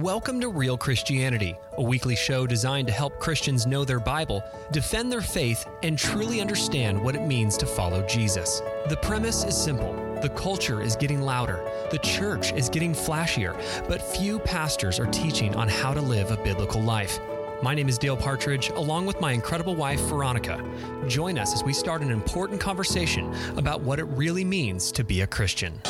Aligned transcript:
Welcome 0.00 0.40
to 0.40 0.48
Real 0.48 0.78
Christianity, 0.78 1.54
a 1.76 1.82
weekly 1.82 2.16
show 2.16 2.46
designed 2.46 2.86
to 2.86 2.94
help 2.94 3.20
Christians 3.20 3.66
know 3.66 3.84
their 3.84 4.00
Bible, 4.00 4.42
defend 4.70 5.12
their 5.12 5.20
faith, 5.20 5.68
and 5.82 5.98
truly 5.98 6.40
understand 6.40 6.98
what 6.98 7.14
it 7.14 7.26
means 7.26 7.58
to 7.58 7.66
follow 7.66 8.00
Jesus. 8.06 8.62
The 8.88 8.96
premise 8.96 9.44
is 9.44 9.54
simple. 9.54 9.92
The 10.22 10.30
culture 10.30 10.80
is 10.80 10.96
getting 10.96 11.20
louder, 11.20 11.62
the 11.90 11.98
church 11.98 12.54
is 12.54 12.70
getting 12.70 12.94
flashier, 12.94 13.54
but 13.86 14.00
few 14.00 14.38
pastors 14.38 14.98
are 14.98 15.08
teaching 15.08 15.54
on 15.56 15.68
how 15.68 15.92
to 15.92 16.00
live 16.00 16.30
a 16.30 16.42
biblical 16.42 16.80
life. 16.80 17.18
My 17.62 17.74
name 17.74 17.90
is 17.90 17.98
Dale 17.98 18.16
Partridge, 18.16 18.70
along 18.70 19.04
with 19.04 19.20
my 19.20 19.32
incredible 19.32 19.76
wife, 19.76 20.00
Veronica. 20.00 20.58
Join 21.06 21.38
us 21.38 21.52
as 21.52 21.62
we 21.64 21.74
start 21.74 22.00
an 22.00 22.10
important 22.10 22.62
conversation 22.62 23.30
about 23.58 23.82
what 23.82 23.98
it 23.98 24.04
really 24.04 24.42
means 24.42 24.90
to 24.92 25.04
be 25.04 25.20
a 25.20 25.26
Christian. 25.26 25.82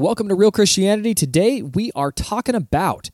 Welcome 0.00 0.28
to 0.28 0.34
Real 0.34 0.50
Christianity. 0.50 1.12
Today 1.12 1.60
we 1.60 1.92
are 1.94 2.10
talking 2.10 2.54
about 2.54 3.10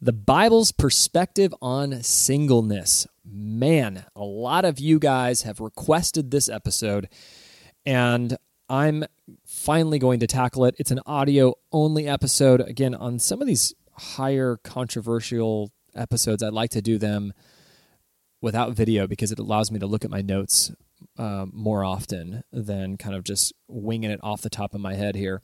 the 0.00 0.14
Bible's 0.14 0.72
perspective 0.72 1.54
on 1.60 2.02
singleness. 2.02 3.06
Man, 3.30 4.06
a 4.16 4.24
lot 4.24 4.64
of 4.64 4.80
you 4.80 4.98
guys 4.98 5.42
have 5.42 5.60
requested 5.60 6.30
this 6.30 6.48
episode, 6.48 7.10
and 7.84 8.38
I'm 8.70 9.04
finally 9.44 9.98
going 9.98 10.20
to 10.20 10.26
tackle 10.26 10.64
it. 10.64 10.76
It's 10.78 10.90
an 10.90 11.00
audio 11.04 11.56
only 11.72 12.08
episode. 12.08 12.62
Again, 12.62 12.94
on 12.94 13.18
some 13.18 13.42
of 13.42 13.46
these 13.46 13.74
higher 13.92 14.56
controversial 14.64 15.70
episodes, 15.94 16.42
I'd 16.42 16.54
like 16.54 16.70
to 16.70 16.80
do 16.80 16.96
them 16.96 17.34
without 18.40 18.72
video 18.72 19.06
because 19.06 19.30
it 19.30 19.38
allows 19.38 19.70
me 19.70 19.78
to 19.78 19.86
look 19.86 20.06
at 20.06 20.10
my 20.10 20.22
notes 20.22 20.72
uh, 21.18 21.44
more 21.52 21.84
often 21.84 22.44
than 22.50 22.96
kind 22.96 23.14
of 23.14 23.24
just 23.24 23.52
winging 23.68 24.10
it 24.10 24.20
off 24.22 24.40
the 24.40 24.48
top 24.48 24.74
of 24.74 24.80
my 24.80 24.94
head 24.94 25.14
here. 25.14 25.42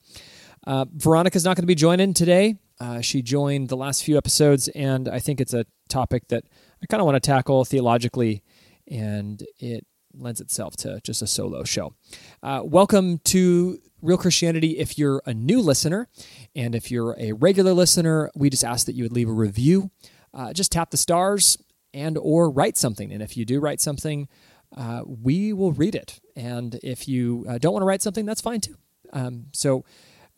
Uh, 0.67 0.85
Veronica's 0.93 1.45
not 1.45 1.57
going 1.57 1.63
to 1.63 1.67
be 1.67 1.75
joining 1.77 2.13
today. 2.13 2.57
Uh, 2.81 3.01
she 3.01 3.23
joined 3.23 3.69
the 3.69 3.77
last 3.77 4.05
few 4.05 4.19
episodes, 4.19 4.69
and 4.69 5.09
I 5.09 5.21
think 5.21 5.41
it's 5.41 5.55
a 5.55 5.65
topic 5.89 6.29
that 6.29 6.45
I 6.83 6.87
kind 6.87 7.01
of 7.01 7.07
want 7.07 7.15
to 7.15 7.21
tackle 7.21 7.65
theologically, 7.65 8.43
and 8.91 9.43
it 9.59 9.87
lends 10.13 10.41
itself 10.41 10.77
to 10.79 11.01
just 11.05 11.23
a 11.23 11.27
solo 11.27 11.63
show. 11.63 11.95
Uh, 12.43 12.63
welcome 12.65 13.19
to 13.27 13.79
Real 14.03 14.19
Christianity. 14.19 14.79
If 14.79 14.99
you're 14.99 15.23
a 15.25 15.33
new 15.33 15.61
listener, 15.61 16.09
and 16.57 16.75
if 16.75 16.91
you're 16.91 17.15
a 17.19 17.33
regular 17.33 17.73
listener, 17.73 18.31
we 18.35 18.51
just 18.51 18.65
ask 18.65 18.87
that 18.87 18.95
you 18.95 19.05
would 19.05 19.13
leave 19.13 19.29
a 19.29 19.33
review. 19.33 19.91
Uh, 20.35 20.53
just 20.53 20.73
tap 20.73 20.91
the 20.91 20.97
stars 20.97 21.57
and 21.95 22.19
or 22.19 22.51
write 22.51 22.77
something. 22.77 23.13
And 23.13 23.23
if 23.23 23.37
you 23.37 23.45
do 23.45 23.61
write 23.61 23.81
something, 23.81 24.29
uh, 24.77 25.03
we 25.07 25.53
will 25.53 25.73
read 25.73 25.95
it. 25.95 26.21
And 26.35 26.79
if 26.83 27.09
you 27.09 27.47
uh, 27.49 27.59
don't 27.59 27.73
want 27.73 27.83
to 27.83 27.87
write 27.87 28.03
something, 28.03 28.27
that's 28.27 28.41
fine 28.41 28.61
too. 28.61 28.77
Um, 29.13 29.47
so 29.53 29.85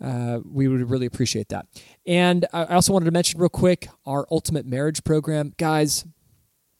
uh, 0.02 0.40
we 0.44 0.68
would 0.68 0.88
really 0.90 1.06
appreciate 1.06 1.48
that. 1.48 1.66
And 2.06 2.46
I 2.52 2.64
also 2.66 2.92
wanted 2.92 3.06
to 3.06 3.10
mention 3.10 3.40
real 3.40 3.48
quick 3.48 3.88
our 4.06 4.26
Ultimate 4.30 4.66
Marriage 4.66 5.02
Program. 5.04 5.52
Guys, 5.56 6.04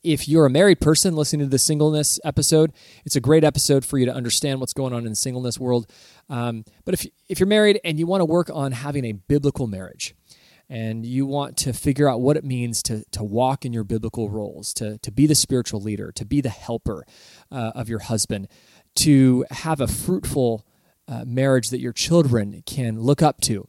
if 0.02 0.28
you're 0.28 0.46
a 0.46 0.50
married 0.50 0.80
person 0.80 1.16
listening 1.16 1.46
to 1.46 1.50
the 1.50 1.58
singleness 1.58 2.20
episode, 2.24 2.72
it's 3.04 3.16
a 3.16 3.20
great 3.20 3.44
episode 3.44 3.84
for 3.84 3.98
you 3.98 4.06
to 4.06 4.14
understand 4.14 4.60
what's 4.60 4.72
going 4.72 4.92
on 4.92 5.04
in 5.04 5.10
the 5.10 5.16
singleness 5.16 5.58
world. 5.58 5.90
Um, 6.28 6.64
but 6.84 6.94
if, 6.94 7.06
if 7.28 7.40
you're 7.40 7.48
married 7.48 7.80
and 7.84 7.98
you 7.98 8.06
want 8.06 8.20
to 8.20 8.24
work 8.24 8.50
on 8.52 8.72
having 8.72 9.04
a 9.04 9.12
biblical 9.12 9.66
marriage, 9.66 10.14
and 10.70 11.06
you 11.06 11.24
want 11.24 11.56
to 11.56 11.72
figure 11.72 12.08
out 12.08 12.20
what 12.20 12.36
it 12.36 12.44
means 12.44 12.82
to, 12.82 13.02
to 13.10 13.24
walk 13.24 13.64
in 13.64 13.72
your 13.72 13.84
biblical 13.84 14.28
roles, 14.28 14.74
to, 14.74 14.98
to 14.98 15.10
be 15.10 15.26
the 15.26 15.34
spiritual 15.34 15.80
leader, 15.80 16.12
to 16.12 16.26
be 16.26 16.42
the 16.42 16.50
helper 16.50 17.06
uh, 17.50 17.72
of 17.74 17.88
your 17.88 18.00
husband, 18.00 18.48
to 18.94 19.46
have 19.50 19.80
a 19.80 19.86
fruitful 19.86 20.66
uh, 21.08 21.24
marriage 21.26 21.70
that 21.70 21.80
your 21.80 21.92
children 21.92 22.62
can 22.66 23.00
look 23.00 23.22
up 23.22 23.40
to, 23.40 23.66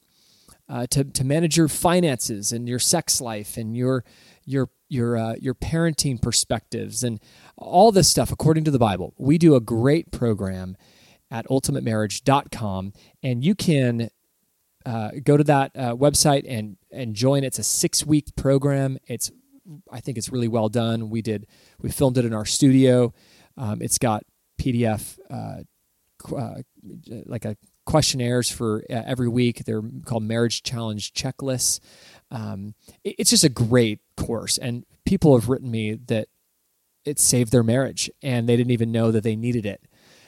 uh, 0.68 0.86
to, 0.88 1.04
to 1.06 1.24
manage 1.24 1.58
your 1.58 1.68
finances 1.68 2.52
and 2.52 2.68
your 2.68 2.80
sex 2.80 3.22
life 3.22 3.58
and 3.58 3.76
your 3.76 4.04
your 4.46 4.70
your 4.90 5.18
uh, 5.18 5.36
your 5.40 5.54
parenting 5.54 6.22
perspectives 6.22 7.04
and 7.04 7.20
all 7.56 7.92
this 7.92 8.08
stuff 8.08 8.32
according 8.32 8.64
to 8.64 8.72
the 8.72 8.80
Bible. 8.80 9.14
We 9.18 9.38
do 9.38 9.56
a 9.56 9.60
great 9.60 10.12
program 10.12 10.76
at 11.32 11.48
ultimatemarriage.com 11.48 12.94
and 13.22 13.44
you 13.44 13.54
can 13.56 14.10
uh, 14.86 15.12
go 15.24 15.38
to 15.38 15.44
that 15.44 15.72
uh, 15.76 15.96
website 15.96 16.46
and 16.48 16.78
and 16.92 17.16
join. 17.16 17.44
It's 17.44 17.60
a 17.60 17.64
six 17.64 18.06
week 18.06 18.36
program. 18.36 18.98
It's 19.08 19.32
I 19.92 20.00
think 20.00 20.18
it's 20.18 20.30
really 20.30 20.48
well 20.48 20.70
done. 20.70 21.10
We 21.10 21.22
did 21.22 21.46
we 21.80 21.92
filmed 21.92 22.18
it 22.18 22.26
in 22.26 22.34
our 22.34 22.46
studio. 22.46 23.14
Um, 23.56 23.82
it's 23.82 23.98
got 23.98 24.24
PDF 24.60 25.20
uh, 25.30 25.64
uh, 26.36 26.62
like 27.26 27.46
a 27.46 27.56
questionnaires 27.86 28.52
for 28.52 28.84
uh, 28.90 29.02
every 29.06 29.28
week. 29.28 29.66
They're 29.66 29.82
called 30.06 30.24
marriage 30.24 30.64
challenge 30.64 31.14
checklists. 31.14 31.80
Um, 32.32 32.76
it, 33.04 33.16
it's 33.20 33.30
just 33.30 33.44
a 33.44 33.50
great 33.50 34.00
course, 34.16 34.58
and 34.58 34.86
people 35.06 35.38
have 35.38 35.50
written 35.50 35.72
me 35.72 35.96
that 36.08 36.28
it 37.06 37.20
saved 37.20 37.52
their 37.52 37.64
marriage, 37.64 38.10
and 38.22 38.48
they 38.48 38.56
didn't 38.56 38.72
even 38.72 38.92
know 38.92 39.12
that 39.12 39.24
they 39.24 39.36
needed 39.36 39.66
it. 39.66 39.82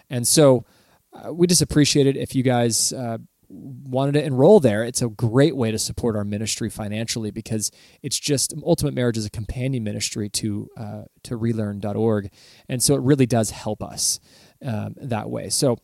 And 0.09 0.27
so, 0.27 0.65
uh, 1.13 1.33
we 1.33 1.45
just 1.45 1.61
appreciate 1.61 2.07
it 2.07 2.17
if 2.17 2.33
you 2.33 2.43
guys 2.43 2.93
uh, 2.93 3.17
wanted 3.49 4.13
to 4.13 4.23
enroll 4.23 4.59
there. 4.59 4.83
It's 4.83 5.01
a 5.01 5.09
great 5.09 5.55
way 5.55 5.71
to 5.71 5.77
support 5.77 6.15
our 6.15 6.23
ministry 6.23 6.69
financially 6.69 7.31
because 7.31 7.71
it's 8.01 8.19
just 8.19 8.53
Ultimate 8.65 8.93
Marriage 8.93 9.17
is 9.17 9.25
a 9.25 9.29
companion 9.29 9.83
ministry 9.83 10.29
to 10.29 10.69
uh, 10.77 11.03
to 11.23 11.37
relearn.org, 11.37 12.31
and 12.69 12.81
so 12.81 12.95
it 12.95 13.01
really 13.01 13.25
does 13.25 13.51
help 13.51 13.83
us 13.83 14.19
um, 14.63 14.95
that 14.97 15.29
way. 15.29 15.49
So 15.49 15.77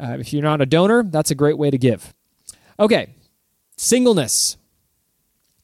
uh, 0.00 0.16
if 0.18 0.32
you're 0.32 0.42
not 0.42 0.60
a 0.60 0.66
donor, 0.66 1.02
that's 1.02 1.30
a 1.30 1.34
great 1.34 1.58
way 1.58 1.70
to 1.70 1.78
give. 1.78 2.14
Okay, 2.78 3.14
singleness. 3.76 4.56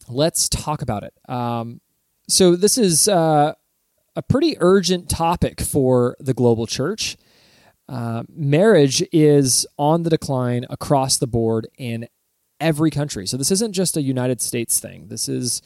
Let's 0.09 0.49
talk 0.49 0.82
about 0.82 1.03
it. 1.03 1.15
Um, 1.28 1.81
so 2.28 2.56
this 2.56 2.78
is 2.78 3.09
uh, 3.09 3.54
a 4.15 4.22
pretty 4.22 4.56
urgent 4.60 5.09
topic 5.09 5.60
for 5.60 6.16
the 6.21 6.34
global 6.34 6.66
church. 6.66 7.16
Uh, 7.88 8.25
marriage 8.28 9.03
is 9.12 9.66
on 9.78 10.03
the 10.03 10.10
decline 10.10 10.66
across 10.71 11.19
the 11.19 11.27
board 11.27 11.69
in 11.78 12.09
every 12.60 12.91
country. 12.91 13.27
So 13.27 13.37
this 13.37 13.50
isn't 13.50 13.72
just 13.72 13.97
a 13.97 14.03
United 14.03 14.41
States 14.41 14.81
thing. 14.81 15.09
This 15.09 15.28
is 15.28 15.62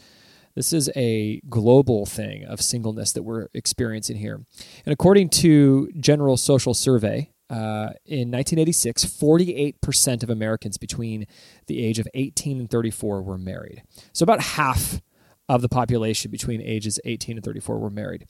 this 0.55 0.73
is 0.73 0.91
a 0.97 1.41
global 1.49 2.07
thing 2.07 2.45
of 2.45 2.61
singleness 2.61 3.13
that 3.13 3.23
we're 3.23 3.49
experiencing 3.55 4.17
here. 4.17 4.45
And 4.85 4.93
according 4.93 5.29
to 5.31 5.89
General 5.99 6.37
Social 6.37 6.75
Survey, 6.75 7.31
uh, 7.51 7.91
in 8.07 8.31
1986, 8.31 9.05
48% 9.05 10.23
of 10.23 10.31
Americans 10.31 10.79
between 10.79 11.27
the 11.67 11.85
age 11.85 11.99
of 11.99 12.07
18 12.15 12.61
and 12.61 12.71
34 12.71 13.23
were 13.23 13.39
married. 13.39 13.83
So 14.13 14.23
about 14.23 14.41
half 14.41 15.01
of 15.49 15.63
the 15.63 15.69
population 15.69 16.31
between 16.31 16.63
ages 16.63 17.01
18 17.05 17.37
and 17.37 17.45
34 17.45 17.79
were 17.79 17.91
married. 17.91 18.29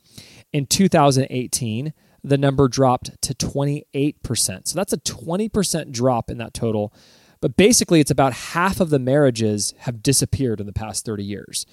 In 0.54 0.64
2018, 0.64 1.92
the 2.24 2.38
number 2.38 2.66
dropped 2.66 3.20
to 3.20 3.34
28%. 3.34 4.68
So 4.68 4.74
that's 4.74 4.94
a 4.94 4.98
20% 4.98 5.92
drop 5.92 6.30
in 6.30 6.38
that 6.38 6.54
total. 6.54 6.92
But 7.42 7.56
basically, 7.56 8.00
it's 8.00 8.10
about 8.10 8.32
half 8.32 8.80
of 8.80 8.88
the 8.88 8.98
marriages 8.98 9.74
have 9.80 10.02
disappeared 10.02 10.60
in 10.60 10.66
the 10.66 10.72
past 10.72 11.04
30 11.04 11.24
years 11.24 11.66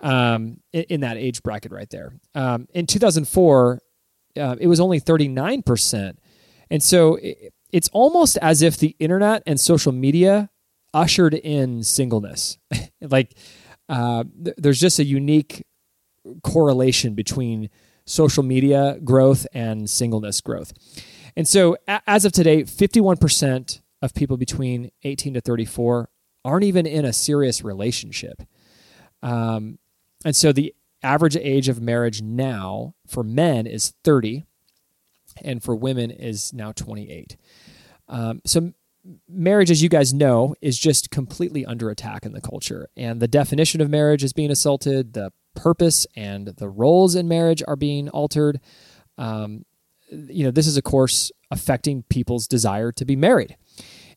um, 0.00 0.60
in, 0.72 0.84
in, 0.84 1.00
that 1.00 1.16
age 1.16 1.42
bracket 1.42 1.72
right 1.72 1.88
there. 1.90 2.14
Um, 2.34 2.66
in 2.74 2.86
2004, 2.86 3.80
uh, 4.36 4.56
it 4.60 4.66
was 4.66 4.80
only 4.80 5.00
39%. 5.00 6.16
And 6.70 6.82
so 6.82 7.16
it, 7.16 7.54
it's 7.72 7.88
almost 7.92 8.36
as 8.38 8.62
if 8.62 8.76
the 8.76 8.96
internet 8.98 9.42
and 9.46 9.58
social 9.58 9.92
media 9.92 10.50
ushered 10.92 11.34
in 11.34 11.82
singleness. 11.82 12.58
like 13.00 13.34
uh, 13.88 14.24
th- 14.44 14.56
there's 14.58 14.80
just 14.80 14.98
a 14.98 15.04
unique 15.04 15.64
correlation 16.42 17.14
between 17.14 17.68
social 18.06 18.42
media 18.42 18.98
growth 19.04 19.46
and 19.52 19.88
singleness 19.88 20.40
growth. 20.40 20.72
And 21.36 21.48
so 21.48 21.76
a- 21.88 22.02
as 22.06 22.24
of 22.24 22.32
today, 22.32 22.62
51% 22.62 23.80
of 24.02 24.14
people 24.14 24.36
between 24.36 24.90
18 25.02 25.34
to 25.34 25.40
34 25.40 26.08
aren't 26.44 26.64
even 26.64 26.86
in 26.86 27.04
a 27.04 27.12
serious 27.12 27.64
relationship. 27.64 28.42
Um, 29.22 29.78
and 30.24 30.34
so 30.34 30.52
the 30.52 30.74
average 31.02 31.36
age 31.36 31.68
of 31.68 31.80
marriage 31.80 32.22
now 32.22 32.94
for 33.06 33.22
men 33.22 33.66
is 33.66 33.92
30 34.04 34.44
and 35.42 35.62
for 35.62 35.74
women 35.74 36.10
is 36.10 36.52
now 36.52 36.72
28. 36.72 37.36
Um, 38.08 38.40
so 38.44 38.72
marriage, 39.28 39.70
as 39.70 39.82
you 39.82 39.88
guys 39.88 40.14
know, 40.14 40.54
is 40.60 40.78
just 40.78 41.10
completely 41.10 41.64
under 41.66 41.90
attack 41.90 42.24
in 42.24 42.32
the 42.32 42.40
culture. 42.40 42.88
And 42.96 43.20
the 43.20 43.28
definition 43.28 43.80
of 43.80 43.90
marriage 43.90 44.24
is 44.24 44.32
being 44.32 44.50
assaulted, 44.50 45.12
the 45.12 45.32
purpose 45.54 46.06
and 46.16 46.48
the 46.48 46.68
roles 46.68 47.14
in 47.14 47.28
marriage 47.28 47.62
are 47.66 47.76
being 47.76 48.08
altered. 48.08 48.60
Um, 49.18 49.64
you 50.10 50.44
know, 50.44 50.50
this 50.50 50.66
is, 50.66 50.76
of 50.76 50.84
course, 50.84 51.30
affecting 51.50 52.02
people's 52.04 52.46
desire 52.48 52.92
to 52.92 53.04
be 53.04 53.16
married. 53.16 53.56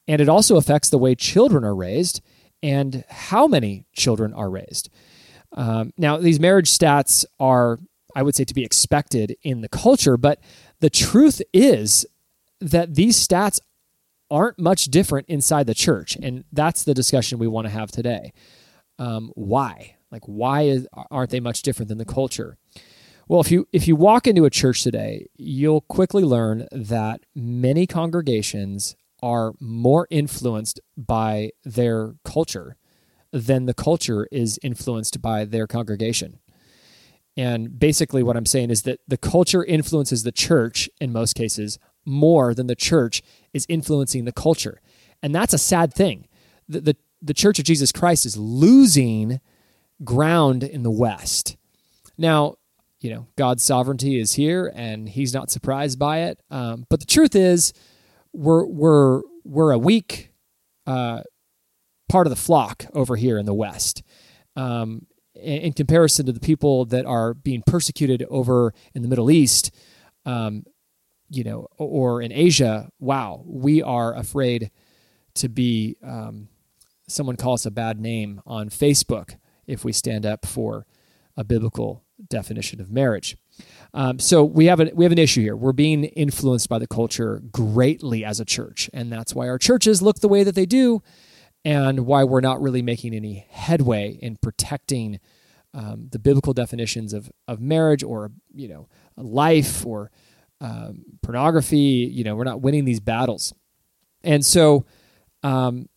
And 0.08 0.22
it 0.22 0.30
also 0.30 0.58
affects 0.58 0.90
the 0.90 0.98
way 0.98 1.16
children 1.16 1.64
are 1.64 1.76
raised 1.76 2.22
and 2.64 3.04
how 3.10 3.48
many 3.48 3.86
children 3.94 4.34
are 4.34 4.50
raised. 4.50 4.90
Um, 5.58 5.92
now, 5.98 6.18
these 6.18 6.40
marriage 6.40 6.70
stats 6.70 7.26
are, 7.40 7.80
I 8.16 8.22
would 8.22 8.36
say, 8.36 8.46
to 8.46 8.54
be 8.54 8.64
expected 8.64 9.36
in 9.42 9.62
the 9.62 9.68
culture, 9.68 10.16
but 10.16 10.40
the 10.80 10.90
truth 10.90 11.42
is 11.52 12.06
that 12.62 12.94
these 12.94 13.18
stats 13.18 13.60
aren't 14.30 14.60
much 14.60 14.86
different 14.86 15.28
inside 15.28 15.66
the 15.66 15.74
church. 15.74 16.16
And 16.22 16.44
that's 16.52 16.84
the 16.84 16.94
discussion 16.94 17.40
we 17.40 17.48
want 17.48 17.66
to 17.66 17.74
have 17.74 17.92
today. 17.92 18.34
Um, 19.00 19.32
why? 19.36 19.96
Like, 20.12 20.26
why 20.26 20.64
is, 20.64 20.88
aren't 21.12 21.32
they 21.32 21.40
much 21.40 21.64
different 21.64 21.90
than 21.90 21.98
the 21.98 22.06
culture? 22.06 22.58
Well, 23.28 23.42
if 23.42 23.52
you 23.52 23.68
if 23.74 23.90
you 23.90 23.98
walk 23.98 24.26
into 24.26 24.46
a 24.46 24.50
church 24.50 24.84
today, 24.84 25.28
you'll 25.36 25.82
quickly 25.82 26.24
learn 26.24 26.66
that 26.72 27.22
many 27.36 27.86
congregations 27.86 28.96
are 29.22 29.52
more 29.60 30.08
influenced 30.10 30.80
by 30.96 31.52
their 31.66 32.14
culture 32.24 32.78
than 33.32 33.66
the 33.66 33.74
culture 33.74 34.28
is 34.32 34.60
influenced 34.64 35.22
by 35.22 35.46
their 35.46 35.68
congregation. 35.68 36.40
And 37.36 37.80
basically, 37.80 38.24
what 38.24 38.36
I'm 38.36 38.46
saying 38.46 38.72
is 38.72 38.82
that 38.84 39.00
the 39.08 39.18
culture 39.18 39.64
influences 39.64 40.24
the 40.24 40.32
church 40.32 40.90
in 41.00 41.12
most 41.12 41.36
cases 41.36 41.78
more 42.04 42.54
than 42.54 42.68
the 42.68 42.76
church 42.76 43.22
is 43.54 43.66
influencing 43.70 44.26
the 44.26 44.32
culture. 44.32 44.82
And 45.22 45.36
that's 45.36 45.54
a 45.54 45.60
sad 45.60 45.94
thing. 45.94 46.28
The, 46.68 46.82
the, 46.82 46.98
the 47.22 47.34
Church 47.34 47.60
of 47.60 47.66
Jesus 47.66 47.92
Christ 47.92 48.26
is 48.26 48.38
losing 48.38 49.40
ground 50.04 50.64
in 50.64 50.84
the 50.84 50.92
West. 50.92 51.58
Now, 52.18 52.56
you 53.00 53.12
know, 53.12 53.28
God's 53.36 53.64
sovereignty 53.64 54.20
is 54.20 54.34
here 54.34 54.72
and 54.76 55.08
he's 55.08 55.34
not 55.34 55.52
surprised 55.52 56.00
by 56.00 56.22
it. 56.22 56.42
Um, 56.50 56.86
but 56.90 57.00
the 57.00 57.06
truth 57.06 57.36
is, 57.36 57.74
we're, 58.34 58.66
we're, 58.66 59.22
we're 59.44 59.72
a 59.72 59.78
weak 59.78 60.32
uh, 60.86 61.22
part 62.10 62.28
of 62.28 62.32
the 62.32 62.36
flock 62.36 62.86
over 62.94 63.16
here 63.16 63.38
in 63.38 63.46
the 63.46 63.54
West. 63.54 64.04
Um, 64.56 65.08
in, 65.36 65.74
comparison 65.74 66.26
to 66.26 66.32
the 66.32 66.40
people 66.40 66.86
that 66.86 67.06
are 67.06 67.34
being 67.34 67.64
persecuted 67.66 68.26
over 68.30 68.74
in 68.94 69.02
the 69.02 69.08
Middle 69.08 69.30
East, 69.30 69.72
um, 70.26 70.64
you 71.30 71.44
know, 71.44 71.68
or 71.78 72.22
in 72.22 72.32
Asia, 72.32 72.90
wow, 73.00 73.44
we 73.46 73.82
are 73.82 74.16
afraid 74.16 74.72
to 75.36 75.50
be, 75.50 75.96
um, 76.04 76.48
someone 77.08 77.36
call 77.36 77.54
us 77.54 77.66
a 77.66 77.72
bad 77.72 78.00
name 78.00 78.42
on 78.46 78.70
Facebook 78.70 79.36
if 79.68 79.84
we 79.84 79.92
stand 79.92 80.26
up 80.26 80.46
for 80.46 80.86
a 81.36 81.44
biblical 81.44 82.04
definition 82.30 82.82
of 82.82 82.92
marriage. 82.92 83.38
Um, 83.94 84.20
so 84.20 84.44
we 84.44 84.66
have 84.66 84.80
an 84.80 84.92
we 84.94 85.06
have 85.06 85.12
an 85.12 85.18
issue 85.18 85.42
here. 85.42 85.56
We're 85.56 85.72
being 85.72 86.04
influenced 86.04 86.70
by 86.70 86.80
the 86.80 86.88
culture 86.88 87.42
greatly 87.52 88.24
as 88.24 88.40
a 88.40 88.46
church, 88.46 88.90
and 88.94 89.12
that's 89.12 89.34
why 89.34 89.48
our 89.48 89.58
churches 89.58 90.02
look 90.02 90.20
the 90.20 90.28
way 90.28 90.44
that 90.44 90.56
they 90.56 90.66
do, 90.66 91.02
and 91.68 92.06
why 92.06 92.24
we're 92.24 92.40
not 92.40 92.62
really 92.62 92.82
making 92.82 93.14
any 93.14 93.46
headway 93.50 94.18
in 94.22 94.38
protecting 94.38 95.20
um, 95.74 96.08
the 96.10 96.18
biblical 96.18 96.54
definitions 96.54 97.12
of 97.12 97.30
of 97.46 97.60
marriage 97.60 98.04
or 98.04 98.32
you 98.56 98.70
know 98.70 98.88
life 99.18 99.86
or 99.86 100.10
um, 100.62 101.04
pornography. 101.22 102.10
You 102.10 102.24
know, 102.24 102.38
we're 102.38 102.46
not 102.46 102.62
winning 102.62 102.86
these 102.86 103.02
battles, 103.02 103.54
and 104.24 104.46
so 104.46 104.86
um, 105.44 105.90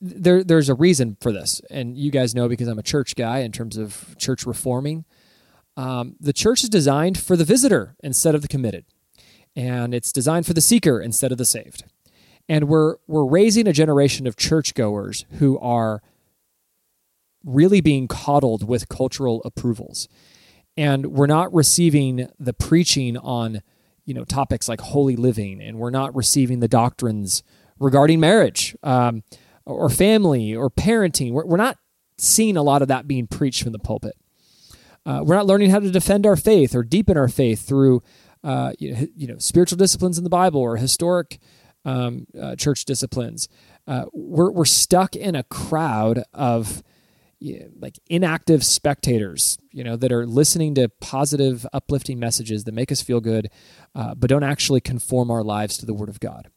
there 0.00 0.42
there's 0.42 0.68
a 0.68 0.74
reason 0.74 1.16
for 1.20 1.30
this, 1.30 1.60
and 1.70 1.96
you 1.96 2.10
guys 2.10 2.34
know 2.34 2.48
because 2.48 2.66
I'm 2.66 2.80
a 2.80 2.82
church 2.82 3.14
guy 3.14 3.38
in 3.38 3.52
terms 3.52 3.76
of 3.76 4.16
church 4.18 4.44
reforming. 4.46 5.04
Um, 5.76 6.16
the 6.18 6.32
church 6.32 6.64
is 6.64 6.70
designed 6.70 7.18
for 7.20 7.36
the 7.36 7.44
visitor 7.44 7.94
instead 8.02 8.34
of 8.34 8.42
the 8.42 8.48
committed, 8.48 8.84
and 9.54 9.94
it's 9.94 10.10
designed 10.10 10.44
for 10.44 10.54
the 10.54 10.60
seeker 10.60 11.00
instead 11.00 11.30
of 11.30 11.38
the 11.38 11.44
saved. 11.44 11.84
And 12.48 12.68
we're 12.68 12.96
we're 13.06 13.26
raising 13.26 13.66
a 13.66 13.72
generation 13.72 14.26
of 14.26 14.36
churchgoers 14.36 15.24
who 15.38 15.58
are 15.58 16.02
really 17.44 17.80
being 17.80 18.08
coddled 18.08 18.66
with 18.66 18.88
cultural 18.88 19.42
approvals, 19.44 20.08
and 20.76 21.06
we're 21.06 21.26
not 21.26 21.52
receiving 21.52 22.28
the 22.38 22.52
preaching 22.52 23.16
on 23.16 23.62
you 24.04 24.14
know 24.14 24.24
topics 24.24 24.68
like 24.68 24.80
holy 24.80 25.16
living, 25.16 25.60
and 25.60 25.78
we're 25.78 25.90
not 25.90 26.14
receiving 26.14 26.60
the 26.60 26.68
doctrines 26.68 27.42
regarding 27.78 28.20
marriage. 28.20 28.76
Um, 28.82 29.22
or 29.66 29.90
family 29.90 30.54
or 30.54 30.70
parenting. 30.70 31.32
We're, 31.32 31.44
we're 31.44 31.56
not 31.56 31.76
seeing 32.16 32.56
a 32.56 32.62
lot 32.62 32.82
of 32.82 32.88
that 32.88 33.06
being 33.06 33.26
preached 33.26 33.62
from 33.62 33.72
the 33.72 33.78
pulpit. 33.78 34.14
Uh, 35.04 35.22
we're 35.24 35.36
not 35.36 35.46
learning 35.46 35.70
how 35.70 35.80
to 35.80 35.90
defend 35.90 36.24
our 36.24 36.36
faith 36.36 36.74
or 36.74 36.82
deepen 36.82 37.16
our 37.16 37.28
faith 37.28 37.66
through 37.66 38.02
uh, 38.42 38.72
you, 38.78 38.94
know, 38.94 39.06
you, 39.14 39.26
know, 39.26 39.38
spiritual 39.38 39.76
disciplines 39.76 40.18
in 40.18 40.24
the 40.24 40.30
Bible 40.30 40.60
or 40.60 40.76
historic 40.76 41.38
um, 41.86 42.26
uh, 42.38 42.56
church 42.56 42.84
disciplines. 42.84 43.48
Uh, 43.86 44.04
we're 44.12 44.50
we're 44.50 44.66
stuck 44.66 45.16
in 45.16 45.34
a 45.34 45.44
crowd 45.44 46.22
of 46.34 46.82
like 47.78 47.98
inactive 48.08 48.64
spectators, 48.64 49.58
you 49.70 49.84
know, 49.84 49.94
that 49.94 50.10
are 50.10 50.26
listening 50.26 50.74
to 50.74 50.88
positive, 51.00 51.66
uplifting 51.72 52.18
messages 52.18 52.64
that 52.64 52.72
make 52.72 52.90
us 52.90 53.02
feel 53.02 53.20
good, 53.20 53.50
uh, 53.94 54.14
but 54.14 54.28
don't 54.28 54.42
actually 54.42 54.80
conform 54.80 55.30
our 55.30 55.42
lives 55.42 55.76
to 55.78 55.86
the 55.86 55.94
Word 55.94 56.08
of 56.08 56.18
God 56.20 56.50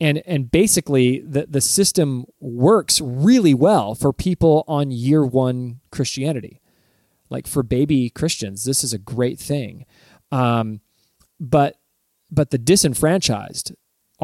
and 0.00 0.22
and 0.26 0.50
basically 0.50 1.20
the 1.20 1.46
the 1.46 1.60
system 1.60 2.24
works 2.40 3.00
really 3.00 3.54
well 3.54 3.94
for 3.94 4.12
people 4.12 4.64
on 4.66 4.90
year 4.90 5.24
one 5.24 5.80
Christianity. 5.90 6.60
Like 7.30 7.46
for 7.46 7.62
baby 7.62 8.10
Christians, 8.10 8.64
this 8.64 8.84
is 8.84 8.92
a 8.92 8.98
great 8.98 9.38
thing. 9.38 9.86
Um, 10.30 10.80
but 11.40 11.76
but 12.30 12.50
the 12.50 12.58
disenfranchised 12.58 13.72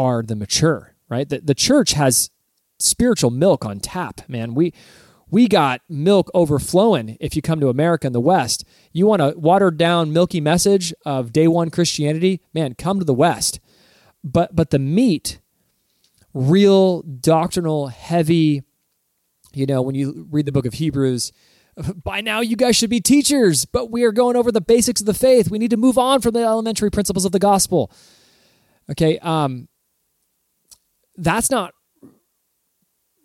are 0.00 0.22
the 0.22 0.36
mature, 0.36 0.94
right? 1.08 1.28
The 1.28 1.40
the 1.40 1.54
church 1.54 1.92
has 1.92 2.30
spiritual 2.78 3.30
milk 3.30 3.64
on 3.66 3.80
tap, 3.80 4.22
man. 4.28 4.54
We 4.54 4.72
we 5.28 5.46
got 5.46 5.82
milk 5.88 6.30
overflowing 6.34 7.16
if 7.20 7.36
you 7.36 7.42
come 7.42 7.60
to 7.60 7.68
America 7.68 8.06
in 8.06 8.12
the 8.12 8.20
West. 8.20 8.64
You 8.92 9.06
want 9.06 9.22
a 9.22 9.34
watered 9.36 9.76
down, 9.76 10.12
milky 10.12 10.40
message 10.40 10.94
of 11.04 11.32
day 11.32 11.46
one 11.46 11.70
Christianity? 11.70 12.40
Man, 12.54 12.74
come 12.74 12.98
to 12.98 13.04
the 13.04 13.14
West. 13.14 13.60
But 14.24 14.56
but 14.56 14.70
the 14.70 14.78
meat 14.78 15.40
real 16.32 17.02
doctrinal, 17.02 17.88
heavy, 17.88 18.62
you 19.52 19.66
know, 19.66 19.82
when 19.82 19.96
you 19.96 20.28
read 20.30 20.46
the 20.46 20.52
book 20.52 20.66
of 20.66 20.74
Hebrews, 20.74 21.32
by 22.04 22.20
now 22.20 22.40
you 22.40 22.56
guys 22.56 22.76
should 22.76 22.90
be 22.90 23.00
teachers, 23.00 23.64
but 23.64 23.90
we 23.90 24.04
are 24.04 24.12
going 24.12 24.36
over 24.36 24.52
the 24.52 24.60
basics 24.60 25.00
of 25.00 25.06
the 25.06 25.14
faith. 25.14 25.50
We 25.50 25.58
need 25.58 25.70
to 25.70 25.76
move 25.76 25.98
on 25.98 26.20
from 26.20 26.34
the 26.34 26.44
elementary 26.44 26.90
principles 26.90 27.24
of 27.24 27.32
the 27.32 27.38
gospel. 27.38 27.92
Okay, 28.90 29.18
um, 29.20 29.68
that's 31.22 31.50
not 31.50 31.74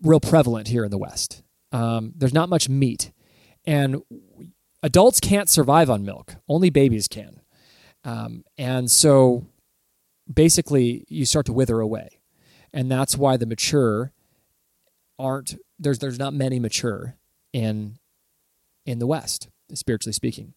real 0.02 0.20
prevalent 0.20 0.68
here 0.68 0.84
in 0.84 0.92
the 0.92 0.98
West. 0.98 1.44
Um, 1.72 2.14
there's 2.16 2.34
not 2.34 2.50
much 2.50 2.70
meat, 2.70 3.12
and 3.66 4.02
adults 4.84 5.20
can't 5.20 5.50
survive 5.50 5.90
on 5.90 6.06
milk. 6.06 6.36
Only 6.48 6.70
babies 6.70 7.08
can, 7.08 7.42
um, 8.04 8.44
and 8.58 8.90
so 8.90 9.46
basically 10.32 11.06
you 11.08 11.26
start 11.26 11.46
to 11.46 11.54
wither 11.54 11.80
away 11.80 12.20
and 12.76 12.92
that's 12.92 13.18
why 13.18 13.38
the 13.38 13.46
mature 13.48 14.12
aren't 15.18 15.56
there's 15.80 15.98
there's 15.98 16.20
not 16.20 16.34
many 16.34 16.60
mature 16.60 17.16
in 17.54 17.98
in 18.86 19.00
the 19.00 19.08
West, 19.08 19.48
spiritually 19.74 20.14
speaking, 20.14 20.54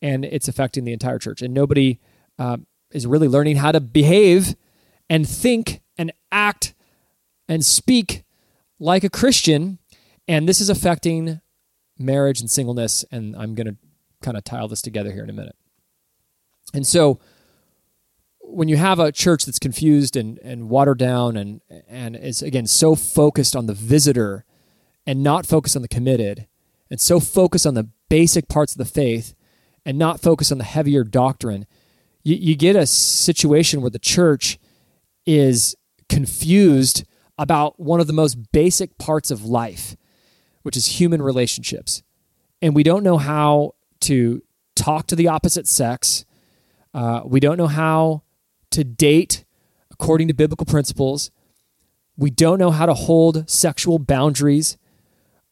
and 0.00 0.24
it's 0.24 0.48
affecting 0.48 0.84
the 0.84 0.94
entire 0.94 1.18
church. 1.18 1.42
And 1.42 1.52
nobody 1.52 1.98
uh, 2.38 2.58
is 2.92 3.06
really 3.06 3.28
learning 3.28 3.56
how 3.56 3.72
to 3.72 3.80
behave 3.80 4.54
and 5.10 5.28
think 5.28 5.82
act 6.32 6.74
and 7.48 7.64
speak 7.64 8.24
like 8.78 9.04
a 9.04 9.10
Christian, 9.10 9.78
and 10.26 10.48
this 10.48 10.60
is 10.60 10.70
affecting 10.70 11.40
marriage 11.98 12.40
and 12.40 12.50
singleness. 12.50 13.04
And 13.10 13.36
I'm 13.36 13.54
going 13.54 13.66
to 13.66 13.76
kind 14.22 14.36
of 14.36 14.44
tile 14.44 14.68
this 14.68 14.82
together 14.82 15.12
here 15.12 15.24
in 15.24 15.30
a 15.30 15.34
minute. 15.34 15.56
And 16.72 16.86
so 16.86 17.18
when 18.40 18.68
you 18.68 18.76
have 18.76 18.98
a 18.98 19.12
church 19.12 19.44
that's 19.44 19.58
confused 19.58 20.16
and, 20.16 20.38
and 20.42 20.68
watered 20.68 20.98
down 20.98 21.36
and 21.36 21.60
and 21.88 22.16
is 22.16 22.42
again 22.42 22.66
so 22.66 22.94
focused 22.94 23.54
on 23.54 23.66
the 23.66 23.74
visitor 23.74 24.44
and 25.06 25.22
not 25.22 25.46
focused 25.46 25.76
on 25.76 25.82
the 25.82 25.88
committed 25.88 26.46
and 26.90 27.00
so 27.00 27.20
focused 27.20 27.66
on 27.66 27.74
the 27.74 27.88
basic 28.08 28.48
parts 28.48 28.72
of 28.72 28.78
the 28.78 28.84
faith 28.84 29.34
and 29.86 29.98
not 29.98 30.20
focused 30.20 30.50
on 30.50 30.58
the 30.58 30.64
heavier 30.64 31.04
doctrine 31.04 31.66
you, 32.22 32.34
you 32.34 32.56
get 32.56 32.76
a 32.76 32.86
situation 32.86 33.80
where 33.80 33.90
the 33.90 33.98
church 33.98 34.58
is 35.26 35.76
confused 36.10 37.04
about 37.38 37.80
one 37.80 38.00
of 38.00 38.06
the 38.06 38.12
most 38.12 38.52
basic 38.52 38.98
parts 38.98 39.30
of 39.30 39.44
life 39.44 39.96
which 40.62 40.76
is 40.76 41.00
human 41.00 41.22
relationships 41.22 42.02
and 42.60 42.74
we 42.74 42.82
don't 42.82 43.02
know 43.02 43.16
how 43.16 43.74
to 44.00 44.42
talk 44.74 45.06
to 45.06 45.16
the 45.16 45.28
opposite 45.28 45.66
sex 45.66 46.26
uh, 46.92 47.22
we 47.24 47.40
don't 47.40 47.56
know 47.56 47.66
how 47.66 48.22
to 48.70 48.84
date 48.84 49.44
according 49.90 50.28
to 50.28 50.34
biblical 50.34 50.66
principles. 50.66 51.30
We 52.16 52.30
don't 52.30 52.58
know 52.58 52.70
how 52.70 52.86
to 52.86 52.94
hold 52.94 53.48
sexual 53.48 53.98
boundaries. 53.98 54.76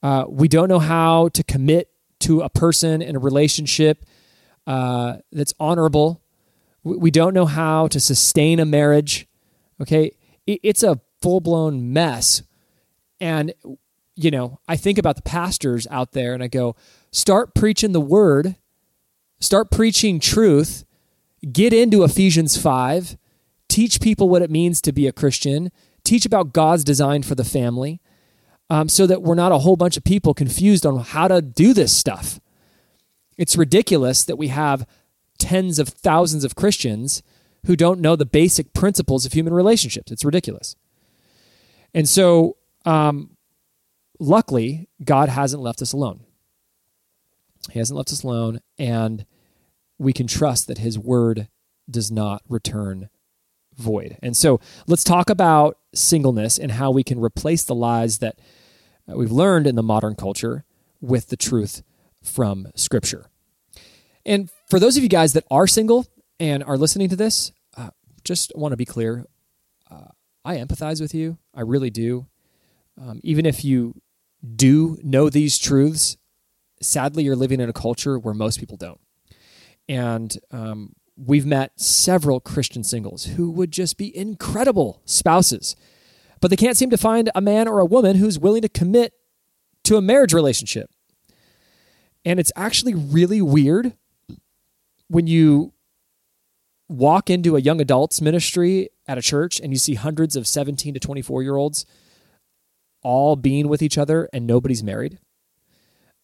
Uh, 0.03 0.25
we 0.29 0.49
don't 0.49 0.69
know 0.69 0.79
how 0.79 1.29
to 1.29 1.43
commit 1.43 1.91
to 2.21 2.41
a 2.41 2.49
person 2.49 3.03
in 3.03 3.17
a 3.17 3.19
relationship 3.19 4.05
uh, 4.67 5.19
that's 5.33 5.55
honorable. 5.61 6.23
We, 6.83 6.97
we 6.97 7.11
don't 7.11 7.35
know 7.35 7.47
how 7.47 7.89
to 7.89 8.01
sustain 8.01 8.59
a 8.61 8.65
marriage. 8.65 9.27
Okay. 9.81 10.13
It, 10.49 10.61
it's 10.65 10.83
a 10.83 11.01
full 11.21 11.41
blown 11.41 11.93
mess. 11.93 12.43
And, 13.21 13.53
you 14.17 14.31
know, 14.31 14.59
I 14.67 14.77
think 14.77 14.99
about 14.99 15.17
the 15.17 15.23
pastors 15.23 15.87
out 15.91 16.13
there 16.13 16.35
and 16.35 16.43
I 16.43 16.49
go, 16.49 16.75
start 17.13 17.55
preaching 17.55 17.93
the 17.93 18.01
word, 18.01 18.57
start 19.39 19.71
preaching 19.71 20.19
truth, 20.19 20.85
get 21.53 21.73
into 21.73 22.03
Ephesians 22.03 22.57
5, 22.57 23.17
teach 23.69 24.01
people 24.01 24.29
what 24.29 24.43
it 24.43 24.51
means 24.51 24.81
to 24.81 24.93
be 24.93 25.07
a 25.07 25.13
Christian, 25.13 25.71
teach 26.03 26.25
about 26.25 26.53
God's 26.53 26.85
design 26.85 27.23
for 27.23 27.35
the 27.35 27.45
family, 27.45 28.01
um, 28.71 28.89
so 28.89 29.07
that 29.07 29.23
we're 29.23 29.35
not 29.35 29.53
a 29.53 29.59
whole 29.59 29.77
bunch 29.77 29.97
of 29.97 30.05
people 30.05 30.35
confused 30.35 30.85
on 30.87 31.01
how 31.01 31.29
to 31.29 31.41
do 31.43 31.73
this 31.73 31.95
stuff. 31.95 32.41
It's 33.37 33.57
ridiculous 33.57 34.25
that 34.25 34.37
we 34.37 34.49
have 34.49 34.87
tens 35.39 35.79
of 35.79 35.89
thousands 35.89 36.45
of 36.45 36.55
Christians 36.55 37.23
who 37.67 37.77
don't 37.77 38.01
know 38.01 38.17
the 38.17 38.27
basic 38.27 38.73
principles 38.73 39.27
of 39.27 39.33
human 39.33 39.53
relationships. 39.53 40.11
It's 40.11 40.25
ridiculous. 40.25 40.77
And 41.95 42.09
so, 42.09 42.57
um, 42.85 43.37
luckily, 44.19 44.89
God 45.05 45.29
hasn't 45.29 45.63
left 45.63 45.83
us 45.83 45.93
alone. 45.93 46.21
He 47.71 47.79
hasn't 47.79 47.97
left 47.97 48.13
us 48.13 48.23
alone, 48.23 48.61
and 48.79 49.27
we 49.99 50.13
can 50.13 50.27
trust 50.27 50.69
that 50.69 50.79
His 50.79 50.99
word 50.99 51.49
does 51.91 52.11
not 52.11 52.43
return 52.49 53.09
void. 53.77 54.17
And 54.23 54.37
so, 54.37 54.61
let's 54.87 55.05
talk 55.05 55.31
about 55.31 55.79
singleness 55.95 56.59
and 56.59 56.73
how 56.73 56.91
we 56.91 57.03
can 57.03 57.21
replace 57.21 57.65
the 57.65 57.75
lies 57.75 58.19
that 58.19 58.39
we've 59.07 59.33
learned 59.33 59.67
in 59.67 59.75
the 59.75 59.83
modern 59.83 60.15
culture 60.15 60.65
with 61.01 61.29
the 61.29 61.37
truth 61.37 61.83
from 62.23 62.69
Scripture. 62.75 63.27
And 64.25 64.51
for 64.69 64.79
those 64.79 64.97
of 64.97 65.03
you 65.03 65.09
guys 65.09 65.33
that 65.33 65.45
are 65.51 65.67
single 65.67 66.07
and 66.41 66.63
are 66.65 66.77
listening 66.77 67.09
to 67.09 67.17
this, 67.17 67.53
uh, 67.77 67.91
just 68.25 68.53
want 68.55 68.73
to 68.73 68.77
be 68.77 68.85
clear 68.85 69.25
uh, 69.91 70.09
I 70.45 70.57
empathize 70.57 71.01
with 71.01 71.15
you. 71.15 71.39
I 71.55 71.63
really 71.63 71.91
do. 71.91 72.27
Um, 73.01 73.21
even 73.23 73.47
if 73.47 73.65
you 73.65 74.01
do 74.57 74.99
know 75.03 75.29
these 75.29 75.59
truths, 75.59 76.17
sadly, 76.81 77.25
you're 77.25 77.37
living 77.37 77.61
in 77.61 77.69
a 77.69 77.73
culture 77.73 78.19
where 78.19 78.35
most 78.35 78.59
people 78.61 78.77
don't. 78.77 79.01
And 79.89 80.37
um, 80.51 80.95
we've 81.17 81.47
met 81.47 81.79
several 81.81 82.41
Christian 82.41 82.85
singles 82.85 83.25
who 83.25 83.51
would 83.51 83.71
just 83.71 83.97
be 83.97 84.17
incredible 84.17 85.03
spouses, 85.05 85.77
but 86.41 86.51
they 86.51 86.57
can't 86.57 86.77
seem 86.77 86.91
to 86.91 86.97
find 86.97 87.31
a 87.35 87.41
man 87.41 87.67
or 87.67 87.81
a 87.81 87.87
woman 87.87 88.17
who's 88.17 88.39
willing 88.39 88.63
to 88.63 88.69
commit 88.69 89.15
to 89.85 89.97
a 89.97 90.03
marriage 90.03 90.33
relationship. 90.33 90.91
And 92.25 92.39
it's 92.39 92.53
actually 92.57 92.95
really 92.95 93.41
weird 93.41 93.95
when 95.09 95.27
you 95.27 95.73
walk 96.89 97.29
into 97.29 97.57
a 97.57 97.61
young 97.61 97.81
adults 97.81 98.21
ministry 98.21 98.89
at 99.07 99.19
a 99.19 99.23
church 99.23 99.61
and 99.61 99.73
you 99.73 99.79
see 99.79 99.95
hundreds 99.95 100.37
of 100.37 100.47
17 100.47 100.95
to 100.95 101.01
24 101.01 101.43
year 101.43 101.57
olds 101.57 101.85
all 103.03 103.37
being 103.37 103.69
with 103.69 103.83
each 103.83 103.99
other 103.99 104.29
and 104.33 104.47
nobody's 104.47 104.83
married. 104.83 105.19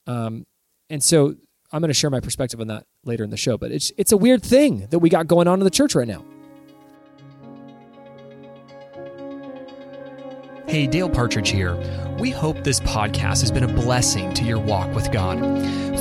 Um, 0.06 0.46
and 0.90 1.02
so 1.02 1.36
I'm 1.72 1.80
going 1.80 1.88
to 1.88 1.94
share 1.94 2.10
my 2.10 2.20
perspective 2.20 2.60
on 2.60 2.68
that 2.68 2.86
later 3.04 3.24
in 3.24 3.30
the 3.30 3.36
show, 3.36 3.58
but 3.58 3.72
it's 3.72 3.92
it's 3.96 4.12
a 4.12 4.16
weird 4.16 4.42
thing 4.42 4.86
that 4.90 4.98
we 4.98 5.08
got 5.08 5.26
going 5.26 5.48
on 5.48 5.60
in 5.60 5.64
the 5.64 5.70
church 5.70 5.94
right 5.94 6.08
now. 6.08 6.24
Hey, 10.66 10.86
Dale 10.86 11.10
Partridge 11.10 11.50
here. 11.50 11.76
We 12.18 12.30
hope 12.30 12.64
this 12.64 12.80
podcast 12.80 13.40
has 13.40 13.50
been 13.50 13.64
a 13.64 13.72
blessing 13.72 14.32
to 14.34 14.44
your 14.44 14.58
walk 14.58 14.92
with 14.94 15.12
God. 15.12 15.38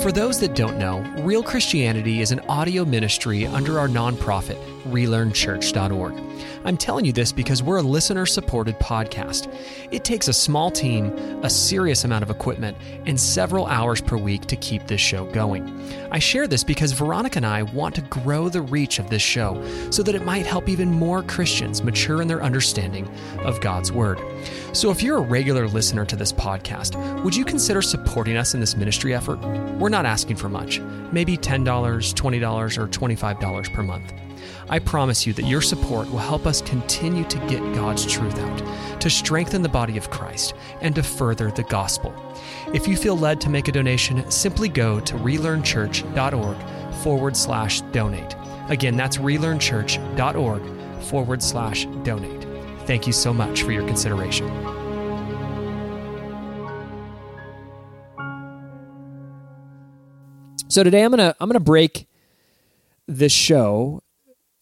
For 0.04 0.12
those 0.12 0.38
that 0.42 0.54
don't 0.54 0.78
know, 0.78 1.00
Real 1.20 1.42
Christianity 1.42 2.20
is 2.20 2.32
an 2.32 2.42
audio 2.50 2.84
ministry 2.84 3.46
under 3.46 3.80
our 3.80 3.88
nonprofit, 3.88 4.62
relearnchurch.org. 4.84 6.22
I'm 6.66 6.76
telling 6.76 7.06
you 7.06 7.14
this 7.14 7.32
because 7.32 7.64
we're 7.64 7.78
a 7.78 7.82
listener 7.82 8.26
supported 8.26 8.78
podcast. 8.80 9.54
It 9.92 10.04
takes 10.04 10.28
a 10.28 10.34
small 10.34 10.72
team, 10.72 11.14
a 11.42 11.50
serious 11.50 12.04
amount 12.04 12.24
of 12.24 12.30
equipment, 12.30 12.78
and 13.06 13.18
several 13.18 13.66
hours 13.66 14.02
per 14.02 14.18
week 14.18 14.46
to 14.48 14.58
keep 14.58 14.88
this 14.88 15.00
show 15.00 15.26
going. 15.32 15.64
I 16.12 16.20
share 16.20 16.48
this 16.48 16.66
because 16.66 16.92
Veronica 16.92 17.38
and 17.38 17.46
I 17.46 17.64
want 17.64 17.96
to 17.96 18.02
grow 18.02 18.50
the 18.50 18.62
reach 18.62 19.00
of 19.00 19.10
this 19.10 19.22
show 19.22 19.62
so 19.90 20.04
that 20.04 20.16
it 20.16 20.26
might 20.26 20.46
help 20.46 20.68
even 20.68 20.90
more 20.92 21.24
Christians 21.24 21.82
mature 21.82 22.22
in 22.22 22.28
their 22.28 22.44
understanding 22.44 23.10
of 23.40 23.62
God's 23.62 23.92
Word. 23.92 24.20
So 24.74 24.92
if 24.92 25.02
you're 25.02 25.18
a 25.18 25.22
regular 25.22 25.68
listener 25.68 26.06
to 26.06 26.16
this 26.16 26.34
podcast, 26.34 27.24
would 27.24 27.36
you 27.36 27.46
consider 27.46 27.82
supporting 27.82 28.38
us 28.38 28.54
in 28.54 28.60
this 28.60 28.76
ministry 28.76 29.14
effort? 29.14 29.40
We're 29.78 29.90
not 29.94 30.06
asking 30.06 30.36
for 30.36 30.50
much, 30.50 30.82
maybe 31.12 31.38
$10, 31.38 31.64
$20, 31.64 32.78
or 32.78 32.88
$25 32.88 33.74
per 33.74 33.84
month. 33.84 34.14
I 34.70 34.80
promise 34.80 35.26
you 35.28 35.34
that 35.34 35.46
your 35.46 35.62
support 35.62 36.10
will 36.10 36.18
help 36.18 36.46
us 36.48 36.62
continue 36.62 37.24
to 37.26 37.38
get 37.48 37.62
God's 37.76 38.06
truth 38.06 38.38
out, 38.40 39.02
to 39.02 39.10
strengthen 39.10 39.62
the 39.62 39.70
body 39.70 39.98
of 39.98 40.10
Christ, 40.10 40.56
and 40.82 40.96
to 40.96 41.04
further 41.04 41.52
the 41.52 41.64
gospel. 41.64 42.14
If 42.74 42.88
you 42.88 42.98
feel 42.98 43.18
led 43.18 43.40
to 43.42 43.50
make 43.50 43.68
a 43.68 43.72
donation, 43.72 44.30
simply 44.32 44.68
go 44.68 45.00
to 45.02 45.14
relearnchurch.org 45.14 46.94
forward 47.04 47.38
slash 47.38 47.82
donate. 47.92 48.36
Again, 48.70 48.98
that's 48.98 49.18
relearnchurch.org 49.18 51.04
forward 51.04 51.44
slash 51.44 51.86
donate. 52.04 52.48
Thank 52.88 53.06
you 53.06 53.14
so 53.14 53.34
much 53.34 53.64
for 53.64 53.72
your 53.72 53.86
consideration. 53.86 54.83
So 60.74 60.82
today 60.82 61.04
I'm 61.04 61.12
gonna 61.12 61.36
I'm 61.40 61.48
gonna 61.48 61.60
break 61.60 62.08
this 63.08 63.32
show 63.32 64.02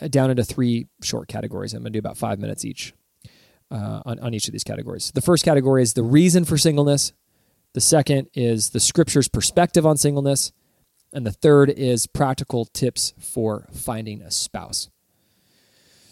down 0.10 0.30
into 0.30 0.44
three 0.44 0.90
short 1.02 1.30
categories. 1.30 1.74
I'm 1.74 1.86
to 1.86 1.90
do 1.90 2.00
about 2.00 2.18
five 2.18 2.38
minutes 2.38 2.66
each 2.66 2.94
uh, 3.72 4.02
on, 4.06 4.20
on 4.20 4.34
each 4.34 4.46
of 4.46 4.52
these 4.52 4.66
categories. 4.66 5.14
The 5.16 5.22
first 5.22 5.46
category 5.46 5.82
is 5.82 5.94
the 5.94 6.04
reason 6.04 6.44
for 6.44 6.58
singleness. 6.58 7.14
The 7.72 7.80
second 7.80 8.28
is 8.34 8.72
the 8.72 8.82
scripture's 8.82 9.30
perspective 9.30 9.86
on 9.86 9.96
singleness. 9.96 10.52
And 11.14 11.26
the 11.26 11.32
third 11.32 11.70
is 11.70 12.08
practical 12.08 12.66
tips 12.66 13.14
for 13.18 13.70
finding 13.72 14.22
a 14.22 14.32
spouse. 14.32 14.90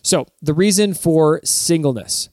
So, 0.02 0.28
the 0.42 0.54
reason 0.54 0.94
for 0.94 1.42
singleness. 1.44 2.30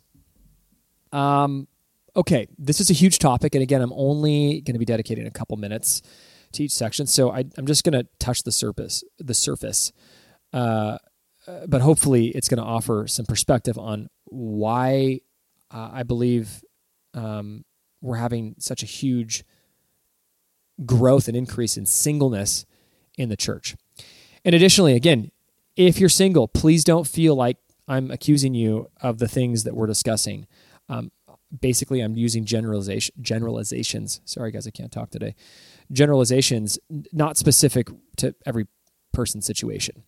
Um, 1.10 1.66
okay, 2.14 2.46
this 2.58 2.80
is 2.80 2.90
a 2.90 2.94
huge 2.94 3.18
topic. 3.18 3.56
And 3.56 3.62
again, 3.62 3.82
I'm 3.82 3.92
only 3.92 4.60
going 4.60 4.74
to 4.74 4.78
be 4.78 4.84
dedicating 4.84 5.26
a 5.26 5.32
couple 5.32 5.56
minutes 5.56 6.02
to 6.52 6.64
each 6.64 6.72
section. 6.72 7.06
So, 7.06 7.30
I, 7.30 7.44
am 7.56 7.66
just 7.66 7.84
going 7.84 7.92
to 7.92 8.08
touch 8.18 8.42
the 8.42 8.52
surface. 8.52 9.04
The 9.18 9.34
surface. 9.34 9.92
Uh, 10.52 10.98
uh, 11.46 11.66
but 11.66 11.80
hopefully 11.80 12.28
it's 12.28 12.48
going 12.48 12.58
to 12.58 12.64
offer 12.64 13.06
some 13.06 13.24
perspective 13.24 13.78
on 13.78 14.08
why 14.24 15.20
uh, 15.70 15.90
I 15.92 16.02
believe 16.02 16.64
um, 17.14 17.64
we're 18.00 18.16
having 18.16 18.56
such 18.58 18.82
a 18.82 18.86
huge 18.86 19.44
growth 20.84 21.28
and 21.28 21.36
increase 21.36 21.76
in 21.76 21.86
singleness 21.86 22.66
in 23.16 23.28
the 23.28 23.36
church. 23.36 23.76
And 24.44 24.54
additionally, 24.54 24.94
again, 24.94 25.30
if 25.76 25.98
you're 25.98 26.08
single, 26.08 26.48
please 26.48 26.84
don't 26.84 27.06
feel 27.06 27.34
like 27.34 27.58
I'm 27.88 28.10
accusing 28.10 28.54
you 28.54 28.90
of 29.00 29.18
the 29.18 29.28
things 29.28 29.64
that 29.64 29.74
we're 29.74 29.86
discussing. 29.86 30.46
Um, 30.88 31.10
basically, 31.60 32.00
I'm 32.00 32.16
using 32.16 32.44
generalization 32.44 33.14
generalizations. 33.20 34.20
Sorry, 34.24 34.50
guys, 34.50 34.66
I 34.66 34.70
can't 34.70 34.92
talk 34.92 35.10
today. 35.10 35.34
Generalizations, 35.92 36.78
not 37.12 37.36
specific 37.36 37.88
to 38.16 38.34
every 38.44 38.66
person's 39.12 39.46
situation. 39.46 40.02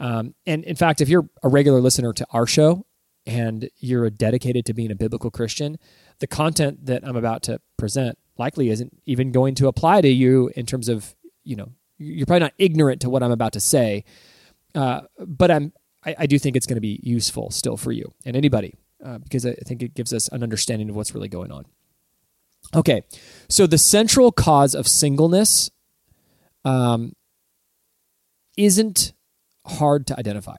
Um, 0.00 0.34
and 0.46 0.64
in 0.64 0.76
fact, 0.76 1.00
if 1.00 1.08
you're 1.08 1.28
a 1.42 1.48
regular 1.48 1.80
listener 1.80 2.12
to 2.12 2.26
our 2.30 2.46
show 2.46 2.86
and 3.26 3.70
you're 3.78 4.10
dedicated 4.10 4.66
to 4.66 4.74
being 4.74 4.90
a 4.90 4.96
biblical 4.96 5.30
Christian, 5.30 5.78
the 6.18 6.26
content 6.26 6.86
that 6.86 7.06
I'm 7.06 7.16
about 7.16 7.42
to 7.44 7.60
present 7.76 8.18
likely 8.38 8.70
isn't 8.70 9.00
even 9.06 9.32
going 9.32 9.54
to 9.56 9.68
apply 9.68 10.00
to 10.00 10.08
you 10.08 10.50
in 10.56 10.66
terms 10.66 10.88
of, 10.88 11.14
you 11.44 11.56
know, 11.56 11.68
you're 11.98 12.26
probably 12.26 12.40
not 12.40 12.54
ignorant 12.58 13.00
to 13.02 13.10
what 13.10 13.22
I'm 13.22 13.30
about 13.30 13.52
to 13.52 13.60
say. 13.60 14.04
Uh, 14.74 15.02
but 15.18 15.50
I'm, 15.50 15.72
I, 16.04 16.16
I, 16.20 16.26
do 16.26 16.38
think 16.38 16.56
it's 16.56 16.66
going 16.66 16.76
to 16.76 16.80
be 16.80 16.98
useful 17.02 17.50
still 17.50 17.76
for 17.76 17.92
you 17.92 18.14
and 18.24 18.34
anybody 18.34 18.74
uh, 19.04 19.18
because 19.18 19.44
I 19.44 19.52
think 19.52 19.82
it 19.82 19.94
gives 19.94 20.14
us 20.14 20.28
an 20.28 20.42
understanding 20.42 20.88
of 20.88 20.96
what's 20.96 21.14
really 21.14 21.28
going 21.28 21.52
on. 21.52 21.66
Okay, 22.74 23.02
so 23.48 23.66
the 23.66 23.78
central 23.78 24.32
cause 24.32 24.74
of 24.74 24.88
singleness 24.88 25.70
um, 26.64 27.12
isn't 28.56 29.12
hard 29.66 30.06
to 30.06 30.18
identify. 30.18 30.56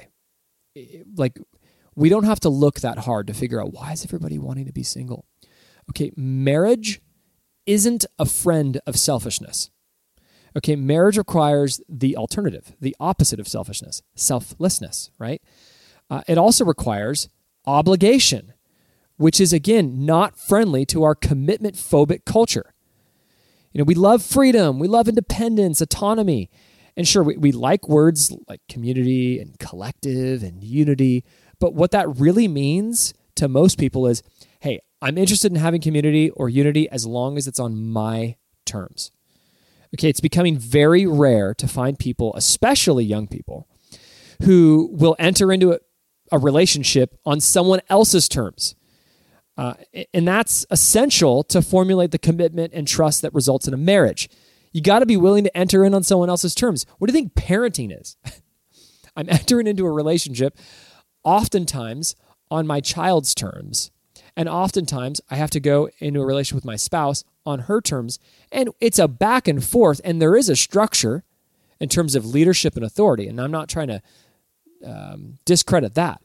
Like, 1.16 1.40
we 1.96 2.10
don't 2.10 2.24
have 2.26 2.40
to 2.42 2.50
look 2.50 2.82
that 2.82 3.00
hard 3.00 3.28
to 3.28 3.34
figure 3.34 3.62
out 3.62 3.74
why 3.74 3.92
is 3.94 4.04
everybody 4.04 4.38
wanting 4.38 4.66
to 4.66 4.74
be 4.74 4.84
single. 4.84 5.26
Okay, 5.90 6.12
marriage 6.16 7.02
isn't 7.66 8.06
a 8.20 8.26
friend 8.26 8.80
of 8.86 8.98
selfishness. 8.98 9.70
Okay, 10.56 10.76
marriage 10.76 11.18
requires 11.18 11.82
the 11.90 12.16
alternative, 12.16 12.76
the 12.80 12.96
opposite 13.00 13.40
of 13.40 13.48
selfishness, 13.48 14.02
selflessness, 14.16 15.10
right? 15.18 15.42
Uh, 16.10 16.22
it 16.28 16.38
also 16.38 16.64
requires 16.64 17.28
obligation, 17.66 18.53
which 19.18 19.40
is 19.40 19.54
again 19.54 20.06
not 20.06 20.38
friendly 20.38 20.86
to 20.88 21.04
our 21.04 21.16
commitment 21.16 21.76
phobic 21.76 22.26
culture. 22.26 22.74
You 23.72 23.80
know, 23.80 23.86
we 23.86 23.96
love 23.96 24.22
freedom, 24.22 24.80
we 24.80 24.88
love 24.88 25.08
independence, 25.08 25.82
autonomy. 25.82 26.50
And 26.96 27.08
sure, 27.08 27.24
we, 27.24 27.38
we 27.38 27.52
like 27.52 27.90
words 27.90 28.36
like 28.48 28.62
community 28.70 29.40
and 29.40 29.58
collective 29.58 30.44
and 30.44 30.64
unity, 30.64 31.24
but 31.60 31.74
what 31.74 31.92
that 31.92 32.20
really 32.20 32.48
means 32.48 33.14
to 33.36 33.48
most 33.48 33.80
people 33.80 34.08
is 34.08 34.22
hey, 34.60 34.80
I'm 35.02 35.18
interested 35.18 35.52
in 35.52 35.58
having 35.58 35.82
community 35.82 36.30
or 36.30 36.48
unity 36.48 36.88
as 36.90 37.06
long 37.06 37.38
as 37.38 37.48
it's 37.48 37.60
on 37.60 37.76
my 37.76 38.38
terms. 38.66 39.12
Okay, 39.94 40.10
it's 40.10 40.22
becoming 40.22 40.58
very 40.58 41.06
rare 41.06 41.54
to 41.56 41.68
find 41.68 42.00
people, 42.00 42.34
especially 42.36 43.04
young 43.04 43.28
people, 43.28 43.68
who 44.44 44.90
will 44.94 45.16
enter 45.20 45.52
into 45.52 45.74
a, 45.74 45.80
a 46.32 46.40
relationship 46.40 47.20
on 47.26 47.40
someone 47.40 47.82
else's 47.90 48.30
terms. 48.30 48.76
Uh, 49.58 49.76
and 50.14 50.28
that's 50.28 50.66
essential 50.72 51.44
to 51.44 51.62
formulate 51.62 52.12
the 52.12 52.18
commitment 52.18 52.74
and 52.74 52.88
trust 52.88 53.22
that 53.22 53.34
results 53.34 53.68
in 53.68 53.74
a 53.74 53.78
marriage. 53.78 54.30
You 54.72 54.82
got 54.82 55.00
to 55.00 55.06
be 55.06 55.18
willing 55.18 55.44
to 55.44 55.56
enter 55.56 55.86
in 55.86 55.94
on 55.94 56.04
someone 56.04 56.30
else's 56.30 56.56
terms. 56.56 56.86
What 56.98 57.08
do 57.08 57.14
you 57.14 57.20
think 57.20 57.36
parenting 57.36 58.00
is? 58.00 58.18
I'm 59.16 59.30
entering 59.30 59.68
into 59.68 59.86
a 59.86 59.92
relationship 59.92 60.58
oftentimes 61.24 62.16
on 62.50 62.66
my 62.66 62.82
child's 62.82 63.36
terms. 63.36 63.92
And 64.36 64.50
oftentimes 64.50 65.22
I 65.30 65.36
have 65.36 65.52
to 65.52 65.60
go 65.60 65.90
into 66.00 66.22
a 66.22 66.26
relationship 66.26 66.56
with 66.56 66.66
my 66.66 66.76
spouse 66.76 67.24
on 67.46 67.60
her 67.60 67.82
terms. 67.82 68.18
And 68.52 68.70
it's 68.80 69.00
a 69.00 69.08
back 69.08 69.48
and 69.48 69.64
forth, 69.64 70.02
and 70.04 70.22
there 70.22 70.36
is 70.36 70.50
a 70.50 70.56
structure 70.56 71.24
in 71.80 71.90
terms 71.90 72.16
of 72.16 72.26
leadership 72.26 72.76
and 72.76 72.84
authority. 72.84 73.28
And 73.28 73.40
I'm 73.40 73.52
not 73.52 73.70
trying 73.70 73.90
to 73.90 74.02
um, 74.84 75.38
discredit 75.46 75.94
that. 75.96 76.22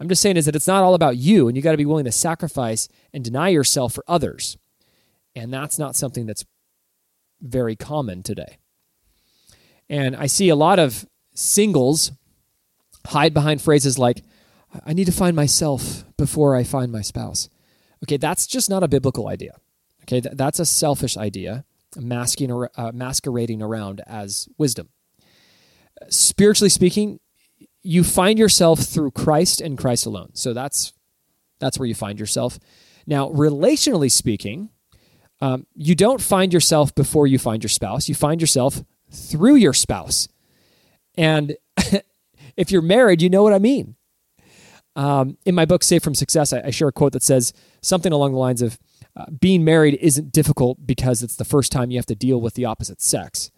I'm 0.00 0.08
just 0.08 0.22
saying 0.22 0.36
is 0.36 0.46
that 0.46 0.54
it's 0.56 0.66
not 0.66 0.82
all 0.84 0.94
about 0.94 1.16
you, 1.16 1.48
and 1.48 1.56
you 1.56 1.62
got 1.62 1.72
to 1.72 1.76
be 1.76 1.86
willing 1.86 2.04
to 2.04 2.12
sacrifice 2.12 2.88
and 3.12 3.24
deny 3.24 3.48
yourself 3.48 3.92
for 3.92 4.04
others. 4.06 4.56
And 5.34 5.52
that's 5.52 5.78
not 5.78 5.96
something 5.96 6.26
that's 6.26 6.44
very 7.40 7.76
common 7.76 8.22
today. 8.22 8.58
And 9.88 10.14
I 10.14 10.26
see 10.26 10.48
a 10.48 10.56
lot 10.56 10.78
of 10.78 11.06
singles 11.34 12.12
hide 13.06 13.34
behind 13.34 13.62
phrases 13.62 13.98
like, 13.98 14.22
I 14.84 14.92
need 14.92 15.06
to 15.06 15.12
find 15.12 15.34
myself 15.34 16.04
before 16.16 16.54
I 16.54 16.62
find 16.62 16.92
my 16.92 17.00
spouse. 17.00 17.48
Okay, 18.04 18.18
that's 18.18 18.46
just 18.46 18.68
not 18.68 18.82
a 18.82 18.88
biblical 18.88 19.28
idea. 19.28 19.56
Okay, 20.02 20.20
that's 20.20 20.60
a 20.60 20.66
selfish 20.66 21.16
idea, 21.16 21.64
masking, 21.96 22.50
uh, 22.52 22.92
masquerading 22.92 23.62
around 23.62 24.02
as 24.06 24.48
wisdom. 24.58 24.90
Spiritually 26.08 26.68
speaking, 26.68 27.18
you 27.82 28.04
find 28.04 28.38
yourself 28.38 28.80
through 28.80 29.12
Christ 29.12 29.60
and 29.60 29.78
Christ 29.78 30.06
alone. 30.06 30.30
So 30.34 30.52
that's 30.52 30.92
that's 31.60 31.78
where 31.78 31.86
you 31.86 31.94
find 31.94 32.20
yourself. 32.20 32.58
Now, 33.06 33.30
relationally 33.30 34.10
speaking, 34.10 34.70
um, 35.40 35.66
you 35.74 35.94
don't 35.94 36.20
find 36.20 36.52
yourself 36.52 36.94
before 36.94 37.26
you 37.26 37.38
find 37.38 37.62
your 37.62 37.68
spouse. 37.68 38.08
You 38.08 38.14
find 38.14 38.40
yourself 38.40 38.84
through 39.10 39.56
your 39.56 39.72
spouse. 39.72 40.28
And 41.16 41.56
if 42.56 42.70
you're 42.70 42.82
married, 42.82 43.22
you 43.22 43.30
know 43.30 43.42
what 43.42 43.52
I 43.52 43.58
mean. 43.58 43.96
Um, 44.94 45.38
in 45.46 45.54
my 45.54 45.64
book, 45.64 45.84
Saved 45.84 46.02
from 46.02 46.14
Success, 46.14 46.52
I, 46.52 46.60
I, 46.66 46.70
share 46.70 46.88
a 46.88 46.92
quote 46.92 47.12
that 47.12 47.22
says 47.22 47.52
something 47.80 48.12
along 48.12 48.32
the 48.32 48.38
lines 48.38 48.62
of 48.62 48.80
uh, 49.16 49.26
being 49.30 49.64
married 49.64 49.94
isn't 50.00 50.32
difficult 50.32 50.86
because 50.86 51.22
it's 51.22 51.36
the 51.36 51.44
first 51.44 51.70
time 51.70 51.92
you 51.92 51.98
have 51.98 52.06
to 52.06 52.16
deal 52.16 52.40
with 52.40 52.54
the 52.54 52.64
opposite 52.64 53.00
sex 53.00 53.52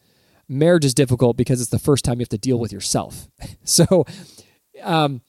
marriage 0.51 0.85
is 0.85 0.93
difficult 0.93 1.37
because 1.37 1.61
it's 1.61 1.71
the 1.71 1.79
first 1.79 2.05
time 2.05 2.19
you 2.19 2.25
have 2.25 2.29
to 2.31 2.39
deal 2.39 2.59
with 2.59 2.73
yourself. 2.73 3.29
so, 3.65 4.05
um, 4.83 5.23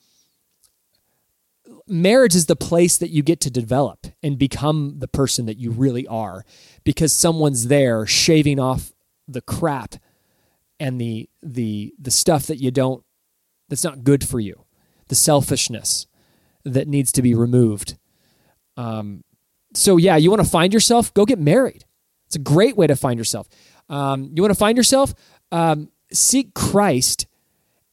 marriage 1.87 2.35
is 2.35 2.47
the 2.47 2.55
place 2.55 2.97
that 2.97 3.09
you 3.09 3.21
get 3.21 3.39
to 3.41 3.51
develop 3.51 4.07
and 4.23 4.37
become 4.37 4.99
the 4.99 5.07
person 5.07 5.45
that 5.45 5.57
you 5.57 5.71
really 5.71 6.07
are 6.07 6.43
because 6.83 7.13
someone's 7.13 7.67
there 7.67 8.05
shaving 8.05 8.59
off 8.59 8.91
the 9.27 9.41
crap 9.41 9.95
and 10.79 10.99
the 10.99 11.29
the 11.43 11.93
the 11.99 12.11
stuff 12.11 12.47
that 12.47 12.57
you 12.57 12.71
don't 12.71 13.03
that's 13.69 13.83
not 13.83 14.03
good 14.03 14.27
for 14.27 14.39
you 14.39 14.65
the 15.07 15.15
selfishness 15.15 16.07
that 16.63 16.87
needs 16.87 17.11
to 17.11 17.21
be 17.21 17.33
removed. 17.33 17.97
Um, 18.77 19.23
so 19.73 19.97
yeah 19.97 20.15
you 20.15 20.29
want 20.29 20.41
to 20.41 20.49
find 20.49 20.73
yourself? 20.73 21.13
Go 21.13 21.25
get 21.25 21.39
married. 21.39 21.85
It's 22.27 22.35
a 22.37 22.39
great 22.39 22.77
way 22.77 22.87
to 22.87 22.95
find 22.95 23.17
yourself 23.17 23.49
um, 23.91 24.31
you 24.33 24.41
want 24.41 24.51
to 24.51 24.57
find 24.57 24.77
yourself? 24.77 25.13
Um, 25.51 25.89
seek 26.11 26.53
Christ, 26.55 27.27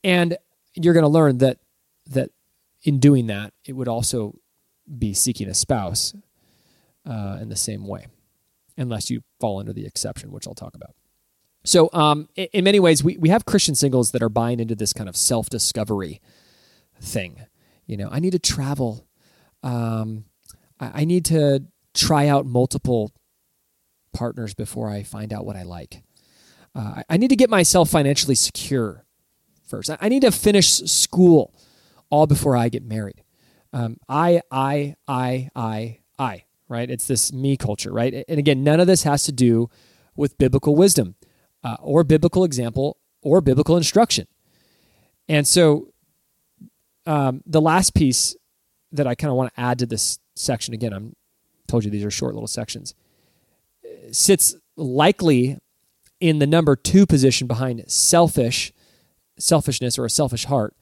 and 0.03 0.39
you're 0.75 0.95
going 0.95 1.05
to 1.05 1.09
learn 1.09 1.39
that 1.39 1.59
that 2.07 2.31
in 2.85 3.01
doing 3.01 3.27
that, 3.27 3.53
it 3.67 3.75
would 3.75 3.89
also 3.89 4.39
be 4.99 5.13
seeking 5.13 5.49
a 5.49 5.55
spouse 5.55 6.15
uh, 7.05 7.39
in 7.41 7.49
the 7.49 7.57
same 7.57 7.87
way, 7.87 8.07
unless 8.77 9.11
you 9.11 9.23
fall 9.41 9.59
under 9.59 9.73
the 9.73 9.85
exception, 9.85 10.31
which 10.31 10.47
I'll 10.47 10.55
talk 10.55 10.75
about. 10.75 10.95
So, 11.65 11.91
um, 11.93 12.29
in, 12.37 12.49
in, 12.53 12.65
many 12.65 12.81
ways, 12.81 13.03
we, 13.03 13.19
we 13.19 13.29
have 13.29 13.45
Christian 13.45 13.75
singles 13.75 14.13
that 14.13 14.23
are 14.23 14.29
buying 14.29 14.61
into 14.61 14.75
this 14.75 14.93
kind 14.93 15.09
of 15.09 15.17
self 15.17 15.51
discovery 15.51 16.21
thing. 17.01 17.45
You 17.87 17.97
know, 17.97 18.09
I 18.11 18.21
need 18.21 18.33
to 18.33 18.39
travel. 18.39 19.07
Um, 19.63 20.25
I, 20.79 21.03
I 21.03 21.05
need 21.05 21.25
to 21.27 21.65
try 21.93 22.29
out 22.29 22.47
multiple 22.47 23.13
partners 24.13 24.55
before 24.55 24.89
I 24.89 25.03
find 25.03 25.33
out 25.33 25.45
what 25.45 25.57
I 25.57 25.63
like. 25.63 26.03
Uh, 26.75 27.03
I 27.09 27.17
need 27.17 27.29
to 27.29 27.37
get 27.37 27.51
myself 27.51 27.91
financially 27.91 28.35
secure 28.35 29.05
first. 29.67 29.91
I 30.01 30.09
need 30.09 30.23
to 30.23 30.33
finish 30.33 30.69
school 30.69 31.55
all 32.11 32.27
before 32.27 32.57
I 32.57 32.69
get 32.69 32.85
married. 32.85 33.23
Um, 33.73 33.99
I, 34.09 34.41
I, 34.51 34.97
I, 35.07 35.49
I, 35.55 35.99
I, 36.19 36.45
right? 36.69 36.91
It's 36.91 37.07
this 37.07 37.33
me 37.33 37.57
culture, 37.57 37.93
right? 37.93 38.25
And 38.29 38.39
again, 38.39 38.65
none 38.65 38.81
of 38.81 38.87
this 38.87 39.03
has 39.03 39.25
to 39.25 39.33
do 39.33 39.69
with 40.17 40.39
biblical 40.39 40.75
wisdom 40.75 41.17
uh, 41.63 41.77
or 41.81 42.05
biblical 42.05 42.45
example 42.45 42.99
or 43.23 43.41
biblical 43.41 43.77
instruction. 43.77 44.27
And 45.29 45.47
so 45.47 45.93
um, 47.07 47.43
the 47.45 47.61
last 47.61 47.95
piece 47.95 48.37
that 48.93 49.07
I 49.07 49.15
kind 49.15 49.31
of 49.31 49.37
want 49.37 49.55
to 49.55 49.61
add 49.61 49.79
to 49.81 49.87
this 49.87 50.19
section, 50.35 50.73
again, 50.73 50.93
I'm 50.93 51.15
told 51.67 51.85
you 51.85 51.91
these 51.91 52.05
are 52.05 52.11
short 52.11 52.35
little 52.35 52.49
sections 52.49 52.95
sits 54.13 54.57
likely 54.77 55.59
in 56.21 56.39
the 56.39 56.47
number 56.47 56.77
two 56.77 57.07
position 57.07 57.47
behind 57.47 57.85
selfish 57.91 58.73
selfishness 59.39 59.99
or 59.99 60.05
a 60.05 60.11
selfish 60.11 60.47
heart 60.47 60.75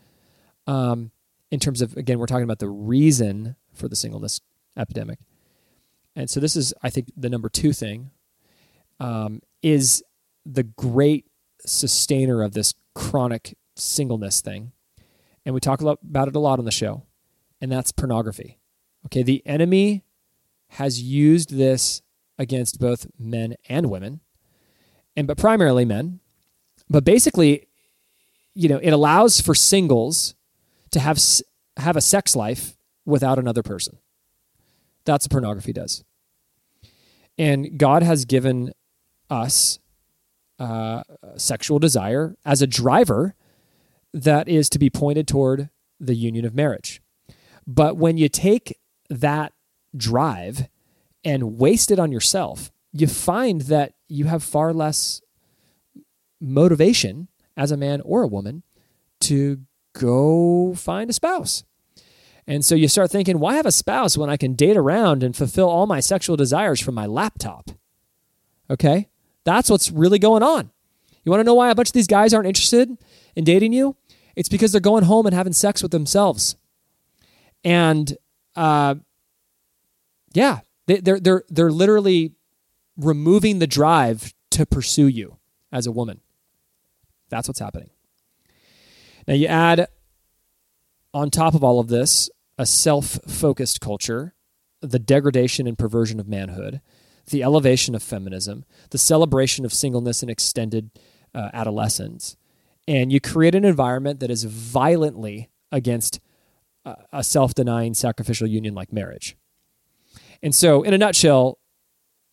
um, 0.66 1.10
in 1.50 1.60
terms 1.60 1.82
of 1.82 1.96
again 1.96 2.18
we're 2.18 2.26
talking 2.26 2.44
about 2.44 2.58
the 2.58 2.68
reason 2.68 3.56
for 3.72 3.88
the 3.88 3.96
singleness 3.96 4.40
epidemic. 4.76 5.18
And 6.14 6.30
so 6.30 6.40
this 6.40 6.56
is 6.56 6.72
i 6.82 6.90
think 6.90 7.10
the 7.16 7.28
number 7.28 7.48
two 7.48 7.72
thing 7.72 8.10
um, 8.98 9.40
is 9.62 10.02
the 10.44 10.62
great 10.62 11.26
sustainer 11.64 12.42
of 12.42 12.52
this 12.52 12.74
chronic 12.94 13.56
singleness 13.74 14.40
thing. 14.40 14.72
And 15.44 15.54
we 15.54 15.60
talk 15.60 15.80
about 15.80 16.28
it 16.28 16.36
a 16.36 16.38
lot 16.38 16.58
on 16.58 16.64
the 16.64 16.70
show 16.70 17.02
and 17.60 17.70
that's 17.70 17.92
pornography. 17.92 18.58
Okay 19.06 19.22
the 19.22 19.42
enemy 19.46 20.04
has 20.70 21.00
used 21.00 21.50
this 21.56 22.02
against 22.38 22.78
both 22.80 23.06
men 23.18 23.54
and 23.68 23.90
women, 23.90 24.20
and 25.16 25.26
but 25.26 25.38
primarily 25.38 25.84
men. 25.84 26.20
But 26.88 27.04
basically, 27.04 27.68
you 28.54 28.68
know, 28.68 28.78
it 28.78 28.90
allows 28.90 29.40
for 29.40 29.54
singles 29.54 30.34
to 30.90 31.00
have 31.00 31.18
have 31.76 31.96
a 31.96 32.00
sex 32.00 32.36
life 32.36 32.76
without 33.04 33.38
another 33.38 33.62
person. 33.62 33.98
That's 35.04 35.26
what 35.26 35.32
pornography 35.32 35.72
does. 35.72 36.04
And 37.38 37.78
God 37.78 38.02
has 38.02 38.24
given 38.24 38.72
us 39.28 39.78
uh, 40.58 41.02
sexual 41.36 41.78
desire 41.78 42.36
as 42.44 42.62
a 42.62 42.66
driver 42.66 43.34
that 44.12 44.48
is 44.48 44.70
to 44.70 44.78
be 44.78 44.88
pointed 44.88 45.28
toward 45.28 45.68
the 46.00 46.14
union 46.14 46.44
of 46.44 46.54
marriage. 46.54 47.02
But 47.66 47.96
when 47.96 48.16
you 48.16 48.28
take 48.28 48.78
that 49.10 49.52
drive 49.96 50.68
and 51.26 51.58
waste 51.58 51.90
it 51.90 51.98
on 51.98 52.12
yourself, 52.12 52.70
you 52.92 53.08
find 53.08 53.62
that 53.62 53.94
you 54.06 54.26
have 54.26 54.44
far 54.44 54.72
less 54.72 55.20
motivation 56.40 57.26
as 57.56 57.72
a 57.72 57.76
man 57.76 58.00
or 58.02 58.22
a 58.22 58.28
woman 58.28 58.62
to 59.20 59.58
go 59.92 60.72
find 60.76 61.10
a 61.10 61.12
spouse. 61.12 61.64
And 62.46 62.64
so 62.64 62.76
you 62.76 62.86
start 62.86 63.10
thinking, 63.10 63.40
why 63.40 63.56
have 63.56 63.66
a 63.66 63.72
spouse 63.72 64.16
when 64.16 64.30
I 64.30 64.36
can 64.36 64.54
date 64.54 64.76
around 64.76 65.24
and 65.24 65.34
fulfill 65.34 65.68
all 65.68 65.86
my 65.86 65.98
sexual 65.98 66.36
desires 66.36 66.80
from 66.80 66.94
my 66.94 67.06
laptop? 67.06 67.70
Okay? 68.70 69.08
That's 69.42 69.68
what's 69.68 69.90
really 69.90 70.20
going 70.20 70.44
on. 70.44 70.70
You 71.24 71.30
want 71.30 71.40
to 71.40 71.44
know 71.44 71.54
why 71.54 71.70
a 71.70 71.74
bunch 71.74 71.88
of 71.88 71.94
these 71.94 72.06
guys 72.06 72.32
aren't 72.32 72.46
interested 72.46 72.96
in 73.34 73.42
dating 73.42 73.72
you? 73.72 73.96
It's 74.36 74.48
because 74.48 74.70
they're 74.70 74.80
going 74.80 75.04
home 75.04 75.26
and 75.26 75.34
having 75.34 75.52
sex 75.52 75.82
with 75.82 75.90
themselves. 75.90 76.54
And 77.64 78.16
uh, 78.54 78.94
yeah, 80.32 80.60
they, 80.86 81.00
they're 81.00 81.20
they're 81.20 81.44
they're 81.48 81.72
literally 81.72 82.32
removing 82.96 83.58
the 83.58 83.66
drive 83.66 84.32
to 84.50 84.64
pursue 84.66 85.06
you 85.06 85.36
as 85.72 85.86
a 85.86 85.92
woman. 85.92 86.20
That's 87.28 87.48
what's 87.48 87.60
happening. 87.60 87.90
Now 89.26 89.34
you 89.34 89.46
add 89.46 89.88
on 91.12 91.30
top 91.30 91.54
of 91.54 91.64
all 91.64 91.80
of 91.80 91.88
this 91.88 92.30
a 92.58 92.66
self-focused 92.66 93.80
culture 93.80 94.34
the 94.80 94.98
degradation 94.98 95.66
and 95.66 95.78
perversion 95.78 96.20
of 96.20 96.28
manhood, 96.28 96.80
the 97.30 97.42
elevation 97.42 97.94
of 97.94 98.02
feminism, 98.02 98.64
the 98.90 98.98
celebration 98.98 99.64
of 99.64 99.72
singleness 99.72 100.22
and 100.22 100.30
extended 100.30 100.90
uh, 101.34 101.50
adolescence, 101.52 102.36
and 102.86 103.12
you 103.12 103.20
create 103.20 103.54
an 103.54 103.64
environment 103.64 104.20
that 104.20 104.30
is 104.30 104.44
violently 104.44 105.50
against 105.72 106.20
a 107.12 107.24
self 107.24 107.52
denying 107.52 107.94
sacrificial 107.94 108.46
union 108.46 108.74
like 108.74 108.92
marriage. 108.92 109.36
And 110.46 110.54
so, 110.54 110.84
in 110.84 110.94
a 110.94 110.98
nutshell, 110.98 111.58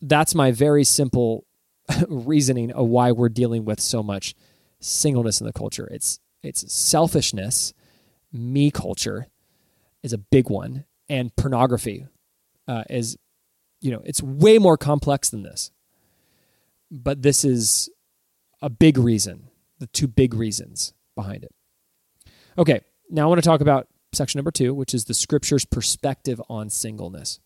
that's 0.00 0.36
my 0.36 0.52
very 0.52 0.84
simple 0.84 1.48
reasoning 2.08 2.70
of 2.70 2.86
why 2.86 3.10
we're 3.10 3.28
dealing 3.28 3.64
with 3.64 3.80
so 3.80 4.04
much 4.04 4.36
singleness 4.78 5.40
in 5.40 5.48
the 5.48 5.52
culture. 5.52 5.88
It's 5.90 6.20
it's 6.40 6.72
selfishness, 6.72 7.74
me 8.32 8.70
culture 8.70 9.26
is 10.04 10.12
a 10.12 10.18
big 10.18 10.48
one, 10.48 10.84
and 11.08 11.34
pornography 11.34 12.06
uh, 12.68 12.84
is, 12.88 13.16
you 13.80 13.90
know, 13.90 14.00
it's 14.04 14.22
way 14.22 14.58
more 14.58 14.76
complex 14.76 15.30
than 15.30 15.42
this. 15.42 15.72
But 16.92 17.22
this 17.22 17.44
is 17.44 17.90
a 18.62 18.70
big 18.70 18.96
reason, 18.96 19.48
the 19.80 19.88
two 19.88 20.06
big 20.06 20.34
reasons 20.34 20.94
behind 21.16 21.42
it. 21.42 21.52
Okay, 22.56 22.80
now 23.10 23.24
I 23.24 23.26
want 23.26 23.42
to 23.42 23.48
talk 23.48 23.60
about 23.60 23.88
section 24.12 24.38
number 24.38 24.52
two, 24.52 24.72
which 24.72 24.94
is 24.94 25.06
the 25.06 25.14
scripture's 25.14 25.64
perspective 25.64 26.40
on 26.48 26.70
singleness. 26.70 27.40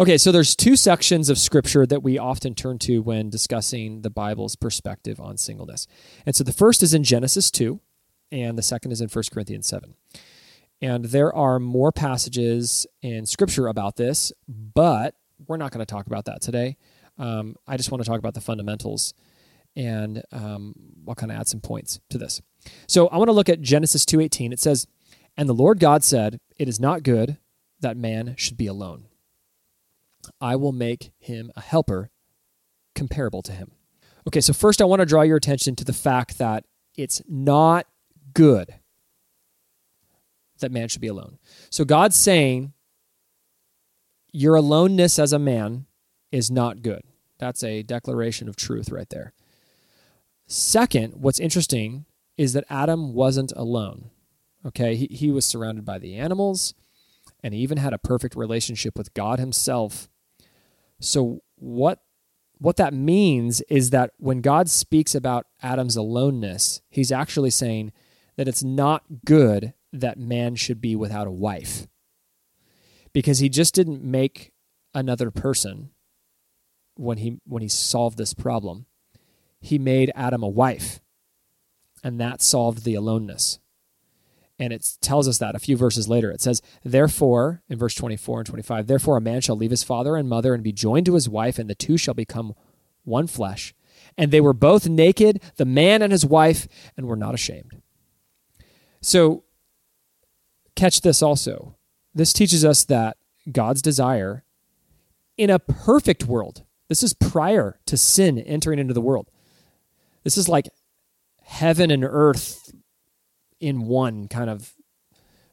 Okay, 0.00 0.16
so 0.16 0.32
there's 0.32 0.56
two 0.56 0.76
sections 0.76 1.28
of 1.28 1.36
scripture 1.36 1.84
that 1.84 2.02
we 2.02 2.16
often 2.16 2.54
turn 2.54 2.78
to 2.78 3.00
when 3.00 3.28
discussing 3.28 4.00
the 4.00 4.08
Bible's 4.08 4.56
perspective 4.56 5.20
on 5.20 5.36
singleness. 5.36 5.86
And 6.24 6.34
so 6.34 6.42
the 6.42 6.54
first 6.54 6.82
is 6.82 6.94
in 6.94 7.04
Genesis 7.04 7.50
2, 7.50 7.78
and 8.32 8.56
the 8.56 8.62
second 8.62 8.92
is 8.92 9.02
in 9.02 9.10
1 9.10 9.24
Corinthians 9.30 9.66
7. 9.66 9.94
And 10.80 11.04
there 11.04 11.30
are 11.36 11.58
more 11.58 11.92
passages 11.92 12.86
in 13.02 13.26
scripture 13.26 13.66
about 13.66 13.96
this, 13.96 14.32
but 14.48 15.16
we're 15.46 15.58
not 15.58 15.70
going 15.70 15.84
to 15.84 15.92
talk 15.94 16.06
about 16.06 16.24
that 16.24 16.40
today. 16.40 16.78
Um, 17.18 17.56
I 17.68 17.76
just 17.76 17.90
want 17.90 18.02
to 18.02 18.08
talk 18.08 18.18
about 18.18 18.32
the 18.32 18.40
fundamentals, 18.40 19.12
and 19.76 20.22
um, 20.32 20.74
I'll 21.06 21.14
kind 21.14 21.30
of 21.30 21.38
add 21.38 21.46
some 21.46 21.60
points 21.60 22.00
to 22.08 22.16
this. 22.16 22.40
So 22.86 23.08
I 23.08 23.18
want 23.18 23.28
to 23.28 23.34
look 23.34 23.50
at 23.50 23.60
Genesis 23.60 24.06
2:18. 24.06 24.50
It 24.50 24.60
says, 24.60 24.86
"And 25.36 25.46
the 25.46 25.52
Lord 25.52 25.78
God 25.78 26.02
said, 26.04 26.40
It 26.56 26.70
is 26.70 26.80
not 26.80 27.02
good 27.02 27.36
that 27.80 27.98
man 27.98 28.34
should 28.38 28.56
be 28.56 28.66
alone. 28.66 29.09
I 30.40 30.56
will 30.56 30.72
make 30.72 31.12
him 31.18 31.50
a 31.56 31.60
helper 31.60 32.10
comparable 32.94 33.42
to 33.42 33.52
him. 33.52 33.72
Okay, 34.26 34.40
so 34.40 34.52
first 34.52 34.80
I 34.82 34.84
want 34.84 35.00
to 35.00 35.06
draw 35.06 35.22
your 35.22 35.36
attention 35.36 35.76
to 35.76 35.84
the 35.84 35.92
fact 35.92 36.38
that 36.38 36.64
it's 36.96 37.22
not 37.28 37.86
good 38.34 38.74
that 40.60 40.72
man 40.72 40.88
should 40.88 41.00
be 41.00 41.08
alone. 41.08 41.38
So 41.70 41.84
God's 41.84 42.16
saying 42.16 42.72
your 44.32 44.54
aloneness 44.54 45.18
as 45.18 45.32
a 45.32 45.38
man 45.38 45.86
is 46.30 46.50
not 46.50 46.82
good. 46.82 47.02
That's 47.38 47.64
a 47.64 47.82
declaration 47.82 48.48
of 48.48 48.56
truth 48.56 48.90
right 48.90 49.08
there. 49.08 49.32
Second, 50.46 51.14
what's 51.16 51.40
interesting 51.40 52.04
is 52.36 52.52
that 52.52 52.64
Adam 52.68 53.14
wasn't 53.14 53.52
alone. 53.56 54.10
Okay, 54.66 54.94
he, 54.94 55.08
he 55.10 55.30
was 55.30 55.46
surrounded 55.46 55.86
by 55.86 55.98
the 55.98 56.16
animals, 56.16 56.74
and 57.42 57.54
he 57.54 57.60
even 57.60 57.78
had 57.78 57.94
a 57.94 57.98
perfect 57.98 58.36
relationship 58.36 58.98
with 58.98 59.14
God 59.14 59.38
himself 59.38 60.09
so 61.00 61.40
what 61.56 62.00
what 62.58 62.76
that 62.76 62.92
means 62.92 63.62
is 63.70 63.88
that 63.90 64.12
when 64.18 64.42
God 64.42 64.68
speaks 64.68 65.14
about 65.14 65.46
Adam's 65.62 65.96
aloneness, 65.96 66.82
he's 66.90 67.10
actually 67.10 67.48
saying 67.48 67.90
that 68.36 68.48
it's 68.48 68.62
not 68.62 69.02
good 69.24 69.72
that 69.92 70.18
man 70.18 70.56
should 70.56 70.80
be 70.80 70.94
without 70.94 71.26
a 71.26 71.32
wife. 71.32 71.86
Because 73.14 73.38
he 73.38 73.48
just 73.48 73.74
didn't 73.74 74.04
make 74.04 74.52
another 74.94 75.30
person 75.30 75.90
when 76.96 77.18
he 77.18 77.38
when 77.44 77.62
he 77.62 77.68
solved 77.68 78.18
this 78.18 78.34
problem. 78.34 78.84
He 79.60 79.78
made 79.78 80.12
Adam 80.14 80.42
a 80.42 80.48
wife. 80.48 81.00
And 82.04 82.20
that 82.20 82.40
solved 82.40 82.84
the 82.84 82.94
aloneness. 82.94 83.58
And 84.60 84.74
it 84.74 84.98
tells 85.00 85.26
us 85.26 85.38
that 85.38 85.54
a 85.54 85.58
few 85.58 85.74
verses 85.74 86.06
later. 86.06 86.30
It 86.30 86.42
says, 86.42 86.60
Therefore, 86.84 87.62
in 87.70 87.78
verse 87.78 87.94
24 87.94 88.40
and 88.40 88.46
25, 88.46 88.86
therefore 88.86 89.16
a 89.16 89.20
man 89.20 89.40
shall 89.40 89.56
leave 89.56 89.70
his 89.70 89.82
father 89.82 90.16
and 90.16 90.28
mother 90.28 90.52
and 90.52 90.62
be 90.62 90.70
joined 90.70 91.06
to 91.06 91.14
his 91.14 91.30
wife, 91.30 91.58
and 91.58 91.68
the 91.68 91.74
two 91.74 91.96
shall 91.96 92.12
become 92.12 92.54
one 93.02 93.26
flesh. 93.26 93.74
And 94.18 94.30
they 94.30 94.40
were 94.40 94.52
both 94.52 94.86
naked, 94.86 95.42
the 95.56 95.64
man 95.64 96.02
and 96.02 96.12
his 96.12 96.26
wife, 96.26 96.68
and 96.94 97.06
were 97.06 97.16
not 97.16 97.32
ashamed. 97.32 97.80
So, 99.00 99.44
catch 100.76 101.00
this 101.00 101.22
also. 101.22 101.76
This 102.14 102.34
teaches 102.34 102.62
us 102.62 102.84
that 102.84 103.16
God's 103.50 103.80
desire 103.80 104.44
in 105.38 105.48
a 105.48 105.58
perfect 105.58 106.26
world, 106.26 106.64
this 106.90 107.02
is 107.02 107.14
prior 107.14 107.80
to 107.86 107.96
sin 107.96 108.38
entering 108.38 108.78
into 108.78 108.92
the 108.92 109.00
world. 109.00 109.30
This 110.22 110.36
is 110.36 110.50
like 110.50 110.68
heaven 111.42 111.90
and 111.90 112.04
earth 112.04 112.72
in 113.60 113.82
one 113.86 114.26
kind 114.28 114.50
of 114.50 114.74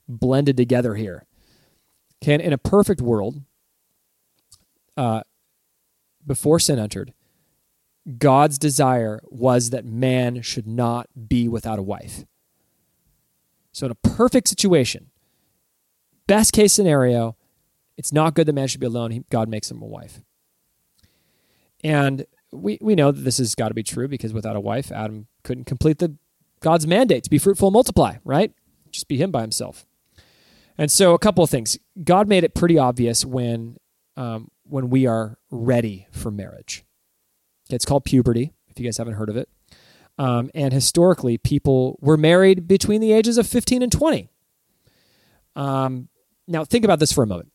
blended 0.08 0.58
together 0.58 0.96
here. 0.96 1.26
Can 2.22 2.42
in 2.42 2.54
a 2.54 2.58
perfect 2.58 3.02
world, 3.02 3.42
uh, 4.96 5.22
before 6.26 6.60
sin 6.60 6.80
entered, 6.80 7.14
God's 8.18 8.58
desire 8.58 9.20
was 9.26 9.70
that 9.70 9.86
man 9.86 10.42
should 10.42 10.68
not 10.68 11.08
be 11.28 11.48
without 11.48 11.78
a 11.78 11.84
wife. 11.84 12.26
So, 13.72 13.86
in 13.86 13.92
a 13.92 13.96
perfect 13.96 14.48
situation, 14.48 15.12
best 16.26 16.54
case 16.54 16.74
scenario, 16.74 17.36
it's 17.98 18.14
not 18.14 18.34
good 18.34 18.48
that 18.48 18.54
man 18.54 18.68
should 18.68 18.80
be 18.80 18.88
alone. 18.88 19.12
He, 19.12 19.24
God 19.30 19.50
makes 19.50 19.70
him 19.70 19.82
a 19.82 19.86
wife. 19.86 20.22
And 21.84 22.26
we, 22.52 22.80
we 22.82 22.96
know 22.96 23.12
that 23.12 23.22
this 23.22 23.38
has 23.38 23.56
got 23.56 23.68
to 23.68 23.74
be 23.74 23.84
true 23.84 24.08
because 24.08 24.34
without 24.34 24.56
a 24.56 24.62
wife, 24.62 24.92
Adam 24.92 25.28
couldn't 25.44 25.66
complete 25.66 26.00
the 26.00 26.16
God's 26.60 26.88
mandate 26.88 27.24
to 27.24 27.30
be 27.30 27.38
fruitful 27.38 27.68
and 27.68 27.74
multiply, 27.74 28.18
right? 28.24 28.52
Just 28.92 29.08
be 29.08 29.18
him 29.18 29.32
by 29.32 29.42
himself. 29.42 29.86
And 30.78 30.92
so, 30.92 31.14
a 31.14 31.20
couple 31.20 31.44
of 31.44 31.50
things. 31.50 31.78
God 32.04 32.28
made 32.28 32.44
it 32.44 32.54
pretty 32.54 32.78
obvious 32.78 33.26
when 33.26 33.78
um, 34.16 34.50
when 34.64 34.90
we 34.90 35.06
are 35.08 35.38
ready 35.50 36.08
for 36.12 36.32
marriage. 36.32 36.84
It's 37.70 37.86
called 37.86 38.06
puberty. 38.06 38.54
If 38.68 38.80
you 38.80 38.86
guys 38.86 38.98
haven't 38.98 39.16
heard 39.16 39.30
of 39.30 39.38
it, 39.38 39.50
um, 40.18 40.50
and 40.54 40.74
historically, 40.74 41.38
people 41.38 41.98
were 42.02 42.18
married 42.18 42.68
between 42.68 43.02
the 43.02 43.12
ages 43.12 43.38
of 43.38 43.48
15 43.48 43.82
and 43.82 43.92
20. 43.92 44.30
Um, 45.56 46.10
now, 46.48 46.64
think 46.64 46.86
about 46.86 47.00
this 47.00 47.12
for 47.12 47.24
a 47.24 47.28
moment. 47.28 47.52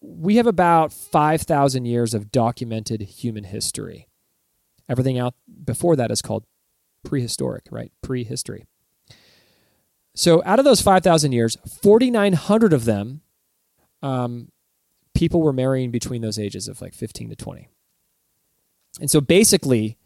We 0.00 0.36
have 0.36 0.46
about 0.46 0.92
5,000 0.92 1.84
years 1.84 2.14
of 2.14 2.32
documented 2.32 3.02
human 3.02 3.44
history. 3.44 4.08
Everything 4.88 5.18
out 5.18 5.34
before 5.64 5.94
that 5.96 6.10
is 6.10 6.22
called 6.22 6.44
prehistoric, 7.04 7.64
right? 7.70 7.92
Prehistory. 8.02 8.66
So 10.14 10.42
out 10.44 10.58
of 10.58 10.64
those 10.64 10.80
5,000 10.80 11.32
years, 11.32 11.56
4,900 11.82 12.72
of 12.72 12.84
them, 12.84 13.22
um, 14.02 14.50
people 15.14 15.42
were 15.42 15.52
marrying 15.52 15.90
between 15.90 16.22
those 16.22 16.38
ages 16.38 16.68
of 16.68 16.80
like 16.80 16.94
15 16.94 17.30
to 17.30 17.36
20. 17.36 17.68
And 19.00 19.10
so 19.10 19.20
basically, 19.20 19.96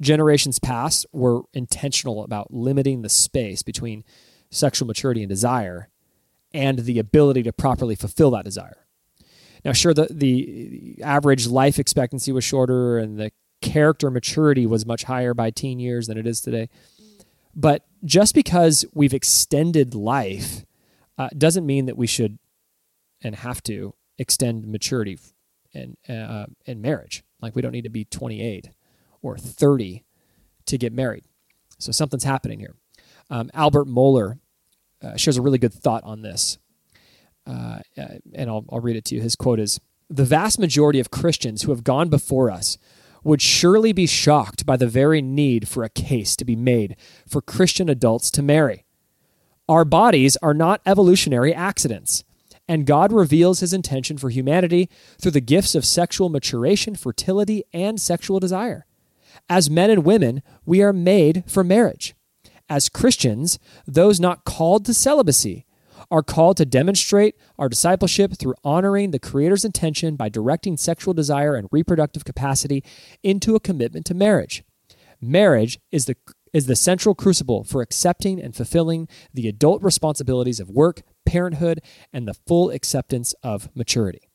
generations 0.00 0.58
past 0.58 1.06
were 1.12 1.42
intentional 1.52 2.24
about 2.24 2.52
limiting 2.52 3.02
the 3.02 3.08
space 3.08 3.62
between 3.62 4.04
sexual 4.50 4.86
maturity 4.86 5.22
and 5.22 5.28
desire 5.28 5.88
and 6.52 6.80
the 6.80 6.98
ability 6.98 7.42
to 7.42 7.52
properly 7.52 7.94
fulfill 7.94 8.30
that 8.32 8.44
desire. 8.44 8.86
Now, 9.64 9.72
sure, 9.72 9.92
the, 9.92 10.08
the 10.10 10.98
average 11.02 11.46
life 11.46 11.78
expectancy 11.78 12.32
was 12.32 12.44
shorter 12.44 12.98
and 12.98 13.18
the 13.18 13.30
character 13.60 14.10
maturity 14.10 14.66
was 14.66 14.86
much 14.86 15.04
higher 15.04 15.34
by 15.34 15.50
teen 15.50 15.78
years 15.78 16.06
than 16.06 16.18
it 16.18 16.26
is 16.26 16.40
today. 16.40 16.68
But 17.54 17.84
just 18.04 18.34
because 18.34 18.84
we've 18.94 19.14
extended 19.14 19.94
life 19.94 20.64
uh, 21.18 21.28
doesn't 21.36 21.66
mean 21.66 21.86
that 21.86 21.96
we 21.96 22.06
should 22.06 22.38
and 23.22 23.36
have 23.36 23.62
to 23.64 23.94
extend 24.18 24.66
maturity 24.66 25.18
in, 25.72 25.96
uh, 26.08 26.46
in 26.64 26.80
marriage. 26.80 27.22
Like 27.40 27.54
we 27.54 27.62
don't 27.62 27.72
need 27.72 27.84
to 27.84 27.90
be 27.90 28.04
28 28.04 28.70
or 29.22 29.36
30 29.36 30.04
to 30.66 30.78
get 30.78 30.92
married. 30.92 31.24
So 31.78 31.92
something's 31.92 32.24
happening 32.24 32.60
here. 32.60 32.74
Um, 33.30 33.50
Albert 33.54 33.86
Mohler 33.86 34.38
uh, 35.02 35.16
shares 35.16 35.36
a 35.36 35.42
really 35.42 35.58
good 35.58 35.72
thought 35.72 36.04
on 36.04 36.22
this. 36.22 36.58
Uh, 37.46 37.80
uh, 37.98 38.18
and 38.34 38.50
I'll, 38.50 38.64
I'll 38.70 38.80
read 38.80 38.96
it 38.96 39.04
to 39.06 39.14
you. 39.14 39.22
His 39.22 39.36
quote 39.36 39.60
is 39.60 39.80
The 40.08 40.24
vast 40.24 40.58
majority 40.58 41.00
of 41.00 41.10
Christians 41.10 41.62
who 41.62 41.70
have 41.70 41.84
gone 41.84 42.08
before 42.08 42.50
us 42.50 42.76
would 43.24 43.42
surely 43.42 43.92
be 43.92 44.06
shocked 44.06 44.66
by 44.66 44.76
the 44.76 44.86
very 44.86 45.20
need 45.20 45.68
for 45.68 45.82
a 45.82 45.90
case 45.90 46.36
to 46.36 46.44
be 46.44 46.56
made 46.56 46.96
for 47.28 47.40
Christian 47.40 47.88
adults 47.88 48.30
to 48.32 48.42
marry. 48.42 48.84
Our 49.68 49.84
bodies 49.84 50.36
are 50.42 50.54
not 50.54 50.80
evolutionary 50.84 51.54
accidents, 51.54 52.24
and 52.66 52.86
God 52.86 53.12
reveals 53.12 53.60
his 53.60 53.72
intention 53.72 54.18
for 54.18 54.30
humanity 54.30 54.88
through 55.20 55.32
the 55.32 55.40
gifts 55.40 55.74
of 55.74 55.84
sexual 55.84 56.28
maturation, 56.28 56.94
fertility, 56.94 57.64
and 57.72 58.00
sexual 58.00 58.40
desire. 58.40 58.86
As 59.48 59.70
men 59.70 59.90
and 59.90 60.04
women, 60.04 60.42
we 60.64 60.82
are 60.82 60.92
made 60.92 61.44
for 61.46 61.64
marriage. 61.64 62.14
As 62.68 62.88
Christians, 62.88 63.58
those 63.86 64.20
not 64.20 64.44
called 64.44 64.84
to 64.86 64.94
celibacy 64.94 65.66
are 66.10 66.22
called 66.22 66.56
to 66.56 66.64
demonstrate 66.64 67.36
our 67.58 67.68
discipleship 67.68 68.36
through 68.36 68.54
honoring 68.64 69.10
the 69.10 69.18
Creator's 69.18 69.64
intention 69.64 70.16
by 70.16 70.28
directing 70.28 70.76
sexual 70.76 71.14
desire 71.14 71.54
and 71.54 71.68
reproductive 71.70 72.24
capacity 72.24 72.82
into 73.22 73.54
a 73.54 73.60
commitment 73.60 74.06
to 74.06 74.14
marriage. 74.14 74.64
Marriage 75.20 75.78
is 75.90 76.06
the 76.06 76.16
is 76.52 76.66
the 76.66 76.74
central 76.74 77.14
crucible 77.14 77.62
for 77.62 77.80
accepting 77.80 78.42
and 78.42 78.56
fulfilling 78.56 79.06
the 79.32 79.46
adult 79.48 79.82
responsibilities 79.82 80.58
of 80.58 80.68
work, 80.68 81.02
parenthood, 81.24 81.80
and 82.12 82.26
the 82.26 82.34
full 82.34 82.70
acceptance 82.70 83.34
of 83.44 83.68
maturity. 83.74 84.28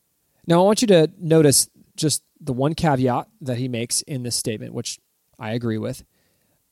Now, 0.48 0.62
I 0.62 0.64
want 0.64 0.82
you 0.82 0.88
to 0.88 1.12
notice 1.20 1.70
just 1.98 2.24
the 2.40 2.54
one 2.54 2.74
caveat 2.74 3.28
that 3.42 3.58
he 3.58 3.68
makes 3.68 4.02
in 4.04 4.24
this 4.24 4.36
statement, 4.36 4.74
which 4.74 5.00
I 5.40 5.52
agree 5.52 5.78
with. 5.78 6.04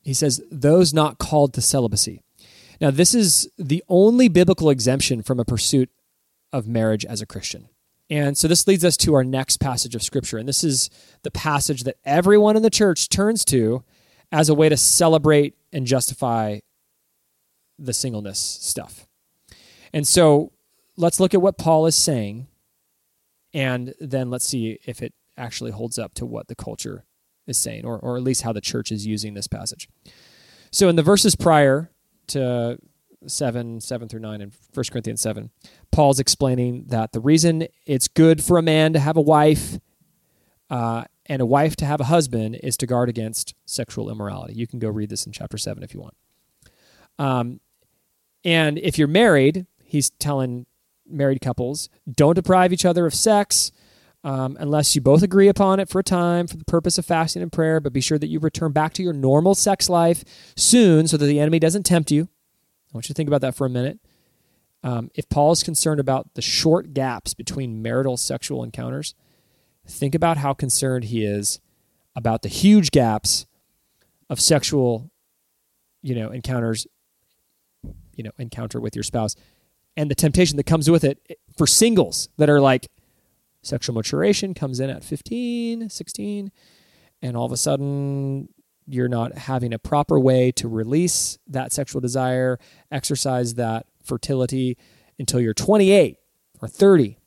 He 0.01 0.13
says, 0.13 0.41
Those 0.51 0.93
not 0.93 1.17
called 1.17 1.53
to 1.53 1.61
celibacy. 1.61 2.21
Now, 2.83 2.91
this 2.91 3.15
is 3.15 3.49
the 3.57 3.81
only 3.87 4.27
biblical 4.27 4.69
exemption 4.69 5.23
from 5.23 5.39
a 5.39 5.45
pursuit 5.45 5.89
of 6.51 6.67
marriage 6.67 7.05
as 7.05 7.21
a 7.21 7.25
Christian. 7.25 7.69
And 8.09 8.37
so 8.37 8.49
this 8.49 8.67
leads 8.67 8.83
us 8.83 8.97
to 8.97 9.13
our 9.13 9.23
next 9.23 9.61
passage 9.61 9.95
of 9.95 10.03
Scripture. 10.03 10.37
And 10.37 10.49
this 10.49 10.65
is 10.65 10.89
the 11.21 11.31
passage 11.31 11.83
that 11.83 11.95
everyone 12.03 12.57
in 12.57 12.61
the 12.61 12.69
church 12.69 13.07
turns 13.07 13.45
to 13.45 13.85
as 14.33 14.49
a 14.49 14.53
way 14.53 14.67
to 14.67 14.75
celebrate 14.75 15.55
and 15.71 15.87
justify 15.87 16.59
the 17.79 17.93
singleness 17.93 18.37
stuff. 18.37 19.07
And 19.93 20.05
so 20.05 20.51
let's 20.97 21.21
look 21.21 21.33
at 21.33 21.41
what 21.41 21.57
Paul 21.57 21.85
is 21.85 21.95
saying, 21.95 22.47
and 23.53 23.93
then 24.01 24.29
let's 24.29 24.45
see 24.45 24.77
if 24.85 25.01
it 25.01 25.13
actually 25.37 25.71
holds 25.71 25.97
up 25.97 26.15
to 26.15 26.25
what 26.25 26.49
the 26.49 26.55
culture 26.55 27.05
is 27.47 27.57
saying, 27.57 27.85
or, 27.85 27.97
or 27.97 28.17
at 28.17 28.23
least 28.23 28.41
how 28.41 28.51
the 28.51 28.59
church 28.59 28.91
is 28.91 29.07
using 29.07 29.35
this 29.35 29.47
passage. 29.47 29.87
So 30.69 30.89
in 30.89 30.97
the 30.97 31.01
verses 31.01 31.37
prior 31.37 31.89
to 32.27 32.77
7, 33.27 33.79
7 33.81 34.09
through 34.09 34.19
9 34.19 34.41
in 34.41 34.51
1 34.73 34.85
Corinthians 34.91 35.21
7, 35.21 35.49
Paul's 35.91 36.19
explaining 36.19 36.85
that 36.87 37.11
the 37.11 37.19
reason 37.19 37.67
it's 37.85 38.07
good 38.07 38.43
for 38.43 38.57
a 38.57 38.61
man 38.61 38.93
to 38.93 38.99
have 38.99 39.17
a 39.17 39.21
wife 39.21 39.79
uh, 40.69 41.03
and 41.25 41.41
a 41.41 41.45
wife 41.45 41.75
to 41.77 41.85
have 41.85 42.01
a 42.01 42.05
husband 42.05 42.59
is 42.61 42.75
to 42.77 42.87
guard 42.87 43.09
against 43.09 43.53
sexual 43.65 44.09
immorality. 44.09 44.53
You 44.53 44.67
can 44.67 44.79
go 44.79 44.89
read 44.89 45.09
this 45.09 45.25
in 45.25 45.31
chapter 45.31 45.57
7 45.57 45.83
if 45.83 45.93
you 45.93 46.01
want. 46.01 46.15
Um, 47.19 47.59
and 48.43 48.77
if 48.79 48.97
you're 48.97 49.07
married, 49.07 49.65
he's 49.83 50.09
telling 50.09 50.65
married 51.07 51.41
couples 51.41 51.89
don't 52.11 52.35
deprive 52.35 52.73
each 52.73 52.85
other 52.85 53.05
of 53.05 53.13
sex 53.13 53.71
um, 54.23 54.55
unless 54.59 54.95
you 54.95 55.01
both 55.01 55.21
agree 55.21 55.47
upon 55.47 55.79
it 55.79 55.89
for 55.89 55.99
a 55.99 56.03
time 56.03 56.47
for 56.47 56.55
the 56.55 56.65
purpose 56.65 56.97
of 56.97 57.05
fasting 57.05 57.41
and 57.41 57.51
prayer, 57.51 57.79
but 57.79 57.91
be 57.91 58.01
sure 58.01 58.17
that 58.17 58.27
you 58.27 58.39
return 58.39 58.71
back 58.71 58.93
to 58.93 59.03
your 59.03 59.13
normal 59.13 59.53
sex 59.53 59.89
life 59.89 60.23
soon 60.55 61.07
so 61.07 61.17
that 61.17 61.25
the 61.25 61.39
enemy 61.39 61.59
doesn't 61.59 61.83
tempt 61.83 62.09
you. 62.11 62.23
I 62.23 62.97
want 62.97 63.05
you 63.05 63.13
to 63.13 63.17
think 63.17 63.27
about 63.27 63.41
that 63.41 63.55
for 63.55 63.65
a 63.65 63.69
minute. 63.69 63.99
Um, 64.81 65.11
if 65.15 65.27
Paul 65.29 65.51
is 65.51 65.63
concerned 65.63 65.99
about 65.99 66.33
the 66.35 66.41
short 66.41 66.93
gaps 66.93 67.33
between 67.33 67.81
marital 67.81 68.17
sexual 68.17 68.63
encounters, 68.63 69.13
think 69.87 70.15
about 70.15 70.37
how 70.37 70.53
concerned 70.53 71.05
he 71.05 71.25
is 71.25 71.59
about 72.15 72.41
the 72.43 72.49
huge 72.49 72.91
gaps 72.91 73.45
of 74.29 74.39
sexual, 74.39 75.09
you 76.01 76.15
know, 76.15 76.29
encounters, 76.29 76.87
you 78.15 78.23
know, 78.23 78.31
encounter 78.37 78.79
with 78.79 78.95
your 78.95 79.03
spouse 79.03 79.35
and 79.95 80.09
the 80.09 80.15
temptation 80.15 80.57
that 80.57 80.65
comes 80.65 80.89
with 80.89 81.03
it 81.03 81.39
for 81.57 81.67
singles 81.67 82.29
that 82.37 82.49
are 82.49 82.61
like 82.61 82.87
sexual 83.63 83.95
maturation 83.95 84.53
comes 84.53 84.79
in 84.79 84.89
at 84.89 85.03
15, 85.03 85.89
16, 85.89 86.51
and 87.21 87.37
all 87.37 87.45
of 87.45 87.51
a 87.51 87.57
sudden 87.57 88.49
you're 88.85 89.07
not 89.07 89.37
having 89.37 89.73
a 89.73 89.79
proper 89.79 90.19
way 90.19 90.51
to 90.51 90.67
release 90.67 91.37
that 91.47 91.71
sexual 91.71 92.01
desire, 92.01 92.59
exercise 92.91 93.55
that 93.55 93.87
fertility 94.03 94.77
until 95.17 95.39
you're 95.39 95.53
28 95.53 96.17
or 96.61 96.67
30. 96.67 97.17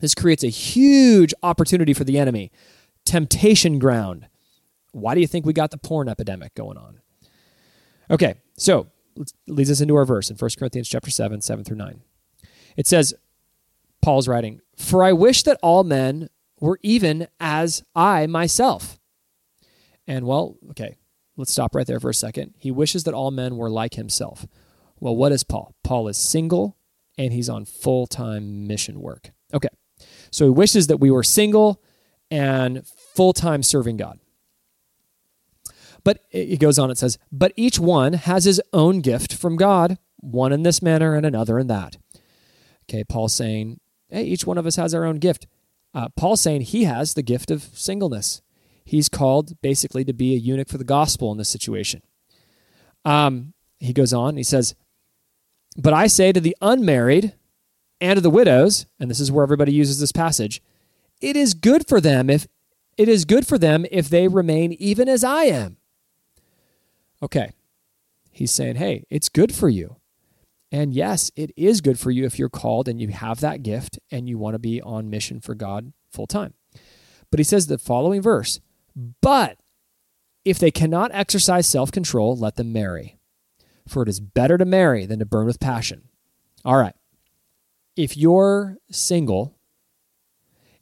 This 0.00 0.14
creates 0.14 0.44
a 0.44 0.48
huge 0.48 1.32
opportunity 1.42 1.94
for 1.94 2.04
the 2.04 2.18
enemy, 2.18 2.52
temptation 3.06 3.78
ground. 3.78 4.28
Why 4.92 5.14
do 5.14 5.20
you 5.20 5.26
think 5.26 5.46
we 5.46 5.52
got 5.52 5.70
the 5.70 5.78
porn 5.78 6.08
epidemic 6.08 6.54
going 6.54 6.76
on? 6.76 7.00
Okay, 8.10 8.34
so 8.56 8.88
leads 9.46 9.70
us 9.70 9.80
into 9.80 9.96
our 9.96 10.04
verse 10.04 10.28
in 10.28 10.36
1 10.36 10.50
Corinthians 10.58 10.88
chapter 10.88 11.10
7, 11.10 11.40
7 11.40 11.64
through 11.64 11.76
9. 11.76 12.02
It 12.76 12.86
says, 12.86 13.14
Paul's 14.02 14.28
writing, 14.28 14.60
For 14.76 15.04
I 15.04 15.12
wish 15.12 15.42
that 15.44 15.58
all 15.62 15.84
men 15.84 16.28
were 16.60 16.78
even 16.82 17.28
as 17.40 17.82
I 17.94 18.26
myself. 18.26 18.98
And 20.06 20.26
well, 20.26 20.56
okay, 20.70 20.96
let's 21.36 21.52
stop 21.52 21.74
right 21.74 21.86
there 21.86 22.00
for 22.00 22.10
a 22.10 22.14
second. 22.14 22.54
He 22.58 22.70
wishes 22.70 23.04
that 23.04 23.14
all 23.14 23.30
men 23.30 23.56
were 23.56 23.70
like 23.70 23.94
himself. 23.94 24.46
Well, 25.00 25.16
what 25.16 25.32
is 25.32 25.44
Paul? 25.44 25.74
Paul 25.82 26.08
is 26.08 26.16
single 26.16 26.76
and 27.16 27.32
he's 27.32 27.48
on 27.48 27.64
full 27.64 28.06
time 28.06 28.66
mission 28.66 29.00
work. 29.00 29.30
Okay, 29.52 29.68
so 30.30 30.44
he 30.44 30.50
wishes 30.50 30.86
that 30.88 30.98
we 30.98 31.10
were 31.10 31.22
single 31.22 31.82
and 32.30 32.86
full 32.86 33.32
time 33.32 33.62
serving 33.62 33.96
God. 33.96 34.18
But 36.02 36.20
it 36.30 36.60
goes 36.60 36.78
on, 36.78 36.90
it 36.90 36.98
says, 36.98 37.18
But 37.32 37.52
each 37.56 37.78
one 37.78 38.12
has 38.12 38.44
his 38.44 38.60
own 38.72 39.00
gift 39.00 39.34
from 39.34 39.56
God, 39.56 39.98
one 40.16 40.52
in 40.52 40.62
this 40.62 40.82
manner 40.82 41.14
and 41.14 41.24
another 41.24 41.58
in 41.58 41.66
that. 41.68 41.96
Okay, 42.84 43.04
Paul's 43.04 43.32
saying, 43.32 43.80
Hey, 44.08 44.24
each 44.24 44.46
one 44.46 44.58
of 44.58 44.66
us 44.66 44.76
has 44.76 44.94
our 44.94 45.04
own 45.04 45.16
gift. 45.16 45.46
Uh, 45.92 46.08
Paul's 46.16 46.40
saying 46.40 46.62
he 46.62 46.84
has 46.84 47.14
the 47.14 47.22
gift 47.22 47.50
of 47.50 47.62
singleness. 47.62 48.42
He's 48.84 49.08
called 49.08 49.60
basically 49.62 50.04
to 50.04 50.12
be 50.12 50.34
a 50.34 50.38
eunuch 50.38 50.68
for 50.68 50.78
the 50.78 50.84
gospel 50.84 51.32
in 51.32 51.38
this 51.38 51.48
situation. 51.48 52.02
Um, 53.04 53.54
he 53.78 53.92
goes 53.92 54.12
on, 54.12 54.36
he 54.36 54.42
says, 54.42 54.74
But 55.76 55.92
I 55.92 56.06
say 56.06 56.32
to 56.32 56.40
the 56.40 56.56
unmarried 56.60 57.34
and 58.00 58.16
to 58.16 58.20
the 58.20 58.30
widows, 58.30 58.86
and 58.98 59.10
this 59.10 59.20
is 59.20 59.32
where 59.32 59.42
everybody 59.42 59.72
uses 59.72 60.00
this 60.00 60.12
passage, 60.12 60.62
it 61.20 61.36
is 61.36 61.54
good 61.54 61.88
for 61.88 62.00
them 62.00 62.28
if 62.28 62.46
it 62.96 63.08
is 63.08 63.24
good 63.24 63.46
for 63.46 63.58
them 63.58 63.86
if 63.90 64.08
they 64.08 64.28
remain 64.28 64.72
even 64.74 65.08
as 65.08 65.24
I 65.24 65.44
am. 65.44 65.78
Okay. 67.22 67.52
He's 68.30 68.50
saying, 68.50 68.76
hey, 68.76 69.04
it's 69.10 69.28
good 69.28 69.54
for 69.54 69.68
you. 69.68 69.96
And 70.74 70.92
yes, 70.92 71.30
it 71.36 71.52
is 71.56 71.80
good 71.80 72.00
for 72.00 72.10
you 72.10 72.24
if 72.24 72.36
you're 72.36 72.48
called 72.48 72.88
and 72.88 73.00
you 73.00 73.06
have 73.06 73.38
that 73.38 73.62
gift 73.62 74.00
and 74.10 74.28
you 74.28 74.38
want 74.38 74.54
to 74.54 74.58
be 74.58 74.82
on 74.82 75.08
mission 75.08 75.40
for 75.40 75.54
God 75.54 75.92
full 76.10 76.26
time. 76.26 76.54
But 77.30 77.38
he 77.38 77.44
says 77.44 77.68
the 77.68 77.78
following 77.78 78.20
verse 78.20 78.58
But 79.20 79.60
if 80.44 80.58
they 80.58 80.72
cannot 80.72 81.14
exercise 81.14 81.68
self 81.68 81.92
control, 81.92 82.36
let 82.36 82.56
them 82.56 82.72
marry. 82.72 83.20
For 83.86 84.02
it 84.02 84.08
is 84.08 84.18
better 84.18 84.58
to 84.58 84.64
marry 84.64 85.06
than 85.06 85.20
to 85.20 85.24
burn 85.24 85.46
with 85.46 85.60
passion. 85.60 86.08
All 86.64 86.76
right. 86.76 86.96
If 87.94 88.16
you're 88.16 88.78
single 88.90 89.54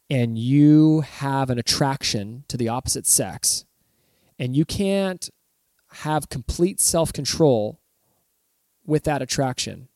and 0.09 0.39
you 0.39 1.03
have 1.03 1.51
an 1.51 1.59
attraction 1.59 2.45
to 2.49 2.57
the 2.57 2.71
opposite 2.71 3.07
sex 3.07 3.67
and 4.39 4.57
you 4.57 4.65
can't 4.65 5.29
have 5.97 6.31
complete 6.31 6.81
self 6.81 7.13
control 7.13 7.82
with 8.87 9.05
that 9.05 9.23
attraction, 9.23 9.89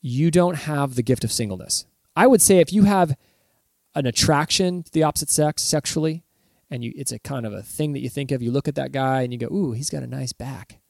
you 0.00 0.30
don't 0.30 0.56
have 0.56 0.94
the 0.94 1.02
gift 1.02 1.24
of 1.24 1.32
singleness. 1.32 1.86
I 2.16 2.26
would 2.26 2.42
say 2.42 2.58
if 2.58 2.72
you 2.72 2.84
have 2.84 3.16
an 3.94 4.06
attraction 4.06 4.82
to 4.82 4.92
the 4.92 5.02
opposite 5.02 5.30
sex 5.30 5.62
sexually, 5.62 6.24
and 6.70 6.82
you, 6.82 6.92
it's 6.96 7.12
a 7.12 7.18
kind 7.18 7.46
of 7.46 7.52
a 7.52 7.62
thing 7.62 7.92
that 7.92 8.00
you 8.00 8.08
think 8.08 8.30
of, 8.30 8.42
you 8.42 8.50
look 8.50 8.68
at 8.68 8.74
that 8.74 8.92
guy 8.92 9.22
and 9.22 9.32
you 9.32 9.38
go, 9.38 9.48
ooh, 9.48 9.72
he's 9.72 9.90
got 9.90 10.02
a 10.02 10.06
nice 10.06 10.32
back. 10.32 10.80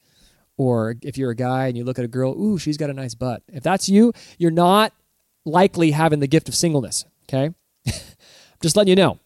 Or 0.56 0.94
if 1.02 1.18
you're 1.18 1.30
a 1.30 1.36
guy 1.36 1.66
and 1.66 1.76
you 1.76 1.84
look 1.84 1.98
at 1.98 2.04
a 2.04 2.08
girl, 2.08 2.32
ooh, 2.32 2.58
she's 2.58 2.76
got 2.76 2.90
a 2.90 2.94
nice 2.94 3.14
butt. 3.14 3.42
If 3.48 3.62
that's 3.62 3.88
you, 3.88 4.12
you're 4.38 4.50
not 4.50 4.92
likely 5.44 5.90
having 5.90 6.20
the 6.20 6.28
gift 6.28 6.48
of 6.48 6.54
singleness. 6.54 7.04
Okay? 7.28 7.54
Just 8.62 8.76
letting 8.76 8.90
you 8.90 8.96
know. 8.96 9.18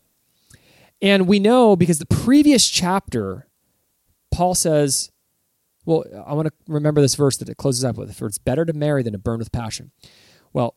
And 1.02 1.26
we 1.26 1.38
know 1.38 1.76
because 1.76 1.98
the 1.98 2.06
previous 2.06 2.68
chapter 2.68 3.46
Paul 4.36 4.54
says, 4.54 5.10
well, 5.86 6.04
I 6.26 6.34
want 6.34 6.48
to 6.48 6.52
remember 6.66 7.00
this 7.00 7.14
verse 7.14 7.36
that 7.38 7.48
it 7.48 7.56
closes 7.56 7.84
up 7.84 7.96
with 7.96 8.14
for 8.14 8.26
it's 8.26 8.38
better 8.38 8.64
to 8.64 8.72
marry 8.72 9.02
than 9.02 9.12
to 9.12 9.18
burn 9.18 9.38
with 9.38 9.52
passion. 9.52 9.92
Well, 10.52 10.74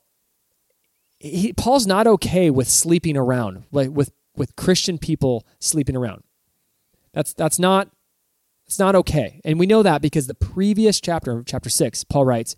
he, 1.20 1.52
Paul's 1.52 1.88
not 1.88 2.08
okay 2.08 2.50
with 2.50 2.70
sleeping 2.70 3.18
around, 3.18 3.66
like 3.72 3.90
with, 3.90 4.12
with 4.38 4.56
Christian 4.56 4.98
people 4.98 5.46
sleeping 5.60 5.96
around. 5.96 6.24
That's, 7.12 7.34
that's 7.34 7.58
not, 7.60 7.90
it's 8.68 8.80
not 8.80 8.96
okay. 8.96 9.42
And 9.44 9.60
we 9.60 9.66
know 9.66 9.82
that 9.82 10.02
because 10.02 10.28
the 10.28 10.36
previous 10.36 11.02
chapter, 11.02 11.44
chapter 11.46 11.70
6, 11.70 12.04
Paul 12.04 12.26
writes, 12.26 12.56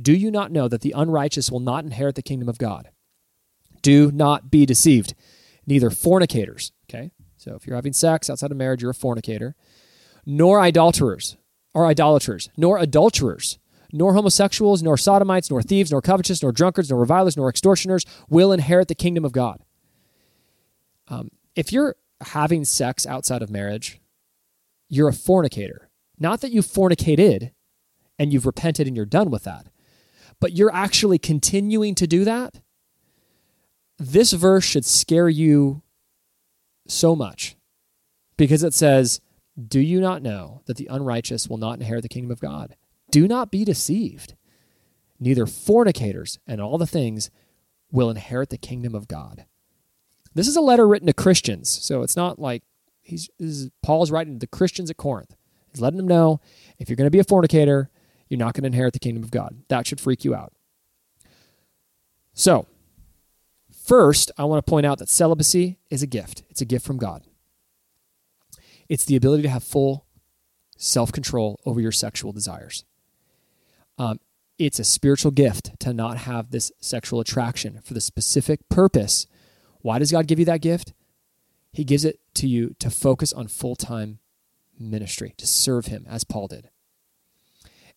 Do 0.00 0.14
you 0.14 0.30
not 0.30 0.50
know 0.50 0.68
that 0.68 0.80
the 0.80 0.94
unrighteous 0.96 1.50
will 1.50 1.60
not 1.60 1.84
inherit 1.84 2.14
the 2.14 2.22
kingdom 2.22 2.48
of 2.48 2.58
God? 2.58 2.88
Do 3.82 4.10
not 4.10 4.50
be 4.50 4.64
deceived. 4.64 5.14
Neither 5.66 5.90
fornicators, 5.90 6.72
okay? 6.88 7.12
So 7.36 7.54
if 7.54 7.66
you're 7.66 7.76
having 7.76 7.92
sex 7.92 8.30
outside 8.30 8.50
of 8.50 8.56
marriage, 8.56 8.80
you're 8.80 8.90
a 8.90 8.94
fornicator 8.94 9.54
nor 10.26 10.60
idolaters 10.60 11.36
or 11.74 11.86
idolaters, 11.86 12.48
nor 12.56 12.78
adulterers, 12.78 13.58
nor 13.92 14.14
homosexuals, 14.14 14.82
nor 14.82 14.96
sodomites, 14.96 15.50
nor 15.50 15.62
thieves, 15.62 15.90
nor 15.90 16.00
covetous, 16.00 16.42
nor 16.42 16.52
drunkards, 16.52 16.90
nor 16.90 17.00
revilers, 17.00 17.36
nor 17.36 17.48
extortioners 17.48 18.04
will 18.28 18.52
inherit 18.52 18.88
the 18.88 18.94
kingdom 18.94 19.24
of 19.24 19.32
God. 19.32 19.62
Um, 21.08 21.30
if 21.56 21.72
you're 21.72 21.96
having 22.20 22.64
sex 22.64 23.06
outside 23.06 23.42
of 23.42 23.50
marriage, 23.50 24.00
you're 24.88 25.08
a 25.08 25.12
fornicator. 25.12 25.88
Not 26.18 26.40
that 26.40 26.52
you 26.52 26.62
fornicated 26.62 27.52
and 28.18 28.32
you've 28.32 28.46
repented 28.46 28.86
and 28.86 28.94
you're 28.94 29.06
done 29.06 29.30
with 29.30 29.44
that, 29.44 29.66
but 30.40 30.52
you're 30.52 30.74
actually 30.74 31.18
continuing 31.18 31.94
to 31.96 32.06
do 32.06 32.24
that, 32.24 32.60
this 33.98 34.32
verse 34.32 34.64
should 34.64 34.84
scare 34.84 35.28
you 35.28 35.82
so 36.86 37.14
much 37.14 37.56
because 38.36 38.62
it 38.62 38.74
says, 38.74 39.20
Do 39.68 39.80
you 39.80 40.00
not 40.00 40.22
know 40.22 40.62
that 40.66 40.76
the 40.76 40.88
unrighteous 40.90 41.48
will 41.48 41.58
not 41.58 41.80
inherit 41.80 42.02
the 42.02 42.08
kingdom 42.08 42.30
of 42.30 42.40
God? 42.40 42.76
Do 43.10 43.26
not 43.26 43.50
be 43.50 43.64
deceived. 43.64 44.34
Neither 45.18 45.46
fornicators 45.46 46.38
and 46.46 46.60
all 46.60 46.78
the 46.78 46.86
things 46.86 47.30
will 47.90 48.10
inherit 48.10 48.50
the 48.50 48.58
kingdom 48.58 48.94
of 48.94 49.08
God. 49.08 49.44
This 50.34 50.48
is 50.48 50.56
a 50.56 50.60
letter 50.60 50.86
written 50.86 51.08
to 51.08 51.12
Christians, 51.12 51.68
so 51.68 52.02
it's 52.02 52.16
not 52.16 52.38
like 52.38 52.62
he's 53.02 53.28
is, 53.38 53.70
Paul's 53.82 54.10
writing 54.10 54.34
to 54.34 54.38
the 54.38 54.46
Christians 54.46 54.90
at 54.90 54.96
Corinth. 54.96 55.34
He's 55.70 55.80
letting 55.80 55.96
them 55.96 56.08
know 56.08 56.40
if 56.78 56.88
you're 56.88 56.96
going 56.96 57.06
to 57.06 57.10
be 57.10 57.18
a 57.18 57.24
fornicator, 57.24 57.90
you're 58.28 58.38
not 58.38 58.54
going 58.54 58.62
to 58.62 58.68
inherit 58.68 58.92
the 58.92 59.00
kingdom 59.00 59.24
of 59.24 59.30
God. 59.30 59.62
That 59.68 59.86
should 59.86 60.00
freak 60.00 60.24
you 60.24 60.34
out. 60.34 60.52
So, 62.32 62.66
first, 63.70 64.30
I 64.38 64.44
want 64.44 64.64
to 64.64 64.70
point 64.70 64.86
out 64.86 64.98
that 64.98 65.08
celibacy 65.08 65.78
is 65.90 66.02
a 66.02 66.06
gift. 66.06 66.44
It's 66.48 66.60
a 66.60 66.64
gift 66.64 66.86
from 66.86 66.96
God. 66.96 67.24
It's 68.90 69.04
the 69.04 69.14
ability 69.14 69.44
to 69.44 69.48
have 69.48 69.62
full 69.62 70.04
self 70.76 71.12
control 71.12 71.60
over 71.64 71.80
your 71.80 71.92
sexual 71.92 72.32
desires. 72.32 72.84
Um, 73.96 74.18
it's 74.58 74.80
a 74.80 74.84
spiritual 74.84 75.30
gift 75.30 75.78
to 75.80 75.94
not 75.94 76.18
have 76.18 76.50
this 76.50 76.72
sexual 76.80 77.20
attraction 77.20 77.80
for 77.84 77.94
the 77.94 78.00
specific 78.00 78.68
purpose. 78.68 79.28
Why 79.80 80.00
does 80.00 80.10
God 80.10 80.26
give 80.26 80.40
you 80.40 80.44
that 80.46 80.60
gift? 80.60 80.92
He 81.72 81.84
gives 81.84 82.04
it 82.04 82.18
to 82.34 82.48
you 82.48 82.74
to 82.80 82.90
focus 82.90 83.32
on 83.32 83.46
full 83.46 83.76
time 83.76 84.18
ministry, 84.76 85.34
to 85.38 85.46
serve 85.46 85.86
Him 85.86 86.04
as 86.08 86.24
Paul 86.24 86.48
did. 86.48 86.68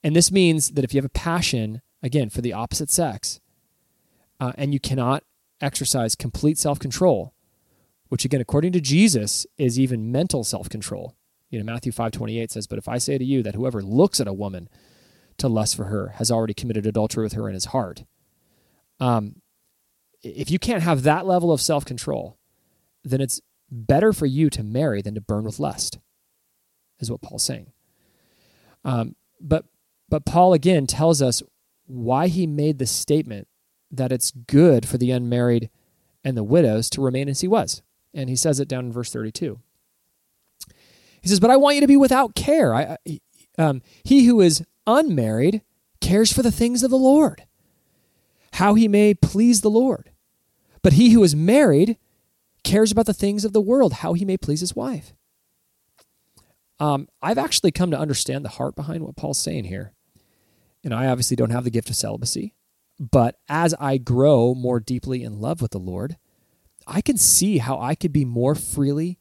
And 0.03 0.15
this 0.15 0.31
means 0.31 0.71
that 0.71 0.83
if 0.83 0.93
you 0.93 0.99
have 0.99 1.05
a 1.05 1.09
passion, 1.09 1.81
again, 2.03 2.29
for 2.29 2.41
the 2.41 2.53
opposite 2.53 2.91
sex, 2.91 3.39
uh, 4.39 4.51
and 4.57 4.73
you 4.73 4.79
cannot 4.79 5.23
exercise 5.59 6.13
complete 6.13 6.59
self 6.59 6.77
control, 6.77 7.33
which 8.13 8.25
again, 8.25 8.41
according 8.41 8.71
to 8.71 8.79
Jesus, 8.79 9.47
is 9.57 9.79
even 9.79 10.11
mental 10.11 10.43
self 10.43 10.69
control. 10.69 11.15
You 11.49 11.57
know, 11.57 11.65
Matthew 11.65 11.91
five 11.91 12.11
twenty 12.11 12.39
eight 12.39 12.51
says, 12.51 12.67
"But 12.67 12.77
if 12.77 12.87
I 12.87 12.99
say 12.99 13.17
to 13.17 13.25
you 13.25 13.41
that 13.41 13.55
whoever 13.55 13.81
looks 13.81 14.19
at 14.19 14.27
a 14.27 14.33
woman 14.33 14.69
to 15.39 15.47
lust 15.47 15.75
for 15.75 15.85
her 15.85 16.09
has 16.17 16.29
already 16.29 16.53
committed 16.53 16.85
adultery 16.85 17.23
with 17.23 17.33
her 17.33 17.47
in 17.47 17.55
his 17.55 17.65
heart," 17.65 18.03
um, 18.99 19.41
if 20.21 20.51
you 20.51 20.59
can't 20.59 20.83
have 20.83 21.01
that 21.01 21.25
level 21.25 21.51
of 21.51 21.59
self 21.59 21.85
control, 21.85 22.37
then 23.03 23.19
it's 23.19 23.41
better 23.71 24.13
for 24.13 24.27
you 24.27 24.51
to 24.51 24.61
marry 24.61 25.01
than 25.01 25.15
to 25.15 25.19
burn 25.19 25.43
with 25.43 25.57
lust, 25.57 25.97
is 26.99 27.09
what 27.09 27.23
Paul's 27.23 27.41
saying. 27.41 27.71
Um, 28.85 29.15
but 29.41 29.65
but 30.07 30.23
Paul 30.23 30.53
again 30.53 30.85
tells 30.85 31.19
us 31.19 31.41
why 31.87 32.27
he 32.27 32.45
made 32.45 32.77
the 32.77 32.85
statement 32.85 33.47
that 33.89 34.11
it's 34.11 34.29
good 34.29 34.87
for 34.87 34.99
the 34.99 35.09
unmarried 35.09 35.71
and 36.23 36.37
the 36.37 36.43
widows 36.43 36.91
to 36.91 37.01
remain 37.01 37.27
as 37.27 37.41
he 37.41 37.47
was. 37.47 37.81
And 38.13 38.29
he 38.29 38.35
says 38.35 38.59
it 38.59 38.67
down 38.67 38.85
in 38.85 38.91
verse 38.91 39.11
32. 39.11 39.59
He 41.21 41.29
says, 41.29 41.39
But 41.39 41.49
I 41.49 41.57
want 41.57 41.75
you 41.75 41.81
to 41.81 41.87
be 41.87 41.97
without 41.97 42.35
care. 42.35 42.73
I, 42.73 42.97
um, 43.57 43.81
he 44.03 44.25
who 44.25 44.41
is 44.41 44.63
unmarried 44.85 45.61
cares 46.01 46.31
for 46.31 46.41
the 46.41 46.51
things 46.51 46.83
of 46.83 46.91
the 46.91 46.97
Lord, 46.97 47.45
how 48.53 48.73
he 48.73 48.87
may 48.87 49.13
please 49.13 49.61
the 49.61 49.69
Lord. 49.69 50.11
But 50.81 50.93
he 50.93 51.11
who 51.11 51.23
is 51.23 51.35
married 51.35 51.97
cares 52.63 52.91
about 52.91 53.05
the 53.05 53.13
things 53.13 53.45
of 53.45 53.53
the 53.53 53.61
world, 53.61 53.93
how 53.93 54.13
he 54.13 54.25
may 54.25 54.37
please 54.37 54.59
his 54.59 54.75
wife. 54.75 55.13
Um, 56.79 57.07
I've 57.21 57.37
actually 57.37 57.71
come 57.71 57.91
to 57.91 57.99
understand 57.99 58.43
the 58.43 58.49
heart 58.49 58.75
behind 58.75 59.03
what 59.03 59.15
Paul's 59.15 59.39
saying 59.39 59.65
here. 59.65 59.93
And 60.83 60.93
I 60.93 61.07
obviously 61.07 61.37
don't 61.37 61.51
have 61.51 61.63
the 61.63 61.69
gift 61.69 61.89
of 61.89 61.95
celibacy. 61.95 62.55
But 62.99 63.37
as 63.47 63.73
I 63.79 63.97
grow 63.97 64.53
more 64.53 64.79
deeply 64.79 65.23
in 65.23 65.39
love 65.39 65.61
with 65.61 65.71
the 65.71 65.79
Lord, 65.79 66.17
I 66.87 67.01
can 67.01 67.17
see 67.17 67.57
how 67.59 67.79
I 67.79 67.95
could 67.95 68.13
be 68.13 68.25
more 68.25 68.55
freely, 68.55 69.17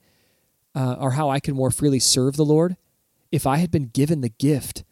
uh, 0.75 0.97
or 0.99 1.13
how 1.13 1.31
I 1.31 1.41
can 1.41 1.55
more 1.55 1.71
freely 1.71 1.99
serve 1.99 2.37
the 2.37 2.45
Lord 2.45 2.77
if 3.31 3.47
I 3.47 3.57
had 3.57 3.71
been 3.71 3.87
given 3.87 4.21
the 4.21 4.29
gift 4.29 4.85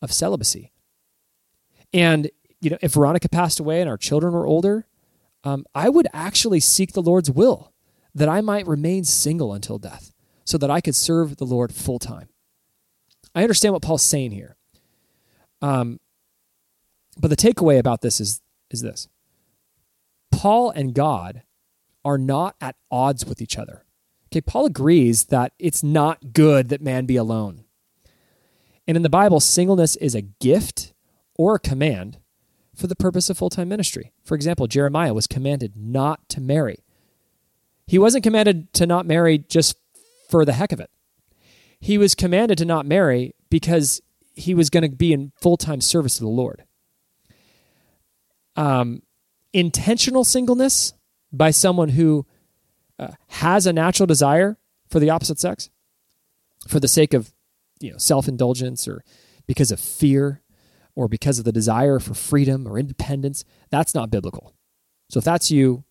of 0.00 0.12
celibacy. 0.12 0.72
And, 1.92 2.30
you 2.60 2.70
know, 2.70 2.78
if 2.80 2.94
Veronica 2.94 3.28
passed 3.28 3.60
away 3.60 3.80
and 3.80 3.88
our 3.88 3.96
children 3.96 4.32
were 4.32 4.46
older, 4.46 4.86
um, 5.44 5.64
I 5.74 5.88
would 5.88 6.06
actually 6.12 6.60
seek 6.60 6.92
the 6.92 7.02
Lord's 7.02 7.30
will 7.30 7.72
that 8.14 8.28
I 8.28 8.40
might 8.40 8.66
remain 8.66 9.04
single 9.04 9.52
until 9.54 9.78
death 9.78 10.12
so 10.44 10.58
that 10.58 10.70
I 10.70 10.80
could 10.80 10.94
serve 10.94 11.36
the 11.36 11.44
Lord 11.44 11.72
full 11.74 11.98
time. 11.98 12.28
I 13.34 13.42
understand 13.42 13.72
what 13.72 13.82
Paul's 13.82 14.02
saying 14.02 14.32
here. 14.32 14.56
Um, 15.60 16.00
but 17.18 17.28
the 17.28 17.36
takeaway 17.36 17.78
about 17.78 18.00
this 18.00 18.20
is, 18.20 18.40
is 18.70 18.80
this 18.80 19.08
Paul 20.30 20.70
and 20.70 20.94
God 20.94 21.42
are 22.04 22.18
not 22.18 22.56
at 22.60 22.76
odds 22.90 23.26
with 23.26 23.40
each 23.40 23.58
other. 23.58 23.84
Okay, 24.26 24.40
Paul 24.40 24.66
agrees 24.66 25.26
that 25.26 25.52
it's 25.58 25.82
not 25.82 26.32
good 26.32 26.68
that 26.68 26.82
man 26.82 27.06
be 27.06 27.16
alone. 27.16 27.64
And 28.86 28.96
in 28.96 29.02
the 29.02 29.08
Bible, 29.08 29.40
singleness 29.40 29.96
is 29.96 30.14
a 30.14 30.22
gift 30.22 30.92
or 31.34 31.54
a 31.54 31.60
command 31.60 32.18
for 32.74 32.86
the 32.86 32.96
purpose 32.96 33.28
of 33.30 33.38
full 33.38 33.50
time 33.50 33.68
ministry. 33.68 34.12
For 34.24 34.34
example, 34.34 34.66
Jeremiah 34.66 35.14
was 35.14 35.26
commanded 35.26 35.74
not 35.76 36.28
to 36.30 36.40
marry. 36.40 36.84
He 37.86 37.98
wasn't 37.98 38.24
commanded 38.24 38.72
to 38.74 38.86
not 38.86 39.06
marry 39.06 39.38
just 39.38 39.76
for 40.28 40.44
the 40.44 40.52
heck 40.52 40.72
of 40.72 40.80
it. 40.80 40.90
He 41.80 41.96
was 41.96 42.14
commanded 42.14 42.58
to 42.58 42.64
not 42.64 42.86
marry 42.86 43.34
because 43.50 44.02
he 44.34 44.54
was 44.54 44.68
going 44.68 44.88
to 44.88 44.94
be 44.94 45.12
in 45.12 45.32
full 45.40 45.56
time 45.56 45.80
service 45.80 46.16
to 46.16 46.20
the 46.22 46.28
Lord 46.28 46.64
um, 48.58 49.02
intentional 49.52 50.24
singleness 50.24 50.92
by 51.32 51.50
someone 51.50 51.90
who 51.90 52.26
uh, 52.98 53.12
has 53.28 53.66
a 53.66 53.72
natural 53.72 54.06
desire 54.06 54.58
for 54.88 54.98
the 54.98 55.10
opposite 55.10 55.38
sex 55.38 55.70
for 56.66 56.80
the 56.80 56.88
sake 56.88 57.14
of 57.14 57.32
you 57.80 57.90
know 57.90 57.98
self-indulgence 57.98 58.88
or 58.88 59.04
because 59.46 59.70
of 59.70 59.78
fear 59.78 60.42
or 60.94 61.08
because 61.08 61.38
of 61.38 61.44
the 61.44 61.52
desire 61.52 61.98
for 61.98 62.14
freedom 62.14 62.66
or 62.66 62.78
independence 62.78 63.44
that's 63.70 63.94
not 63.94 64.10
biblical. 64.10 64.54
So 65.10 65.18
if 65.18 65.24
that's 65.24 65.50
you 65.50 65.84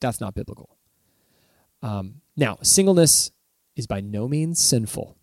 that's 0.00 0.20
not 0.20 0.34
biblical. 0.34 0.76
Um, 1.82 2.22
now 2.36 2.58
singleness 2.62 3.32
is 3.74 3.86
by 3.86 4.00
no 4.00 4.28
means 4.28 4.60
sinful. 4.60 5.16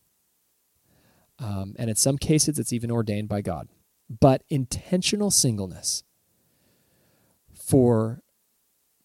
Um, 1.40 1.76
and 1.80 1.90
in 1.90 1.96
some 1.96 2.18
cases 2.18 2.60
it's 2.60 2.74
even 2.74 2.92
ordained 2.92 3.30
by 3.30 3.42
god. 3.42 3.70
But 4.10 4.44
intentional 4.50 5.32
singleness 5.32 6.04
for 7.52 8.23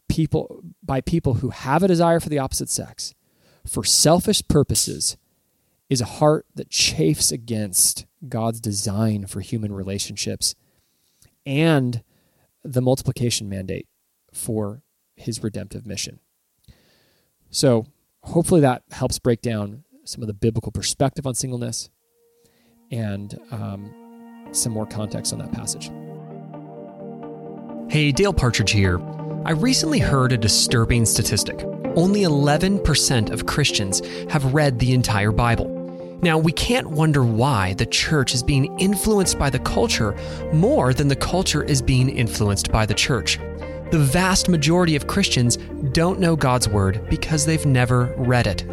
people 0.08 0.62
by 0.82 1.00
people 1.00 1.34
who 1.34 1.50
have 1.50 1.82
a 1.82 1.88
desire 1.88 2.20
for 2.20 2.28
the 2.28 2.38
opposite 2.38 2.68
sex 2.68 3.14
for 3.66 3.84
selfish 3.84 4.46
purposes 4.48 5.16
is 5.88 6.00
a 6.00 6.06
heart 6.06 6.46
that 6.54 6.70
chafes 6.70 7.32
against 7.32 8.06
God's 8.28 8.60
design 8.60 9.26
for 9.26 9.40
human 9.40 9.72
relationships 9.72 10.54
and 11.46 12.02
the 12.64 12.82
multiplication 12.82 13.48
mandate 13.48 13.86
for 14.32 14.82
his 15.16 15.42
redemptive 15.42 15.86
mission. 15.86 16.20
So, 17.50 17.86
hopefully, 18.22 18.60
that 18.60 18.82
helps 18.90 19.18
break 19.18 19.40
down 19.40 19.84
some 20.04 20.22
of 20.22 20.26
the 20.26 20.34
biblical 20.34 20.72
perspective 20.72 21.26
on 21.26 21.34
singleness 21.34 21.88
and 22.90 23.38
um, 23.50 24.48
some 24.52 24.72
more 24.72 24.86
context 24.86 25.32
on 25.32 25.38
that 25.38 25.52
passage. 25.52 25.90
Hey, 27.90 28.12
Dale 28.12 28.34
Partridge 28.34 28.70
here. 28.70 28.98
I 29.44 29.52
recently 29.52 30.00
heard 30.00 30.32
a 30.32 30.36
disturbing 30.36 31.06
statistic. 31.06 31.62
Only 31.96 32.22
11% 32.22 33.30
of 33.30 33.46
Christians 33.46 34.02
have 34.30 34.52
read 34.52 34.78
the 34.78 34.92
entire 34.92 35.32
Bible. 35.32 35.68
Now, 36.22 36.36
we 36.36 36.52
can't 36.52 36.90
wonder 36.90 37.24
why 37.24 37.74
the 37.74 37.86
church 37.86 38.34
is 38.34 38.42
being 38.42 38.78
influenced 38.78 39.38
by 39.38 39.48
the 39.48 39.60
culture 39.60 40.16
more 40.52 40.92
than 40.92 41.08
the 41.08 41.16
culture 41.16 41.62
is 41.62 41.80
being 41.80 42.10
influenced 42.10 42.72
by 42.72 42.84
the 42.84 42.94
church. 42.94 43.38
The 43.90 43.98
vast 43.98 44.48
majority 44.48 44.96
of 44.96 45.06
Christians 45.06 45.56
don't 45.92 46.18
know 46.18 46.34
God's 46.34 46.68
Word 46.68 47.08
because 47.08 47.46
they've 47.46 47.64
never 47.64 48.12
read 48.18 48.46
it. 48.46 48.64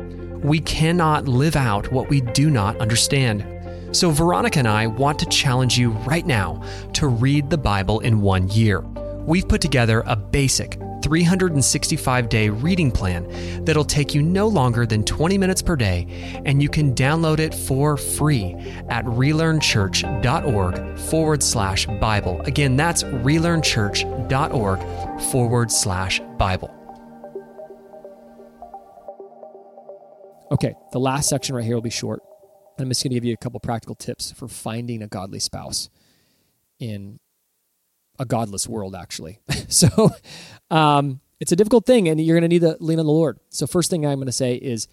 We 0.43 0.59
cannot 0.59 1.27
live 1.27 1.55
out 1.55 1.91
what 1.91 2.09
we 2.09 2.21
do 2.21 2.49
not 2.49 2.77
understand. 2.77 3.45
So, 3.95 4.09
Veronica 4.09 4.59
and 4.59 4.67
I 4.67 4.87
want 4.87 5.19
to 5.19 5.25
challenge 5.27 5.77
you 5.77 5.91
right 5.91 6.25
now 6.25 6.63
to 6.93 7.07
read 7.07 7.49
the 7.49 7.57
Bible 7.57 7.99
in 7.99 8.21
one 8.21 8.49
year 8.49 8.83
we've 9.25 9.47
put 9.47 9.61
together 9.61 10.03
a 10.05 10.15
basic 10.15 10.77
365 11.05 12.29
day 12.29 12.49
reading 12.49 12.91
plan 12.91 13.63
that'll 13.63 13.85
take 13.85 14.15
you 14.15 14.23
no 14.23 14.47
longer 14.47 14.87
than 14.87 15.03
20 15.03 15.37
minutes 15.37 15.61
per 15.61 15.75
day, 15.75 16.07
and 16.45 16.63
you 16.63 16.69
can 16.69 16.95
download 16.95 17.37
it 17.37 17.53
for 17.53 17.95
free 17.95 18.55
at 18.89 19.05
relearnchurch.org 19.05 20.97
forward 20.97 21.43
slash 21.43 21.85
Bible. 21.85 22.41
Again, 22.41 22.75
that's 22.75 23.03
relearnchurch.org 23.03 25.21
forward 25.31 25.71
slash 25.71 26.19
Bible. 26.37 26.73
Okay, 30.51 30.73
the 30.91 30.99
last 30.99 31.29
section 31.29 31.55
right 31.55 31.65
here 31.65 31.75
will 31.75 31.81
be 31.81 31.89
short. 31.91 32.21
I'm 32.79 32.89
just 32.89 33.03
going 33.03 33.11
to 33.11 33.15
give 33.15 33.25
you 33.25 33.33
a 33.33 33.37
couple 33.37 33.59
practical 33.59 33.95
tips 33.95 34.31
for 34.31 34.47
finding 34.47 35.01
a 35.01 35.07
godly 35.07 35.39
spouse 35.39 35.89
in 36.79 37.19
a 38.19 38.25
godless 38.25 38.67
world, 38.67 38.95
actually. 38.95 39.39
so 39.67 40.11
um, 40.71 41.19
it's 41.39 41.51
a 41.51 41.55
difficult 41.55 41.85
thing, 41.85 42.07
and 42.07 42.19
you're 42.19 42.39
going 42.39 42.49
to 42.49 42.53
need 42.53 42.61
to 42.61 42.77
lean 42.79 42.99
on 42.99 43.05
the 43.05 43.11
Lord. 43.11 43.39
So, 43.49 43.67
first 43.67 43.89
thing 43.89 44.05
I'm 44.05 44.17
going 44.17 44.27
to 44.27 44.31
say 44.31 44.55
is 44.55 44.87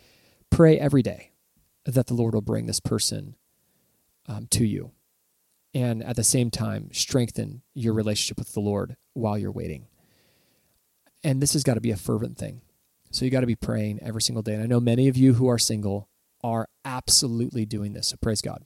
pray 0.50 0.78
every 0.78 1.02
day 1.02 1.32
that 1.84 2.06
the 2.06 2.14
Lord 2.14 2.34
will 2.34 2.42
bring 2.42 2.66
this 2.66 2.80
person 2.80 3.36
um, 4.26 4.46
to 4.50 4.64
you. 4.64 4.92
And 5.74 6.02
at 6.04 6.16
the 6.16 6.24
same 6.24 6.50
time, 6.50 6.90
strengthen 6.92 7.62
your 7.74 7.94
relationship 7.94 8.38
with 8.38 8.52
the 8.52 8.60
Lord 8.60 8.96
while 9.14 9.38
you're 9.38 9.50
waiting. 9.50 9.86
And 11.24 11.40
this 11.40 11.54
has 11.54 11.62
got 11.62 11.74
to 11.74 11.80
be 11.80 11.90
a 11.90 11.96
fervent 11.96 12.36
thing. 12.36 12.60
So 13.10 13.24
you 13.24 13.30
got 13.30 13.40
to 13.40 13.46
be 13.46 13.54
praying 13.54 14.00
every 14.02 14.22
single 14.22 14.42
day. 14.42 14.54
And 14.54 14.62
I 14.62 14.66
know 14.66 14.80
many 14.80 15.08
of 15.08 15.16
you 15.16 15.34
who 15.34 15.48
are 15.48 15.58
single 15.58 16.08
are 16.42 16.68
absolutely 16.84 17.64
doing 17.64 17.92
this. 17.92 18.08
So 18.08 18.16
praise 18.20 18.42
God. 18.42 18.64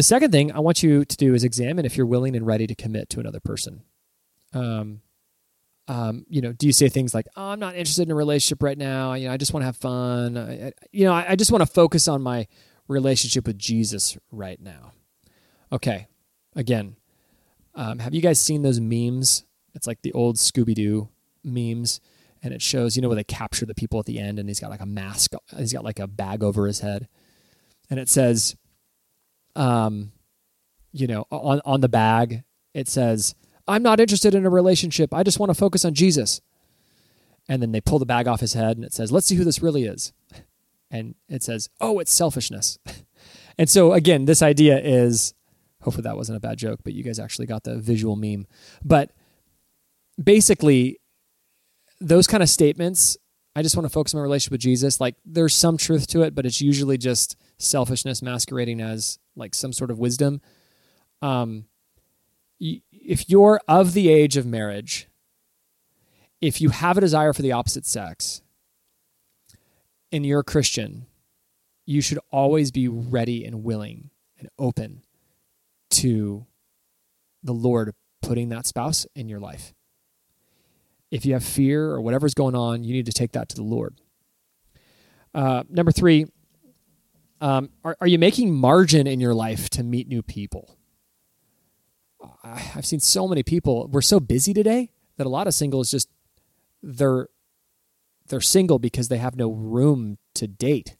The 0.00 0.04
second 0.04 0.32
thing 0.32 0.50
I 0.50 0.60
want 0.60 0.82
you 0.82 1.04
to 1.04 1.16
do 1.18 1.34
is 1.34 1.44
examine 1.44 1.84
if 1.84 1.94
you're 1.94 2.06
willing 2.06 2.34
and 2.34 2.46
ready 2.46 2.66
to 2.66 2.74
commit 2.74 3.10
to 3.10 3.20
another 3.20 3.38
person. 3.38 3.82
Um, 4.54 5.02
um, 5.88 6.24
you 6.26 6.40
know, 6.40 6.54
do 6.54 6.66
you 6.66 6.72
say 6.72 6.88
things 6.88 7.12
like, 7.12 7.26
"Oh, 7.36 7.50
I'm 7.50 7.60
not 7.60 7.74
interested 7.74 8.08
in 8.08 8.10
a 8.10 8.14
relationship 8.14 8.62
right 8.62 8.78
now. 8.78 9.12
You 9.12 9.28
know, 9.28 9.34
I 9.34 9.36
just 9.36 9.52
want 9.52 9.60
to 9.60 9.66
have 9.66 9.76
fun. 9.76 10.38
I, 10.38 10.68
I, 10.68 10.72
you 10.90 11.04
know, 11.04 11.12
I, 11.12 11.32
I 11.32 11.36
just 11.36 11.52
want 11.52 11.60
to 11.60 11.70
focus 11.70 12.08
on 12.08 12.22
my 12.22 12.46
relationship 12.88 13.46
with 13.46 13.58
Jesus 13.58 14.16
right 14.32 14.58
now." 14.58 14.92
Okay, 15.70 16.06
again, 16.56 16.96
um, 17.74 17.98
have 17.98 18.14
you 18.14 18.22
guys 18.22 18.40
seen 18.40 18.62
those 18.62 18.80
memes? 18.80 19.44
It's 19.74 19.86
like 19.86 20.00
the 20.00 20.14
old 20.14 20.36
Scooby 20.36 20.74
Doo 20.74 21.10
memes, 21.44 22.00
and 22.42 22.54
it 22.54 22.62
shows 22.62 22.96
you 22.96 23.02
know 23.02 23.08
where 23.08 23.16
they 23.16 23.24
capture 23.24 23.66
the 23.66 23.74
people 23.74 24.00
at 24.00 24.06
the 24.06 24.18
end, 24.18 24.38
and 24.38 24.48
he's 24.48 24.60
got 24.60 24.70
like 24.70 24.80
a 24.80 24.86
mask, 24.86 25.34
he's 25.58 25.74
got 25.74 25.84
like 25.84 25.98
a 25.98 26.06
bag 26.06 26.42
over 26.42 26.66
his 26.66 26.80
head, 26.80 27.06
and 27.90 28.00
it 28.00 28.08
says, 28.08 28.56
um, 29.56 30.12
you 30.92 31.06
know, 31.06 31.26
on 31.30 31.60
on 31.64 31.80
the 31.80 31.88
bag 31.88 32.44
it 32.74 32.88
says 32.88 33.34
I'm 33.70 33.82
not 33.82 34.00
interested 34.00 34.34
in 34.34 34.44
a 34.44 34.50
relationship. 34.50 35.14
I 35.14 35.22
just 35.22 35.38
want 35.38 35.50
to 35.50 35.54
focus 35.54 35.84
on 35.84 35.94
Jesus. 35.94 36.40
And 37.48 37.62
then 37.62 37.72
they 37.72 37.80
pull 37.80 37.98
the 37.98 38.06
bag 38.06 38.26
off 38.26 38.40
his 38.40 38.54
head 38.54 38.76
and 38.76 38.84
it 38.84 38.92
says, 38.92 39.12
let's 39.12 39.26
see 39.26 39.36
who 39.36 39.44
this 39.44 39.62
really 39.62 39.84
is. 39.84 40.12
And 40.90 41.14
it 41.28 41.44
says, 41.44 41.68
oh, 41.80 42.00
it's 42.00 42.12
selfishness. 42.12 42.78
and 43.58 43.70
so, 43.70 43.92
again, 43.92 44.24
this 44.24 44.42
idea 44.42 44.78
is 44.78 45.34
hopefully 45.82 46.02
that 46.02 46.16
wasn't 46.16 46.36
a 46.36 46.40
bad 46.40 46.58
joke, 46.58 46.80
but 46.82 46.94
you 46.94 47.04
guys 47.04 47.20
actually 47.20 47.46
got 47.46 47.62
the 47.62 47.76
visual 47.76 48.16
meme. 48.16 48.46
But 48.84 49.12
basically, 50.22 50.98
those 52.00 52.26
kind 52.26 52.42
of 52.42 52.48
statements, 52.48 53.16
I 53.54 53.62
just 53.62 53.76
want 53.76 53.84
to 53.84 53.92
focus 53.92 54.14
on 54.14 54.18
my 54.18 54.24
relationship 54.24 54.52
with 54.52 54.60
Jesus. 54.60 55.00
Like, 55.00 55.14
there's 55.24 55.54
some 55.54 55.76
truth 55.76 56.08
to 56.08 56.22
it, 56.22 56.34
but 56.34 56.44
it's 56.44 56.60
usually 56.60 56.98
just 56.98 57.36
selfishness 57.56 58.20
masquerading 58.20 58.80
as 58.80 59.19
like 59.36 59.54
some 59.54 59.72
sort 59.72 59.90
of 59.90 59.98
wisdom. 59.98 60.40
Um, 61.22 61.66
if 62.58 63.28
you're 63.28 63.60
of 63.66 63.94
the 63.94 64.08
age 64.10 64.36
of 64.36 64.46
marriage, 64.46 65.08
if 66.40 66.60
you 66.60 66.70
have 66.70 66.96
a 66.98 67.00
desire 67.00 67.32
for 67.32 67.42
the 67.42 67.52
opposite 67.52 67.86
sex 67.86 68.42
and 70.12 70.24
you're 70.24 70.40
a 70.40 70.44
Christian, 70.44 71.06
you 71.86 72.00
should 72.00 72.18
always 72.30 72.70
be 72.70 72.88
ready 72.88 73.44
and 73.44 73.64
willing 73.64 74.10
and 74.38 74.48
open 74.58 75.02
to 75.90 76.46
the 77.42 77.52
Lord 77.52 77.94
putting 78.22 78.48
that 78.50 78.66
spouse 78.66 79.06
in 79.14 79.28
your 79.28 79.40
life. 79.40 79.74
If 81.10 81.26
you 81.26 81.32
have 81.32 81.44
fear 81.44 81.90
or 81.90 82.00
whatever's 82.00 82.34
going 82.34 82.54
on, 82.54 82.84
you 82.84 82.92
need 82.92 83.06
to 83.06 83.12
take 83.12 83.32
that 83.32 83.48
to 83.48 83.56
the 83.56 83.62
Lord. 83.62 83.96
Uh, 85.34 85.64
number 85.68 85.90
three, 85.90 86.26
um, 87.40 87.70
are, 87.84 87.96
are 88.00 88.06
you 88.06 88.18
making 88.18 88.54
margin 88.54 89.06
in 89.06 89.20
your 89.20 89.34
life 89.34 89.70
to 89.70 89.82
meet 89.82 90.08
new 90.08 90.22
people? 90.22 90.76
I've 92.42 92.86
seen 92.86 93.00
so 93.00 93.26
many 93.26 93.42
people. 93.42 93.88
We're 93.90 94.02
so 94.02 94.20
busy 94.20 94.52
today 94.52 94.90
that 95.16 95.26
a 95.26 95.30
lot 95.30 95.46
of 95.46 95.54
singles 95.54 95.90
just 95.90 96.08
they're 96.82 97.28
they're 98.28 98.40
single 98.40 98.78
because 98.78 99.08
they 99.08 99.18
have 99.18 99.36
no 99.36 99.50
room 99.50 100.18
to 100.34 100.46
date. 100.46 100.96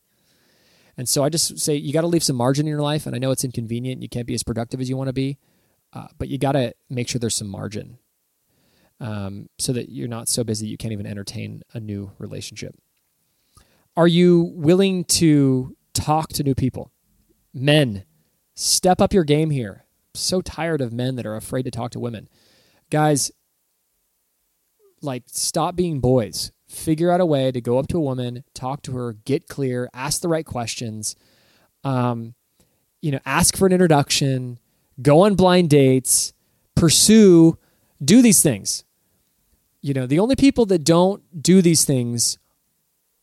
And 0.97 1.09
so 1.09 1.22
I 1.22 1.28
just 1.28 1.59
say 1.59 1.76
you 1.76 1.93
got 1.93 2.03
to 2.03 2.07
leave 2.07 2.24
some 2.24 2.36
margin 2.36 2.66
in 2.66 2.70
your 2.70 2.82
life. 2.82 3.07
And 3.07 3.14
I 3.14 3.18
know 3.18 3.30
it's 3.30 3.45
inconvenient; 3.45 4.03
you 4.03 4.09
can't 4.09 4.26
be 4.26 4.34
as 4.34 4.43
productive 4.43 4.80
as 4.80 4.88
you 4.88 4.97
want 4.97 5.09
to 5.09 5.14
be, 5.14 5.38
uh, 5.93 6.09
but 6.18 6.28
you 6.28 6.38
got 6.38 6.53
to 6.53 6.74
make 6.88 7.09
sure 7.09 7.18
there's 7.18 7.36
some 7.36 7.49
margin, 7.49 7.99
um, 8.99 9.49
so 9.59 9.72
that 9.72 9.91
you're 9.91 10.09
not 10.09 10.28
so 10.28 10.45
busy 10.45 10.66
you 10.66 10.76
can't 10.76 10.93
even 10.93 11.07
entertain 11.07 11.62
a 11.74 11.80
new 11.80 12.12
relationship. 12.18 12.74
Are 13.97 14.09
you 14.09 14.53
willing 14.55 15.05
to 15.05 15.76
talk 16.05 16.28
to 16.30 16.42
new 16.42 16.55
people? 16.55 16.92
Men, 17.53 18.05
step 18.55 19.01
up 19.01 19.12
your 19.12 19.24
game 19.24 19.51
here 19.51 19.84
so 20.14 20.40
tired 20.40 20.80
of 20.80 20.92
men 20.92 21.16
that 21.16 21.26
are 21.26 21.36
afraid 21.36 21.64
to 21.64 21.70
talk 21.70 21.92
to 21.92 22.01
women. 22.01 22.28
Guys, 22.90 23.30
like 25.03 25.24
stop 25.26 25.76
being 25.76 26.01
boys. 26.01 26.53
Figure 26.68 27.11
out 27.11 27.20
a 27.20 27.26
way 27.26 27.51
to 27.51 27.61
go 27.61 27.78
up 27.78 27.88
to 27.88 27.96
a 27.96 28.01
woman, 28.01 28.44
talk 28.55 28.82
to 28.82 28.92
her, 28.92 29.14
get 29.24 29.48
clear, 29.48 29.88
ask 29.92 30.20
the 30.20 30.28
right 30.28 30.46
questions. 30.46 31.16
Um, 31.82 32.34
you 33.01 33.11
know, 33.11 33.18
ask 33.24 33.57
for 33.57 33.66
an 33.66 33.72
introduction, 33.72 34.59
go 35.01 35.22
on 35.22 35.34
blind 35.34 35.70
dates, 35.70 36.32
pursue, 36.76 37.59
do 38.05 38.22
these 38.22 38.42
things. 38.42 38.84
You 39.82 39.94
know, 39.94 40.07
the 40.07 40.18
only 40.18 40.36
people 40.36 40.66
that 40.66 40.84
don't 40.84 41.42
do 41.42 41.62
these 41.62 41.84
things 41.84 42.38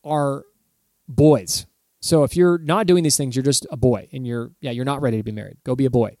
are 0.04 0.44
boys. 1.06 1.66
So 2.00 2.22
if 2.22 2.36
you're 2.36 2.58
not 2.58 2.86
doing 2.86 3.02
these 3.02 3.16
things, 3.16 3.34
you're 3.34 3.42
just 3.42 3.66
a 3.70 3.76
boy 3.76 4.08
and 4.12 4.26
you're 4.26 4.52
yeah, 4.60 4.70
you're 4.70 4.84
not 4.84 5.02
ready 5.02 5.16
to 5.16 5.22
be 5.22 5.32
married. 5.32 5.58
Go 5.64 5.74
be 5.74 5.84
a 5.84 5.90
boy. 5.90 6.16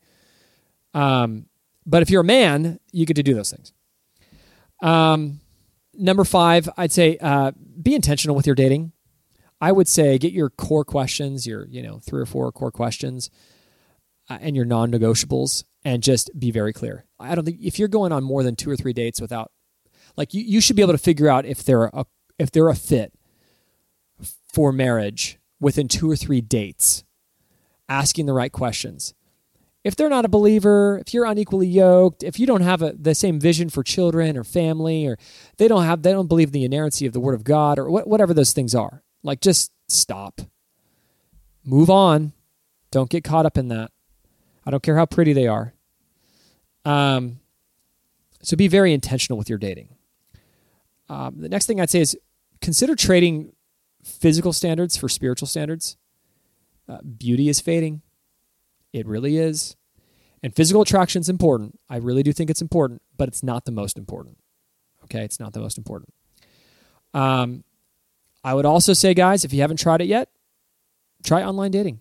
Um, 0.94 1.46
but 1.86 2.02
if 2.02 2.10
you're 2.10 2.22
a 2.22 2.24
man, 2.24 2.80
you 2.92 3.06
get 3.06 3.14
to 3.14 3.22
do 3.22 3.34
those 3.34 3.50
things. 3.50 3.72
Um, 4.82 5.40
number 5.94 6.24
five, 6.24 6.68
I'd 6.76 6.92
say 6.92 7.16
uh, 7.20 7.52
be 7.80 7.94
intentional 7.94 8.36
with 8.36 8.46
your 8.46 8.54
dating. 8.54 8.92
I 9.60 9.72
would 9.72 9.88
say 9.88 10.18
get 10.18 10.32
your 10.32 10.50
core 10.50 10.84
questions, 10.84 11.46
your 11.46 11.66
you 11.68 11.82
know 11.82 11.98
three 11.98 12.20
or 12.20 12.26
four 12.26 12.50
core 12.52 12.70
questions, 12.70 13.30
uh, 14.28 14.38
and 14.40 14.54
your 14.54 14.64
non-negotiables, 14.64 15.64
and 15.84 16.02
just 16.02 16.30
be 16.38 16.50
very 16.50 16.72
clear. 16.72 17.06
I 17.18 17.34
don't 17.34 17.44
think 17.44 17.58
if 17.60 17.78
you're 17.78 17.88
going 17.88 18.12
on 18.12 18.22
more 18.22 18.42
than 18.42 18.54
two 18.54 18.70
or 18.70 18.76
three 18.76 18.92
dates 18.92 19.20
without, 19.20 19.50
like 20.16 20.34
you, 20.34 20.42
you 20.42 20.60
should 20.60 20.76
be 20.76 20.82
able 20.82 20.92
to 20.92 20.98
figure 20.98 21.28
out 21.28 21.44
if 21.44 21.64
they're 21.64 21.84
a 21.86 22.04
if 22.38 22.52
they're 22.52 22.68
a 22.68 22.76
fit 22.76 23.12
for 24.52 24.72
marriage 24.72 25.37
within 25.60 25.88
two 25.88 26.10
or 26.10 26.16
three 26.16 26.40
dates, 26.40 27.04
asking 27.88 28.26
the 28.26 28.32
right 28.32 28.52
questions 28.52 29.14
if 29.84 29.96
they're 29.96 30.08
not 30.08 30.24
a 30.24 30.28
believer, 30.28 30.98
if 30.98 31.14
you're 31.14 31.24
unequally 31.24 31.66
yoked, 31.66 32.22
if 32.22 32.38
you 32.38 32.46
don't 32.46 32.60
have 32.62 32.82
a, 32.82 32.92
the 32.92 33.14
same 33.14 33.40
vision 33.40 33.70
for 33.70 33.82
children 33.82 34.36
or 34.36 34.44
family, 34.44 35.06
or 35.06 35.16
they 35.56 35.68
don't 35.68 35.84
have, 35.84 36.02
they 36.02 36.12
don't 36.12 36.26
believe 36.26 36.48
in 36.48 36.52
the 36.52 36.64
inerrancy 36.64 37.06
of 37.06 37.12
the 37.12 37.20
Word 37.20 37.34
of 37.34 37.44
God, 37.44 37.78
or 37.78 37.86
wh- 37.86 38.06
whatever 38.06 38.34
those 38.34 38.52
things 38.52 38.74
are, 38.74 39.02
like 39.22 39.40
just 39.40 39.72
stop, 39.88 40.40
move 41.64 41.88
on, 41.88 42.32
don't 42.90 43.08
get 43.08 43.24
caught 43.24 43.46
up 43.46 43.56
in 43.56 43.68
that. 43.68 43.90
I 44.66 44.70
don't 44.70 44.82
care 44.82 44.96
how 44.96 45.06
pretty 45.06 45.32
they 45.32 45.46
are. 45.46 45.72
Um, 46.84 47.40
so 48.42 48.56
be 48.56 48.68
very 48.68 48.92
intentional 48.92 49.38
with 49.38 49.48
your 49.48 49.58
dating. 49.58 49.88
Um, 51.08 51.40
the 51.40 51.48
next 51.48 51.66
thing 51.66 51.80
I'd 51.80 51.88
say 51.88 52.00
is 52.00 52.14
consider 52.60 52.94
trading 52.94 53.52
physical 54.02 54.52
standards 54.52 54.96
for 54.96 55.08
spiritual 55.08 55.48
standards. 55.48 55.96
Uh, 56.88 56.98
beauty 57.02 57.48
is 57.48 57.60
fading. 57.60 58.02
It 58.92 59.06
really 59.06 59.36
is. 59.36 59.76
And 60.42 60.54
physical 60.54 60.82
attraction 60.82 61.20
is 61.20 61.28
important. 61.28 61.78
I 61.88 61.96
really 61.96 62.22
do 62.22 62.32
think 62.32 62.48
it's 62.48 62.62
important, 62.62 63.02
but 63.16 63.28
it's 63.28 63.42
not 63.42 63.64
the 63.64 63.72
most 63.72 63.98
important. 63.98 64.38
Okay, 65.04 65.24
it's 65.24 65.40
not 65.40 65.52
the 65.52 65.60
most 65.60 65.78
important. 65.78 66.12
Um, 67.12 67.64
I 68.44 68.54
would 68.54 68.66
also 68.66 68.92
say, 68.92 69.14
guys, 69.14 69.44
if 69.44 69.52
you 69.52 69.60
haven't 69.60 69.78
tried 69.78 70.00
it 70.00 70.06
yet, 70.06 70.28
try 71.24 71.42
online 71.42 71.70
dating. 71.70 72.00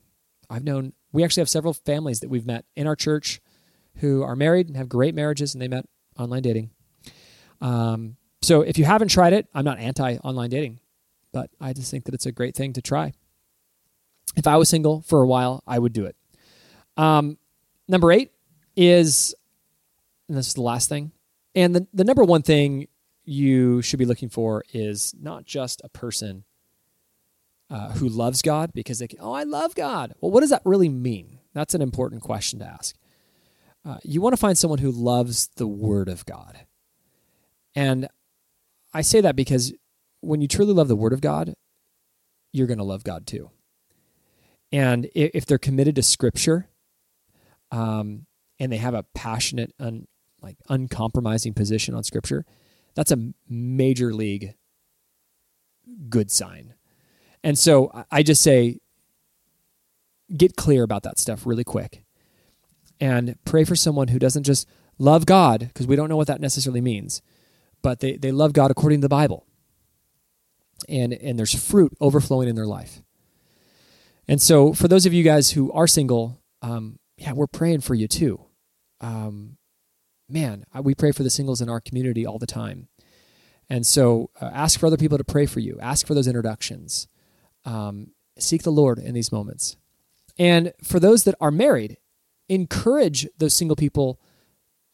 I've 0.50 0.64
known 0.64 0.93
we 1.12 1.24
actually 1.24 1.41
have 1.41 1.50
several 1.50 1.74
families 1.74 2.20
that 2.20 2.30
we've 2.30 2.45
met 2.45 2.66
in 2.76 2.88
our 2.88 2.95
church 2.95 3.41
who 3.98 4.24
are 4.24 4.36
married 4.36 4.68
and 4.68 4.78
have 4.78 4.88
great 4.88 5.16
marriages, 5.16 5.54
and 5.56 5.62
they 5.62 5.68
met 5.68 5.86
online 6.18 6.43
dating. 6.43 6.70
Um, 7.60 8.18
so 8.41 8.62
if 8.62 8.78
you 8.78 8.86
haven't 8.86 9.08
tried 9.08 9.34
it, 9.34 9.48
I'm 9.54 9.66
not 9.66 9.80
anti 9.80 10.18
online 10.18 10.50
dating, 10.50 10.80
but 11.32 11.50
I 11.60 11.74
just 11.74 11.92
think 11.92 12.06
that 12.06 12.14
it's 12.14 12.26
a 12.26 12.32
great 12.32 12.56
thing 12.56 12.74
to 12.74 12.82
try. 12.82 13.14
If 14.36 14.48
I 14.48 14.58
was 14.58 14.70
single 14.70 15.02
for 15.02 15.22
a 15.22 15.28
while, 15.28 15.64
I 15.66 15.80
would 15.80 15.94
do 15.94 16.06
it. 16.06 16.16
Um, 16.96 17.38
number 17.88 18.12
eight 18.12 18.32
is, 18.76 19.34
and 20.28 20.38
this 20.38 20.48
is 20.48 20.54
the 20.54 20.62
last 20.62 20.90
thing, 20.90 21.12
and 21.56 21.76
the, 21.76 21.88
the 21.94 22.04
number 22.04 22.24
one 22.24 22.42
thing 22.42 22.88
you 23.26 23.82
should 23.82 24.00
be 24.00 24.06
looking 24.06 24.30
for 24.30 24.64
is 24.74 25.14
not 25.20 25.46
just 25.46 25.82
a 25.84 25.90
person 25.90 26.44
uh, 27.70 27.92
who 27.92 28.08
loves 28.08 28.42
God 28.42 28.72
because 28.74 29.00
they 29.00 29.08
can, 29.08 29.20
oh, 29.22 29.34
I 29.34 29.44
love 29.44 29.76
God. 29.76 30.14
Well, 30.22 30.32
what 30.32 30.42
does 30.42 30.52
that 30.52 30.62
really 30.64 30.90
mean? 30.90 31.40
That's 31.54 31.74
an 31.74 31.82
important 31.82 32.22
question 32.22 32.60
to 32.60 32.66
ask. 32.66 32.96
Uh, 33.84 33.98
you 34.04 34.22
want 34.22 34.34
to 34.34 34.40
find 34.40 34.58
someone 34.58 34.80
who 34.80 34.92
loves 34.92 35.50
the 35.56 35.68
Word 35.68 36.10
of 36.10 36.26
God. 36.26 36.60
And 37.76 38.08
I 38.94 39.02
say 39.02 39.22
that 39.22 39.36
because 39.36 39.74
when 40.22 40.41
you 40.41 40.47
truly 40.47 40.74
love 40.74 40.88
the 40.88 40.95
Word 40.95 41.13
of 41.13 41.22
God, 41.22 41.53
you're 42.51 42.68
going 42.68 42.78
to 42.78 42.84
love 42.84 43.03
God 43.03 43.28
too. 43.28 43.51
And 44.72 45.09
if 45.13 45.45
they're 45.45 45.57
committed 45.57 45.95
to 45.95 46.03
Scripture, 46.03 46.70
um, 47.72 48.26
and 48.59 48.72
they 48.72 48.78
have 48.78 48.93
a 48.93 49.03
passionate 49.03 49.74
un, 49.80 50.07
like 50.41 50.57
uncompromising 50.70 51.53
position 51.53 51.93
on 51.93 52.03
scripture, 52.03 52.45
that's 52.95 53.11
a 53.11 53.34
major 53.47 54.13
league 54.13 54.55
good 56.09 56.32
sign. 56.32 56.74
And 57.43 57.57
so 57.57 57.91
I 58.11 58.24
just 58.24 58.41
say 58.41 58.80
get 60.36 60.55
clear 60.55 60.84
about 60.84 61.03
that 61.03 61.20
stuff 61.20 61.45
really 61.45 61.63
quick 61.63 62.03
and 62.99 63.36
pray 63.45 63.63
for 63.63 63.76
someone 63.76 64.09
who 64.09 64.20
doesn't 64.20 64.43
just 64.43 64.68
love 64.97 65.26
God, 65.26 65.59
because 65.59 65.86
we 65.88 65.95
don't 65.95 66.09
know 66.09 66.18
what 66.18 66.28
that 66.28 66.41
necessarily 66.41 66.82
means, 66.82 67.22
but 67.84 67.99
they, 67.99 68.18
they 68.18 68.32
love 68.32 68.53
God 68.53 68.72
according 68.72 68.99
to 68.99 69.05
the 69.05 69.09
Bible. 69.09 69.45
And, 70.88 71.14
and 71.14 71.38
there's 71.38 71.56
fruit 71.56 71.96
overflowing 72.00 72.48
in 72.48 72.56
their 72.56 72.66
life. 72.66 73.02
And 74.28 74.42
so, 74.42 74.74
for 74.74 74.88
those 74.88 75.06
of 75.06 75.14
you 75.14 75.24
guys 75.24 75.52
who 75.52 75.72
are 75.72 75.88
single, 75.88 76.42
um, 76.62 77.00
yeah, 77.18 77.32
we're 77.32 77.48
praying 77.48 77.82
for 77.82 77.96
you 77.96 78.08
too. 78.08 78.42
Um, 79.00 79.58
man, 80.30 80.66
we 80.82 80.96
pray 80.96 81.12
for 81.12 81.24
the 81.24 81.30
singles 81.30 81.62
in 81.62 81.70
our 81.70 81.80
community 81.80 82.26
all 82.26 82.38
the 82.38 82.46
time. 82.46 82.90
And 83.70 83.86
so, 83.86 84.30
uh, 84.42 84.50
ask 84.54 84.80
for 84.80 84.88
other 84.88 84.98
people 84.98 85.18
to 85.18 85.24
pray 85.24 85.46
for 85.46 85.62
you. 85.62 85.80
Ask 85.82 86.06
for 86.06 86.14
those 86.14 86.28
introductions. 86.28 87.08
Um, 87.64 88.12
seek 88.38 88.64
the 88.64 88.72
Lord 88.72 89.00
in 89.00 89.14
these 89.14 89.32
moments. 89.32 89.78
And 90.38 90.74
for 90.84 91.00
those 91.00 91.24
that 91.24 91.36
are 91.42 91.52
married, 91.52 91.98
encourage 92.50 93.28
those 93.38 93.54
single 93.54 93.76
people 93.76 94.20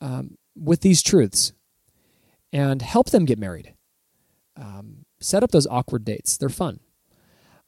um, 0.02 0.38
with 0.56 0.82
these 0.82 1.02
truths 1.02 1.54
and 2.52 2.82
help 2.82 3.10
them 3.10 3.26
get 3.26 3.40
married. 3.40 3.74
Um, 4.56 5.03
set 5.24 5.43
up 5.43 5.51
those 5.51 5.67
awkward 5.67 6.05
dates, 6.05 6.38
they're 6.38 6.49
fun. 6.49 6.80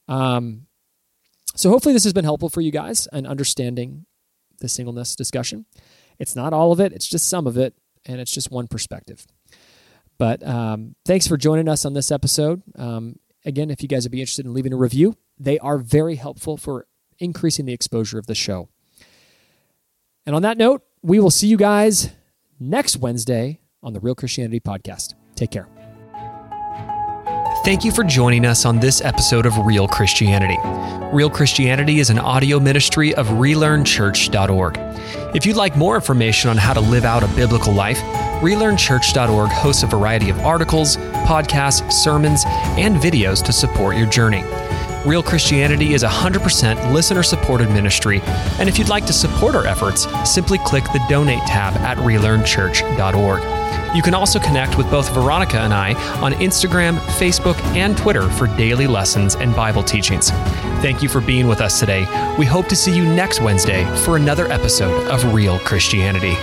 Um, 0.08 0.68
so, 1.56 1.70
hopefully, 1.70 1.94
this 1.94 2.04
has 2.04 2.14
been 2.14 2.26
helpful 2.26 2.50
for 2.50 2.62
you 2.62 2.72
guys 2.72 3.08
and 3.08 3.26
understanding 3.26 4.06
the 4.60 4.68
singleness 4.68 5.16
discussion. 5.16 5.66
It's 6.20 6.36
not 6.36 6.54
all 6.54 6.72
of 6.72 6.80
it, 6.80 6.94
it's 6.94 7.08
just 7.08 7.30
some 7.30 7.48
of 7.48 7.58
it, 7.58 7.76
and 8.06 8.20
it's 8.20 8.32
just 8.32 8.52
one 8.52 8.68
perspective. 8.68 9.26
But 10.18 10.46
um, 10.48 10.96
thanks 11.06 11.28
for 11.28 11.38
joining 11.38 11.68
us 11.68 11.86
on 11.86 11.94
this 11.94 12.12
episode. 12.12 12.62
Um, 12.78 13.20
again, 13.46 13.70
if 13.70 13.82
you 13.82 13.88
guys 13.88 14.06
would 14.06 14.12
be 14.12 14.22
interested 14.22 14.46
in 14.46 14.54
leaving 14.54 14.74
a 14.74 14.78
review, 14.78 15.16
they 15.38 15.60
are 15.60 15.78
very 15.78 16.16
helpful 16.16 16.58
for 16.58 16.88
increasing 17.20 17.66
the 17.66 17.74
exposure 17.74 18.18
of 18.18 18.28
the 18.28 18.36
show. 18.36 18.70
And 20.26 20.36
on 20.36 20.42
that 20.42 20.58
note, 20.58 20.84
we 21.02 21.20
will 21.20 21.32
see 21.32 21.48
you 21.48 21.58
guys 21.58 22.10
next 22.60 22.98
Wednesday 22.98 23.60
on 23.84 23.94
the 23.94 24.00
Real 24.00 24.16
Christianity 24.16 24.60
Podcast. 24.60 25.14
Take 25.36 25.52
care. 25.52 25.75
Thank 27.66 27.84
you 27.84 27.92
for 27.92 28.04
joining 28.04 28.46
us 28.46 28.64
on 28.64 28.80
this 28.80 29.02
episode 29.02 29.48
of 29.48 29.58
Real 29.58 29.88
Christianity. 29.88 30.60
Real 31.12 31.32
Christianity 31.32 31.98
is 31.98 32.12
an 32.12 32.20
audio 32.20 32.60
ministry 32.60 33.16
of 33.16 33.26
relearnchurch.org. 33.30 34.78
If 35.36 35.48
you'd 35.48 35.56
like 35.56 35.76
more 35.76 35.96
information 35.96 36.52
on 36.52 36.58
how 36.58 36.74
to 36.74 36.80
live 36.80 37.06
out 37.06 37.24
a 37.24 37.28
biblical 37.30 37.74
life, 37.74 37.98
relearnchurch.org 38.44 39.50
hosts 39.50 39.82
a 39.82 39.88
variety 39.88 40.30
of 40.30 40.40
articles, 40.42 40.98
podcasts, 41.26 41.92
sermons, 41.92 42.44
and 42.78 42.98
videos 42.98 43.44
to 43.44 43.52
support 43.52 43.98
your 43.98 44.12
journey. 44.12 44.44
Real 45.04 45.24
Christianity 45.24 45.96
is 45.96 46.04
a 46.04 46.08
100% 46.08 46.94
listener 46.94 47.24
supported 47.24 47.72
ministry, 47.72 48.22
and 48.60 48.70
if 48.70 48.78
you'd 48.78 48.90
like 48.90 49.08
to 49.08 49.14
support 49.14 49.56
our 49.56 49.66
efforts, 49.66 50.06
simply 50.24 50.60
click 50.60 50.84
the 50.94 51.04
donate 51.10 51.42
tab 51.48 51.76
at 51.78 51.98
relearnchurch.org. 51.98 53.55
You 53.96 54.02
can 54.02 54.14
also 54.14 54.40
connect 54.40 54.78
with 54.78 54.92
both 54.92 55.14
Veronica 55.14 55.58
and 55.60 55.74
I 55.74 55.94
on 56.22 56.34
Instagram, 56.34 56.98
Facebook, 57.18 57.56
and 57.76 57.98
Twitter 57.98 58.30
for 58.30 58.48
daily 58.58 58.88
lessons 58.88 59.36
and 59.36 59.56
Bible 59.56 59.84
teachings. 59.84 60.32
Thank 60.82 61.02
you 61.02 61.08
for 61.08 61.22
being 61.22 61.48
with 61.48 61.62
us 61.62 61.80
today. 61.80 62.06
We 62.38 62.46
hope 62.46 62.68
to 62.68 62.76
see 62.76 62.94
you 62.94 63.06
next 63.06 63.40
Wednesday 63.40 63.86
for 64.04 64.18
another 64.18 64.52
episode 64.52 65.08
of 65.08 65.34
Real 65.34 65.60
Christianity. 65.60 66.36